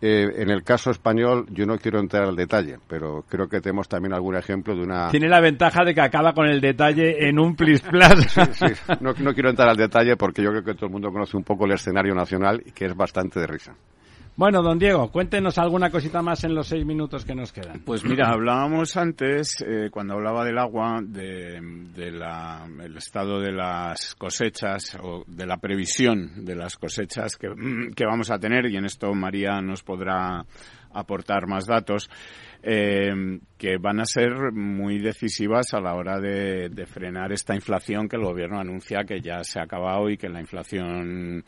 eh, 0.00 0.28
en 0.36 0.50
el 0.50 0.62
caso 0.62 0.90
español, 0.90 1.46
yo 1.50 1.66
no 1.66 1.76
quiero 1.78 1.98
entrar 1.98 2.24
al 2.24 2.36
detalle, 2.36 2.78
pero 2.86 3.24
creo 3.28 3.48
que 3.48 3.60
tenemos 3.60 3.88
también 3.88 4.14
algún 4.14 4.36
ejemplo 4.36 4.74
de 4.76 4.82
una... 4.82 5.10
Tiene 5.10 5.28
la 5.28 5.40
ventaja 5.40 5.84
de 5.84 5.94
que 5.94 6.00
acaba 6.00 6.32
con 6.32 6.46
el 6.46 6.60
detalle 6.60 7.28
en 7.28 7.38
un 7.38 7.56
plis 7.56 7.80
plas. 7.80 8.36
Sí, 8.52 8.66
no, 9.00 9.12
no 9.18 9.34
quiero 9.34 9.50
entrar 9.50 9.68
al 9.68 9.76
detalle 9.76 10.16
porque 10.16 10.42
yo 10.42 10.50
creo 10.50 10.62
que 10.62 10.74
todo 10.74 10.86
el 10.86 10.92
mundo 10.92 11.10
conoce 11.10 11.36
un 11.36 11.44
poco 11.44 11.64
el 11.64 11.72
escenario 11.72 12.14
nacional 12.14 12.62
y 12.64 12.70
que 12.70 12.86
es 12.86 12.94
bastante 12.94 13.40
de 13.40 13.46
risa. 13.46 13.74
Bueno, 14.38 14.62
don 14.62 14.78
Diego, 14.78 15.10
cuéntenos 15.10 15.58
alguna 15.58 15.90
cosita 15.90 16.22
más 16.22 16.44
en 16.44 16.54
los 16.54 16.68
seis 16.68 16.86
minutos 16.86 17.24
que 17.24 17.34
nos 17.34 17.52
quedan. 17.52 17.80
Pues 17.80 18.04
mira, 18.04 18.28
hablábamos 18.28 18.96
antes, 18.96 19.56
eh, 19.66 19.88
cuando 19.90 20.14
hablaba 20.14 20.44
del 20.44 20.58
agua, 20.58 21.00
de, 21.02 21.58
de 21.92 22.12
la, 22.12 22.64
el 22.80 22.96
estado 22.96 23.40
de 23.40 23.50
las 23.50 24.14
cosechas 24.14 24.96
o 25.02 25.24
de 25.26 25.44
la 25.44 25.56
previsión 25.56 26.44
de 26.44 26.54
las 26.54 26.76
cosechas 26.76 27.34
que, 27.34 27.48
que 27.96 28.06
vamos 28.06 28.30
a 28.30 28.38
tener, 28.38 28.66
y 28.66 28.76
en 28.76 28.84
esto 28.84 29.12
María 29.12 29.60
nos 29.60 29.82
podrá 29.82 30.46
aportar 30.92 31.48
más 31.48 31.66
datos, 31.66 32.08
eh, 32.62 33.40
que 33.58 33.76
van 33.76 34.00
a 34.00 34.04
ser 34.04 34.52
muy 34.52 34.98
decisivas 34.98 35.74
a 35.74 35.80
la 35.80 35.94
hora 35.94 36.20
de, 36.20 36.68
de 36.68 36.86
frenar 36.86 37.32
esta 37.32 37.54
inflación 37.54 38.08
que 38.08 38.16
el 38.16 38.22
gobierno 38.22 38.58
anuncia 38.60 39.04
que 39.06 39.20
ya 39.20 39.42
se 39.42 39.58
ha 39.58 39.64
acabado 39.64 40.08
y 40.08 40.16
que 40.16 40.28
la 40.28 40.40
inflación... 40.40 41.44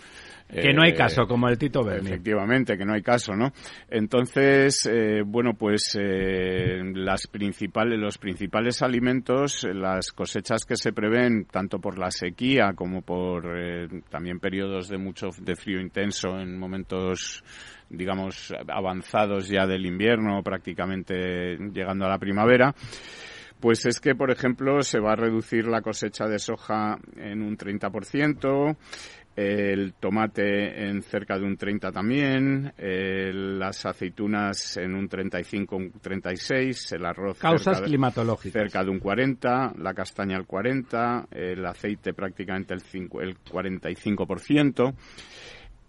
Que 0.49 0.73
no 0.75 0.83
hay 0.83 0.91
eh, 0.91 0.95
caso, 0.95 1.27
como 1.29 1.49
el 1.49 1.57
Tito 1.57 1.85
Berni. 1.85 2.09
Efectivamente, 2.09 2.77
que 2.77 2.85
no 2.85 2.95
hay 2.95 3.03
caso, 3.03 3.35
¿no? 3.37 3.53
Entonces, 3.89 4.85
eh, 4.91 5.23
bueno, 5.25 5.55
pues 5.55 5.97
eh, 5.97 6.83
las 6.93 7.29
principales, 7.29 7.99
los 8.01 8.19
principales 8.19 8.83
alimentos, 8.83 9.63
eh, 9.63 9.73
las 9.73 10.11
cosechas 10.11 10.65
que 10.65 10.75
se 10.75 10.93
prevén, 10.93 11.45
tanto 11.45 11.79
por 11.79 11.99
la 11.99 12.11
sequía 12.11 12.73
como 12.75 13.03
por 13.03 13.57
eh, 13.57 13.87
también 14.09 14.41
periodos 14.41 14.89
de 14.89 14.99
mucho 14.99 15.29
de 15.41 15.55
frío 15.55 15.81
intenso 15.81 16.41
en 16.41 16.59
momentos 16.59 17.45
digamos 17.91 18.55
avanzados 18.69 19.49
ya 19.49 19.67
del 19.67 19.85
invierno, 19.85 20.43
prácticamente 20.45 21.57
llegando 21.73 22.00
a 22.07 22.09
la 22.11 22.19
primavera, 22.19 22.75
pues 23.61 23.85
es 23.87 24.01
que, 24.01 24.15
por 24.15 24.31
ejemplo, 24.31 24.83
se 24.83 25.01
va 25.01 25.13
a 25.13 25.17
reducir 25.17 25.67
la 25.67 25.83
cosecha 25.83 26.27
de 26.27 26.39
soja 26.39 26.99
en 27.17 27.43
un 27.43 27.57
30%, 27.59 28.77
el 29.37 29.95
tomate 29.95 30.89
en 30.89 31.03
cerca 31.03 31.39
de 31.39 31.45
un 31.45 31.57
30 31.57 31.93
también, 31.93 32.73
eh, 32.77 33.31
las 33.33 33.87
aceitunas 33.87 34.77
en 34.77 34.95
un 34.95 35.09
35, 35.09 35.77
un 35.77 35.93
36, 35.93 36.93
el 36.93 37.07
arroz 37.07 37.39
Causas 37.39 37.65
cerca 37.65 37.81
de, 37.81 37.87
climatológicas. 37.87 38.53
cerca 38.63 38.83
de 38.85 38.91
un 38.91 38.99
40, 38.99 39.75
la 39.79 39.95
castaña 39.95 40.37
el 40.37 40.47
40, 40.47 41.29
el 41.31 41.65
aceite 41.65 42.13
prácticamente 42.13 42.75
el, 42.75 42.81
cinco- 42.81 43.21
el 43.21 43.37
45%. 43.39 44.95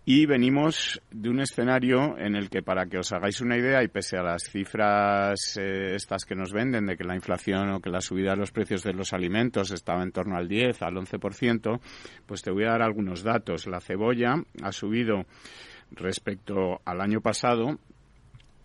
Y 0.04 0.26
venimos 0.26 1.00
de 1.12 1.30
un 1.30 1.42
escenario 1.42 2.18
en 2.18 2.36
el 2.36 2.50
que, 2.50 2.64
para 2.64 2.88
que 2.88 2.98
os 2.98 3.12
hagáis 3.12 3.40
una 3.40 3.56
idea, 3.56 3.84
y 3.84 3.88
pese 3.88 4.18
a 4.18 4.24
las 4.24 4.50
cifras 4.50 5.58
eh, 5.58 5.94
estas 5.94 6.26
que 6.26 6.34
nos 6.34 6.52
venden 6.52 6.88
de 6.88 6.98
que 6.98 7.04
la 7.04 7.16
inflación 7.16 7.70
o 7.70 7.80
que 7.80 7.92
la 7.92 8.02
subida 8.02 8.32
de 8.32 8.38
los 8.38 8.52
precios 8.52 8.82
de 8.82 8.94
los 8.94 9.14
alimentos 9.14 9.70
estaba 9.70 10.02
en 10.02 10.12
torno 10.12 10.38
al 10.38 10.48
10, 10.48 10.82
al 10.82 10.96
11%, 10.96 11.80
pues 12.26 12.42
te 12.42 12.50
voy 12.50 12.64
a 12.64 12.72
dar 12.72 12.82
algunos 12.82 13.22
datos. 13.22 13.68
La 13.68 13.80
cebolla 13.80 14.44
ha 14.64 14.72
subido 14.72 15.26
respecto 15.92 16.82
al 16.84 17.00
año 17.00 17.22
pasado 17.22 17.78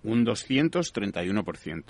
un 0.05 0.25
231%. 0.25 1.85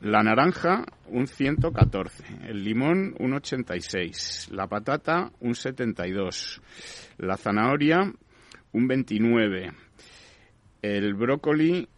La 0.00 0.22
naranja, 0.22 0.84
un 1.06 1.26
114. 1.26 2.48
El 2.48 2.62
limón, 2.62 3.14
un 3.18 3.32
86. 3.32 4.50
La 4.52 4.66
patata, 4.66 5.30
un 5.40 5.54
72. 5.54 6.60
La 7.18 7.36
zanahoria, 7.36 8.12
un 8.74 8.88
29. 8.88 9.70
El 10.82 11.14
brócoli, 11.14 11.88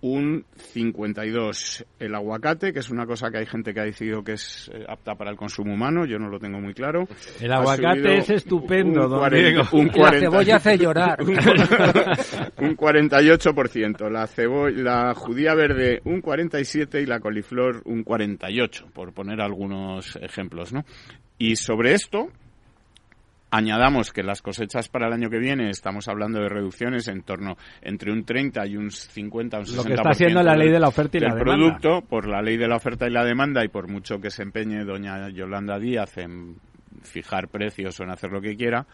un 0.00 0.44
52. 0.56 1.86
El 1.98 2.14
aguacate, 2.14 2.72
que 2.72 2.80
es 2.80 2.90
una 2.90 3.06
cosa 3.06 3.30
que 3.30 3.38
hay 3.38 3.46
gente 3.46 3.72
que 3.72 3.80
ha 3.80 3.84
decidido 3.84 4.22
que 4.22 4.32
es 4.32 4.70
eh, 4.74 4.84
apta 4.86 5.14
para 5.14 5.30
el 5.30 5.36
consumo 5.36 5.72
humano, 5.72 6.04
yo 6.04 6.18
no 6.18 6.28
lo 6.28 6.38
tengo 6.38 6.60
muy 6.60 6.74
claro. 6.74 7.08
El 7.40 7.52
aguacate 7.52 8.18
es 8.18 8.30
estupendo, 8.30 9.04
un 9.04 9.10
don 9.10 9.18
40 9.20 9.48
Diego. 9.48 9.62
un 9.72 9.86
La 9.86 9.92
40 9.92 10.18
cebolla 10.18 10.56
hace 10.56 10.78
llorar. 10.78 11.22
un, 11.22 11.30
un 11.30 12.76
48%, 12.76 14.10
la 14.10 14.26
cebolla, 14.26 14.82
la 14.82 15.14
judía 15.14 15.54
verde 15.54 16.00
un 16.04 16.20
47 16.20 17.00
y 17.00 17.06
la 17.06 17.20
coliflor 17.20 17.82
un 17.84 18.02
48, 18.02 18.88
por 18.92 19.12
poner 19.12 19.40
algunos 19.40 20.16
ejemplos, 20.16 20.72
¿no? 20.72 20.84
Y 21.38 21.54
sobre 21.56 21.94
esto 21.94 22.30
añadamos 23.50 24.12
que 24.12 24.22
las 24.22 24.42
cosechas 24.42 24.88
para 24.88 25.06
el 25.06 25.12
año 25.12 25.30
que 25.30 25.38
viene 25.38 25.70
estamos 25.70 26.08
hablando 26.08 26.40
de 26.40 26.48
reducciones 26.48 27.08
en 27.08 27.22
torno 27.22 27.56
entre 27.80 28.12
un 28.12 28.24
30 28.24 28.66
y 28.66 28.76
un 28.76 28.90
50 28.90 29.58
un 29.58 29.66
60 29.66 29.82
Lo 29.82 29.88
que 29.88 29.94
está 29.94 30.10
haciendo 30.10 30.42
la 30.42 30.54
ley 30.54 30.70
de 30.70 30.80
la 30.80 30.88
oferta 30.88 31.16
y 31.16 31.20
la 31.20 31.34
demanda. 31.34 31.44
producto 31.44 32.02
por 32.02 32.28
la 32.28 32.42
ley 32.42 32.56
de 32.56 32.68
la 32.68 32.76
oferta 32.76 33.06
y 33.06 33.10
la 33.10 33.24
demanda 33.24 33.64
y 33.64 33.68
por 33.68 33.88
mucho 33.88 34.20
que 34.20 34.30
se 34.30 34.42
empeñe 34.42 34.84
doña 34.84 35.30
Yolanda 35.30 35.78
Díaz 35.78 36.18
en 36.18 36.56
fijar 37.02 37.48
precios 37.48 37.98
o 38.00 38.02
en 38.04 38.10
hacer 38.10 38.30
lo 38.30 38.40
que 38.40 38.56
quiera, 38.56 38.86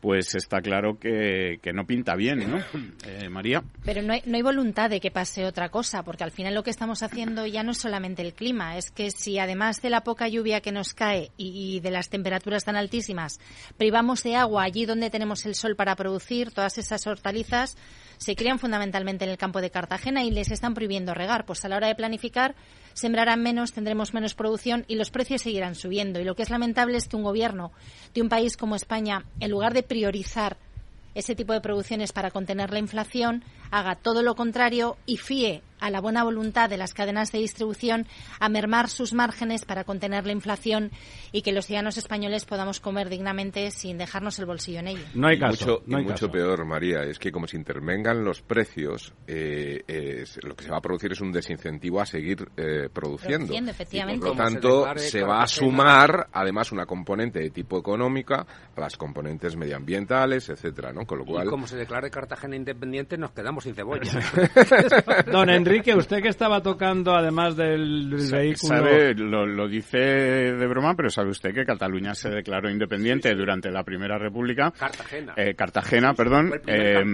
pues 0.00 0.34
está 0.34 0.60
claro 0.60 0.98
que, 0.98 1.58
que 1.62 1.72
no 1.72 1.86
pinta 1.86 2.14
bien, 2.14 2.50
¿no? 2.50 2.58
Eh, 3.06 3.28
María. 3.28 3.62
Pero 3.84 4.02
no 4.02 4.12
hay, 4.12 4.22
no 4.26 4.36
hay 4.36 4.42
voluntad 4.42 4.90
de 4.90 5.00
que 5.00 5.10
pase 5.10 5.44
otra 5.44 5.68
cosa, 5.70 6.02
porque 6.02 6.24
al 6.24 6.30
final 6.30 6.54
lo 6.54 6.62
que 6.62 6.70
estamos 6.70 7.02
haciendo 7.02 7.46
ya 7.46 7.62
no 7.62 7.70
es 7.72 7.78
solamente 7.78 8.22
el 8.22 8.34
clima, 8.34 8.76
es 8.76 8.90
que 8.90 9.10
si 9.10 9.38
además 9.38 9.80
de 9.80 9.90
la 9.90 10.02
poca 10.02 10.28
lluvia 10.28 10.60
que 10.60 10.72
nos 10.72 10.94
cae 10.94 11.30
y, 11.36 11.76
y 11.76 11.80
de 11.80 11.90
las 11.90 12.10
temperaturas 12.10 12.64
tan 12.64 12.76
altísimas, 12.76 13.40
privamos 13.76 14.22
de 14.22 14.36
agua 14.36 14.64
allí 14.64 14.84
donde 14.84 15.10
tenemos 15.10 15.46
el 15.46 15.54
sol 15.54 15.76
para 15.76 15.96
producir 15.96 16.50
todas 16.50 16.76
esas 16.76 17.06
hortalizas, 17.06 17.76
se 18.18 18.36
crían 18.36 18.58
fundamentalmente 18.58 19.24
en 19.24 19.30
el 19.30 19.38
campo 19.38 19.60
de 19.60 19.70
Cartagena 19.70 20.24
y 20.24 20.30
les 20.30 20.50
están 20.50 20.74
prohibiendo 20.74 21.14
regar. 21.14 21.46
Pues 21.46 21.64
a 21.64 21.68
la 21.68 21.76
hora 21.76 21.88
de 21.88 21.94
planificar, 21.94 22.54
sembrarán 22.92 23.42
menos, 23.42 23.72
tendremos 23.72 24.12
menos 24.12 24.34
producción 24.34 24.84
y 24.88 24.96
los 24.96 25.10
precios 25.10 25.42
seguirán 25.42 25.74
subiendo. 25.74 26.20
Y 26.20 26.24
lo 26.24 26.34
que 26.34 26.42
es 26.42 26.50
lamentable 26.50 26.98
es 26.98 27.08
que 27.08 27.16
un 27.16 27.22
gobierno 27.22 27.72
de 28.14 28.22
un 28.22 28.28
país 28.28 28.56
como 28.56 28.76
España, 28.76 29.24
en 29.40 29.50
lugar 29.50 29.72
de 29.72 29.82
priorizar 29.82 30.56
ese 31.14 31.34
tipo 31.34 31.52
de 31.52 31.60
producciones 31.60 32.12
para 32.12 32.30
contener 32.30 32.72
la 32.72 32.78
inflación, 32.78 33.42
haga 33.70 33.94
todo 33.96 34.22
lo 34.22 34.34
contrario 34.34 34.96
y 35.06 35.16
fíe 35.16 35.62
a 35.80 35.90
la 35.90 36.00
buena 36.00 36.24
voluntad 36.24 36.68
de 36.70 36.76
las 36.76 36.94
cadenas 36.94 37.32
de 37.32 37.38
distribución 37.38 38.06
a 38.40 38.48
mermar 38.48 38.88
sus 38.88 39.12
márgenes 39.12 39.64
para 39.64 39.84
contener 39.84 40.26
la 40.26 40.32
inflación 40.32 40.90
y 41.32 41.42
que 41.42 41.52
los 41.52 41.66
ciudadanos 41.66 41.96
españoles 41.98 42.44
podamos 42.44 42.80
comer 42.80 43.08
dignamente 43.08 43.70
sin 43.70 43.98
dejarnos 43.98 44.38
el 44.38 44.46
bolsillo 44.46 44.80
en 44.80 44.88
ello. 44.88 45.04
No 45.14 45.28
hay 45.28 45.36
Y 45.36 45.40
caso. 45.40 45.50
mucho, 45.66 45.82
y 45.86 45.90
no 45.90 45.98
hay 45.98 46.04
mucho 46.04 46.14
caso. 46.26 46.32
peor, 46.32 46.64
María, 46.64 47.02
es 47.02 47.18
que 47.18 47.30
como 47.32 47.46
se 47.46 47.56
intervengan 47.56 48.24
los 48.24 48.42
precios, 48.42 49.12
eh, 49.26 49.82
es- 49.86 50.38
lo 50.44 50.54
que 50.54 50.64
se 50.64 50.70
va 50.70 50.78
a 50.78 50.80
producir 50.82 51.12
es 51.12 51.20
un 51.20 51.32
desincentivo 51.32 52.00
a 52.00 52.06
seguir 52.06 52.48
eh, 52.56 52.88
produciendo. 52.92 53.46
Produciendo, 53.48 53.70
Y 53.70 53.72
efectivamente. 53.72 54.20
por 54.26 54.36
lo 54.36 54.44
se 54.46 54.52
tanto, 54.54 54.76
declare 54.78 55.00
se, 55.00 55.22
va 55.22 55.42
a 55.42 55.46
sumar 55.46 56.28
además 56.32 56.72
una 56.72 56.86
componente 56.86 57.38
de 57.40 57.50
tipo 57.50 57.78
económica 57.78 58.46
a 58.76 58.80
las 58.80 58.96
componentes 58.96 59.56
medioambientales, 59.56 60.48
etcétera, 60.48 60.92
¿no? 60.92 61.06
Con 61.06 61.18
lo 61.18 61.24
Y 61.24 61.28
cual, 61.28 61.48
como 61.48 61.66
se 61.66 61.76
declare 61.76 62.10
Cartagena 62.10 62.56
independiente, 62.56 63.16
nos 63.18 63.32
quedamos 63.32 63.64
sin 63.64 63.74
cebolla. 63.74 64.10
Don 65.30 65.48
Enrique, 65.68 65.94
usted 65.94 66.22
que 66.22 66.28
estaba 66.28 66.60
tocando, 66.62 67.14
además 67.14 67.56
del, 67.56 68.08
vehículo... 68.30 68.76
Sabe, 68.76 69.14
lo, 69.14 69.46
lo 69.46 69.68
dice 69.68 69.98
de 69.98 70.66
broma, 70.66 70.94
pero 70.94 71.10
sabe 71.10 71.30
usted 71.30 71.52
que 71.54 71.64
Cataluña 71.64 72.14
se 72.14 72.30
declaró 72.30 72.70
independiente 72.70 73.34
durante 73.34 73.70
la 73.70 73.84
Primera 73.84 74.18
República. 74.18 74.72
Cartagena. 74.72 75.34
Eh, 75.36 75.54
Cartagena, 75.54 76.14
perdón, 76.14 76.52
eh, 76.66 77.02
declaró 77.02 77.08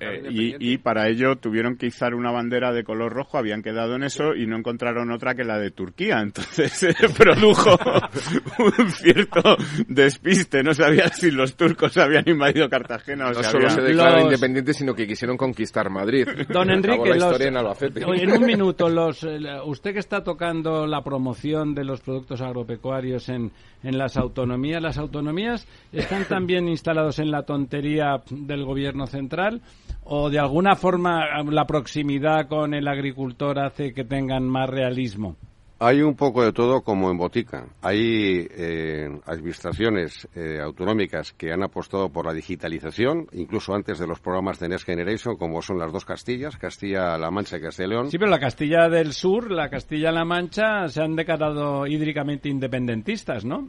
eh, 0.00 0.56
y, 0.58 0.78
para 0.78 1.08
ello 1.08 1.36
tuvieron 1.36 1.76
que 1.76 1.86
izar 1.86 2.14
una 2.14 2.30
bandera 2.30 2.72
de 2.72 2.84
color 2.84 3.12
rojo, 3.12 3.38
habían 3.38 3.62
quedado 3.62 3.96
en 3.96 4.02
eso 4.04 4.34
y 4.34 4.46
no 4.46 4.56
encontraron 4.56 5.10
otra 5.10 5.34
que 5.34 5.44
la 5.44 5.58
de 5.58 5.70
Turquía. 5.70 6.20
Entonces 6.22 6.72
se 6.72 6.94
produjo 7.16 7.76
un 8.58 8.90
cierto 8.92 9.56
despiste. 9.88 10.62
No 10.62 10.74
sabía 10.74 11.08
si 11.08 11.30
los 11.30 11.56
turcos 11.56 11.96
habían 11.98 12.28
invadido 12.28 12.68
Cartagena 12.68 13.26
o 13.26 13.32
no 13.32 13.42
si 13.42 13.44
solo 13.44 13.66
habían- 13.68 13.74
se 13.74 13.82
declara 13.82 14.14
Los- 14.16 14.24
independiente, 14.24 14.72
sino 14.74 14.94
que 14.94 15.06
quisieron 15.06 15.36
conquistar 15.36 15.90
Madrid. 15.90 16.26
Don 16.48 16.70
Enrique, 16.70 17.08
la 17.10 17.14
los- 17.16 17.24
historia 17.24 17.48
en 17.48 17.56
Albacete. 17.56 17.99
Oye, 18.06 18.22
en 18.22 18.32
un 18.32 18.46
minuto, 18.46 18.88
los, 18.88 19.24
eh, 19.24 19.38
usted 19.64 19.92
que 19.92 19.98
está 19.98 20.22
tocando 20.22 20.86
la 20.86 21.02
promoción 21.02 21.74
de 21.74 21.84
los 21.84 22.00
productos 22.00 22.40
agropecuarios 22.40 23.28
en, 23.28 23.52
en 23.82 23.98
las 23.98 24.16
autonomías, 24.16 24.82
¿las 24.82 24.98
autonomías 24.98 25.66
están 25.92 26.24
también 26.28 26.68
instalados 26.68 27.18
en 27.18 27.30
la 27.30 27.42
tontería 27.42 28.22
del 28.30 28.64
gobierno 28.64 29.06
central? 29.06 29.60
¿O 30.04 30.30
de 30.30 30.38
alguna 30.38 30.76
forma 30.76 31.42
la 31.44 31.66
proximidad 31.66 32.48
con 32.48 32.74
el 32.74 32.88
agricultor 32.88 33.58
hace 33.58 33.92
que 33.92 34.04
tengan 34.04 34.48
más 34.48 34.68
realismo? 34.68 35.36
Hay 35.82 36.02
un 36.02 36.14
poco 36.14 36.44
de 36.44 36.52
todo 36.52 36.82
como 36.82 37.10
en 37.10 37.16
botica. 37.16 37.64
Hay 37.80 38.46
eh, 38.50 39.08
administraciones 39.24 40.28
eh, 40.34 40.60
autonómicas 40.62 41.32
que 41.32 41.52
han 41.52 41.62
apostado 41.62 42.10
por 42.10 42.26
la 42.26 42.34
digitalización, 42.34 43.26
incluso 43.32 43.74
antes 43.74 43.98
de 43.98 44.06
los 44.06 44.20
programas 44.20 44.60
de 44.60 44.68
Next 44.68 44.84
Generation, 44.84 45.36
como 45.38 45.62
son 45.62 45.78
las 45.78 45.90
dos 45.90 46.04
Castillas, 46.04 46.58
Castilla-La 46.58 47.30
Mancha 47.30 47.56
y 47.56 47.62
Castilla 47.62 47.88
León. 47.88 48.10
Sí, 48.10 48.18
pero 48.18 48.30
la 48.30 48.38
Castilla 48.38 48.90
del 48.90 49.14
Sur, 49.14 49.50
la 49.50 49.70
Castilla-La 49.70 50.22
Mancha, 50.26 50.86
se 50.88 51.00
han 51.00 51.16
declarado 51.16 51.86
hídricamente 51.86 52.50
independentistas, 52.50 53.46
¿no? 53.46 53.66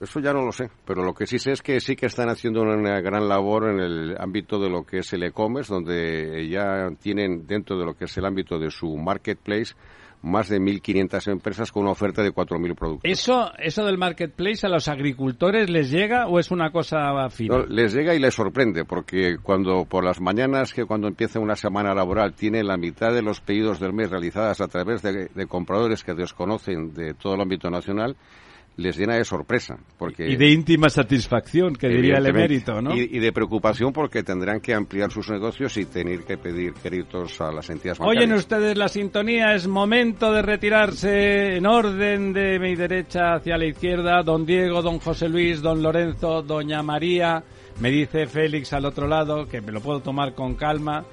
Eso 0.00 0.18
ya 0.18 0.32
no 0.32 0.44
lo 0.44 0.50
sé, 0.50 0.68
pero 0.84 1.04
lo 1.04 1.14
que 1.14 1.28
sí 1.28 1.38
sé 1.38 1.52
es 1.52 1.62
que 1.62 1.78
sí 1.78 1.94
que 1.94 2.06
están 2.06 2.28
haciendo 2.28 2.62
una 2.62 3.00
gran 3.00 3.28
labor 3.28 3.70
en 3.70 3.78
el 3.78 4.16
ámbito 4.18 4.58
de 4.58 4.68
lo 4.68 4.82
que 4.82 4.98
es 4.98 5.12
el 5.12 5.22
e-commerce, 5.22 5.72
donde 5.72 6.48
ya 6.48 6.90
tienen 7.00 7.46
dentro 7.46 7.78
de 7.78 7.86
lo 7.86 7.94
que 7.94 8.06
es 8.06 8.16
el 8.18 8.24
ámbito 8.24 8.58
de 8.58 8.72
su 8.72 8.96
marketplace 8.96 9.74
más 10.24 10.48
de 10.48 10.58
1.500 10.58 11.30
empresas 11.30 11.70
con 11.70 11.82
una 11.82 11.92
oferta 11.92 12.22
de 12.22 12.32
4.000 12.32 12.74
productos. 12.74 13.10
¿Eso, 13.10 13.52
¿Eso 13.58 13.84
del 13.84 13.98
marketplace 13.98 14.66
a 14.66 14.70
los 14.70 14.88
agricultores 14.88 15.68
les 15.70 15.90
llega 15.90 16.26
o 16.26 16.38
es 16.38 16.50
una 16.50 16.70
cosa 16.70 17.28
fina? 17.30 17.58
No, 17.58 17.66
les 17.66 17.92
llega 17.94 18.14
y 18.14 18.18
les 18.18 18.34
sorprende, 18.34 18.84
porque 18.84 19.36
cuando 19.42 19.84
por 19.84 20.04
las 20.04 20.20
mañanas 20.20 20.72
que 20.72 20.84
cuando 20.84 21.08
empieza 21.08 21.38
una 21.38 21.56
semana 21.56 21.94
laboral 21.94 22.34
tienen 22.34 22.66
la 22.66 22.76
mitad 22.76 23.12
de 23.12 23.22
los 23.22 23.40
pedidos 23.40 23.78
del 23.78 23.92
mes 23.92 24.10
realizadas 24.10 24.60
a 24.60 24.68
través 24.68 25.02
de, 25.02 25.28
de 25.34 25.46
compradores 25.46 26.02
que 26.02 26.14
desconocen 26.14 26.94
de 26.94 27.14
todo 27.14 27.34
el 27.34 27.42
ámbito 27.42 27.70
nacional, 27.70 28.16
les 28.76 28.96
llena 28.96 29.16
de 29.16 29.24
sorpresa. 29.24 29.76
Porque 29.98 30.28
Y 30.28 30.36
de 30.36 30.50
íntima 30.50 30.88
satisfacción, 30.88 31.74
que 31.74 31.88
diría 31.88 32.18
el 32.18 32.26
emérito, 32.26 32.80
¿no? 32.80 32.94
Y, 32.94 33.08
y 33.12 33.18
de 33.18 33.32
preocupación 33.32 33.92
porque 33.92 34.22
tendrán 34.22 34.60
que 34.60 34.74
ampliar 34.74 35.10
sus 35.10 35.30
negocios 35.30 35.76
y 35.76 35.84
tener 35.84 36.24
que 36.24 36.36
pedir 36.36 36.74
créditos 36.74 37.40
a 37.40 37.52
las 37.52 37.70
entidades 37.70 38.00
Oyen 38.00 38.30
bancarias. 38.30 38.40
ustedes 38.40 38.76
la 38.76 38.88
sintonía, 38.88 39.54
es 39.54 39.66
momento 39.68 40.32
de 40.32 40.42
retirarse 40.42 41.56
en 41.56 41.66
orden 41.66 42.32
de 42.32 42.58
mi 42.58 42.74
derecha 42.74 43.34
hacia 43.34 43.56
la 43.56 43.66
izquierda. 43.66 44.22
Don 44.22 44.44
Diego, 44.44 44.82
don 44.82 44.98
José 44.98 45.28
Luis, 45.28 45.62
don 45.62 45.82
Lorenzo, 45.82 46.42
doña 46.42 46.82
María. 46.82 47.42
Me 47.80 47.90
dice 47.90 48.26
Félix 48.26 48.72
al 48.72 48.84
otro 48.84 49.06
lado 49.08 49.46
que 49.46 49.60
me 49.60 49.72
lo 49.72 49.80
puedo 49.80 50.00
tomar 50.00 50.34
con 50.34 50.54
calma 50.54 51.04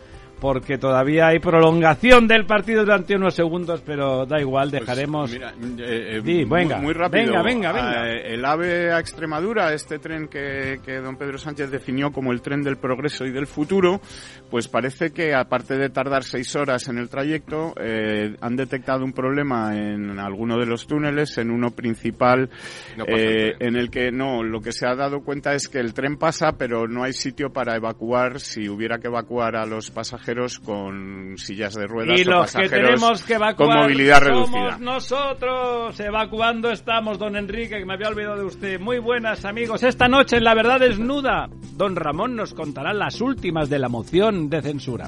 porque 0.41 0.79
todavía 0.79 1.27
hay 1.27 1.37
prolongación 1.39 2.27
del 2.27 2.47
partido 2.47 2.81
durante 2.83 3.15
unos 3.15 3.35
segundos, 3.35 3.81
pero 3.85 4.25
da 4.25 4.41
igual, 4.41 4.71
Pues, 4.71 4.81
dejaremos... 4.81 5.31
mira, 5.31 5.53
eh, 5.77 6.17
eh, 6.17 6.21
muy- 6.21 6.45
venga, 6.45 6.77
muy, 6.79 6.93
rápido. 6.93 7.25
venga, 7.43 7.43
venga, 7.43 7.71
venga. 7.71 8.07
Eh, 8.09 8.33
el 8.33 8.43
AVE 8.43 8.91
a 8.91 8.99
Extremadura, 8.99 9.71
este 9.71 9.99
tren 9.99 10.27
que, 10.27 10.79
que 10.83 10.95
don 10.97 11.15
Pedro 11.15 11.37
Sánchez 11.37 11.69
definió 11.69 12.11
como 12.11 12.31
el 12.31 12.41
tren 12.41 12.63
del 12.63 12.77
progreso 12.77 13.23
y 13.25 13.31
del 13.31 13.45
futuro, 13.45 14.01
pues 14.49 14.67
parece 14.67 15.11
que 15.11 15.35
aparte 15.35 15.77
de 15.77 15.89
tardar 15.89 16.23
seis 16.23 16.55
horas 16.55 16.87
en 16.87 16.97
el 16.97 17.07
trayecto, 17.07 17.75
eh, 17.79 18.35
han 18.41 18.55
detectado 18.55 19.05
un 19.05 19.13
problema 19.13 19.77
en 19.77 20.17
alguno 20.17 20.57
de 20.57 20.65
los 20.65 20.87
túneles, 20.87 21.37
en 21.37 21.51
uno 21.51 21.69
principal, 21.69 22.49
No 22.97 23.05
el 23.05 23.19
eh, 23.19 23.55
en 23.59 23.75
el 23.75 23.91
que 23.91 24.11
no, 24.11 24.41
lo 24.41 24.59
que 24.59 24.71
se 24.71 24.87
ha 24.87 24.95
dado 24.95 25.21
cuenta 25.23 25.53
es 25.53 25.67
que 25.67 25.77
el 25.77 25.93
tren 25.93 26.17
pasa, 26.17 26.53
pero 26.57 26.87
no 26.87 27.03
hay 27.03 27.13
sitio 27.13 27.53
para 27.53 27.75
evacuar 27.75 28.39
si 28.39 28.67
hubiera 28.67 28.97
que 28.97 29.07
evacuar 29.07 29.55
a 29.55 29.67
los 29.67 29.91
pasajeros 29.91 30.30
con 30.59 31.37
sillas 31.37 31.73
de 31.73 31.87
ruedas 31.87 32.19
Y 32.19 32.23
o 32.23 32.31
los 32.31 32.51
que 32.51 32.59
pasajeros 32.59 32.89
tenemos 32.89 33.23
que 33.23 33.33
evacuar 33.33 33.69
con 33.69 33.77
movilidad 33.77 34.19
somos 34.19 34.51
reducida. 34.51 34.77
nosotros. 34.79 35.99
Evacuando 35.99 36.71
estamos, 36.71 37.17
don 37.19 37.35
Enrique, 37.35 37.77
que 37.79 37.85
me 37.85 37.93
había 37.93 38.09
olvidado 38.09 38.37
de 38.37 38.45
usted. 38.45 38.79
Muy 38.79 38.99
buenas, 38.99 39.45
amigos. 39.45 39.83
Esta 39.83 40.07
noche 40.07 40.37
en 40.37 40.43
La 40.43 40.53
Verdad 40.53 40.79
Desnuda, 40.79 41.47
don 41.75 41.95
Ramón 41.95 42.35
nos 42.35 42.53
contará 42.53 42.93
las 42.93 43.21
últimas 43.21 43.69
de 43.69 43.79
la 43.79 43.89
moción 43.89 44.49
de 44.49 44.61
censura. 44.61 45.07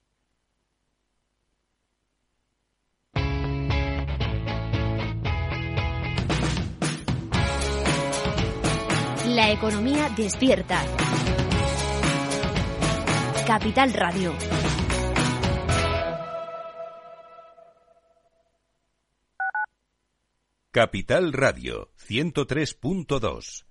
La 9.31 9.49
economía 9.49 10.09
despierta. 10.09 10.83
Capital 13.47 13.93
Radio. 13.93 14.33
Capital 20.71 21.31
Radio 21.31 21.93
103.2 21.97 23.70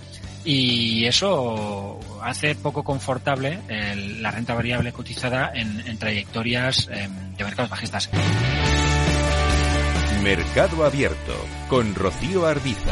y 0.43 1.05
eso 1.05 1.99
hace 2.21 2.55
poco 2.55 2.83
confortable 2.83 3.59
el, 3.67 4.21
la 4.21 4.31
renta 4.31 4.53
variable 4.53 4.91
cotizada 4.91 5.51
en, 5.53 5.97
trayectorias 5.97 6.89
eh, 6.91 7.07
de 7.37 7.43
mercados 7.43 7.69
bajistas. 7.69 8.09
Mercado 10.23 10.85
Abierto 10.85 11.33
con 11.67 11.95
Rocío 11.95 12.45
Arbiza. 12.45 12.91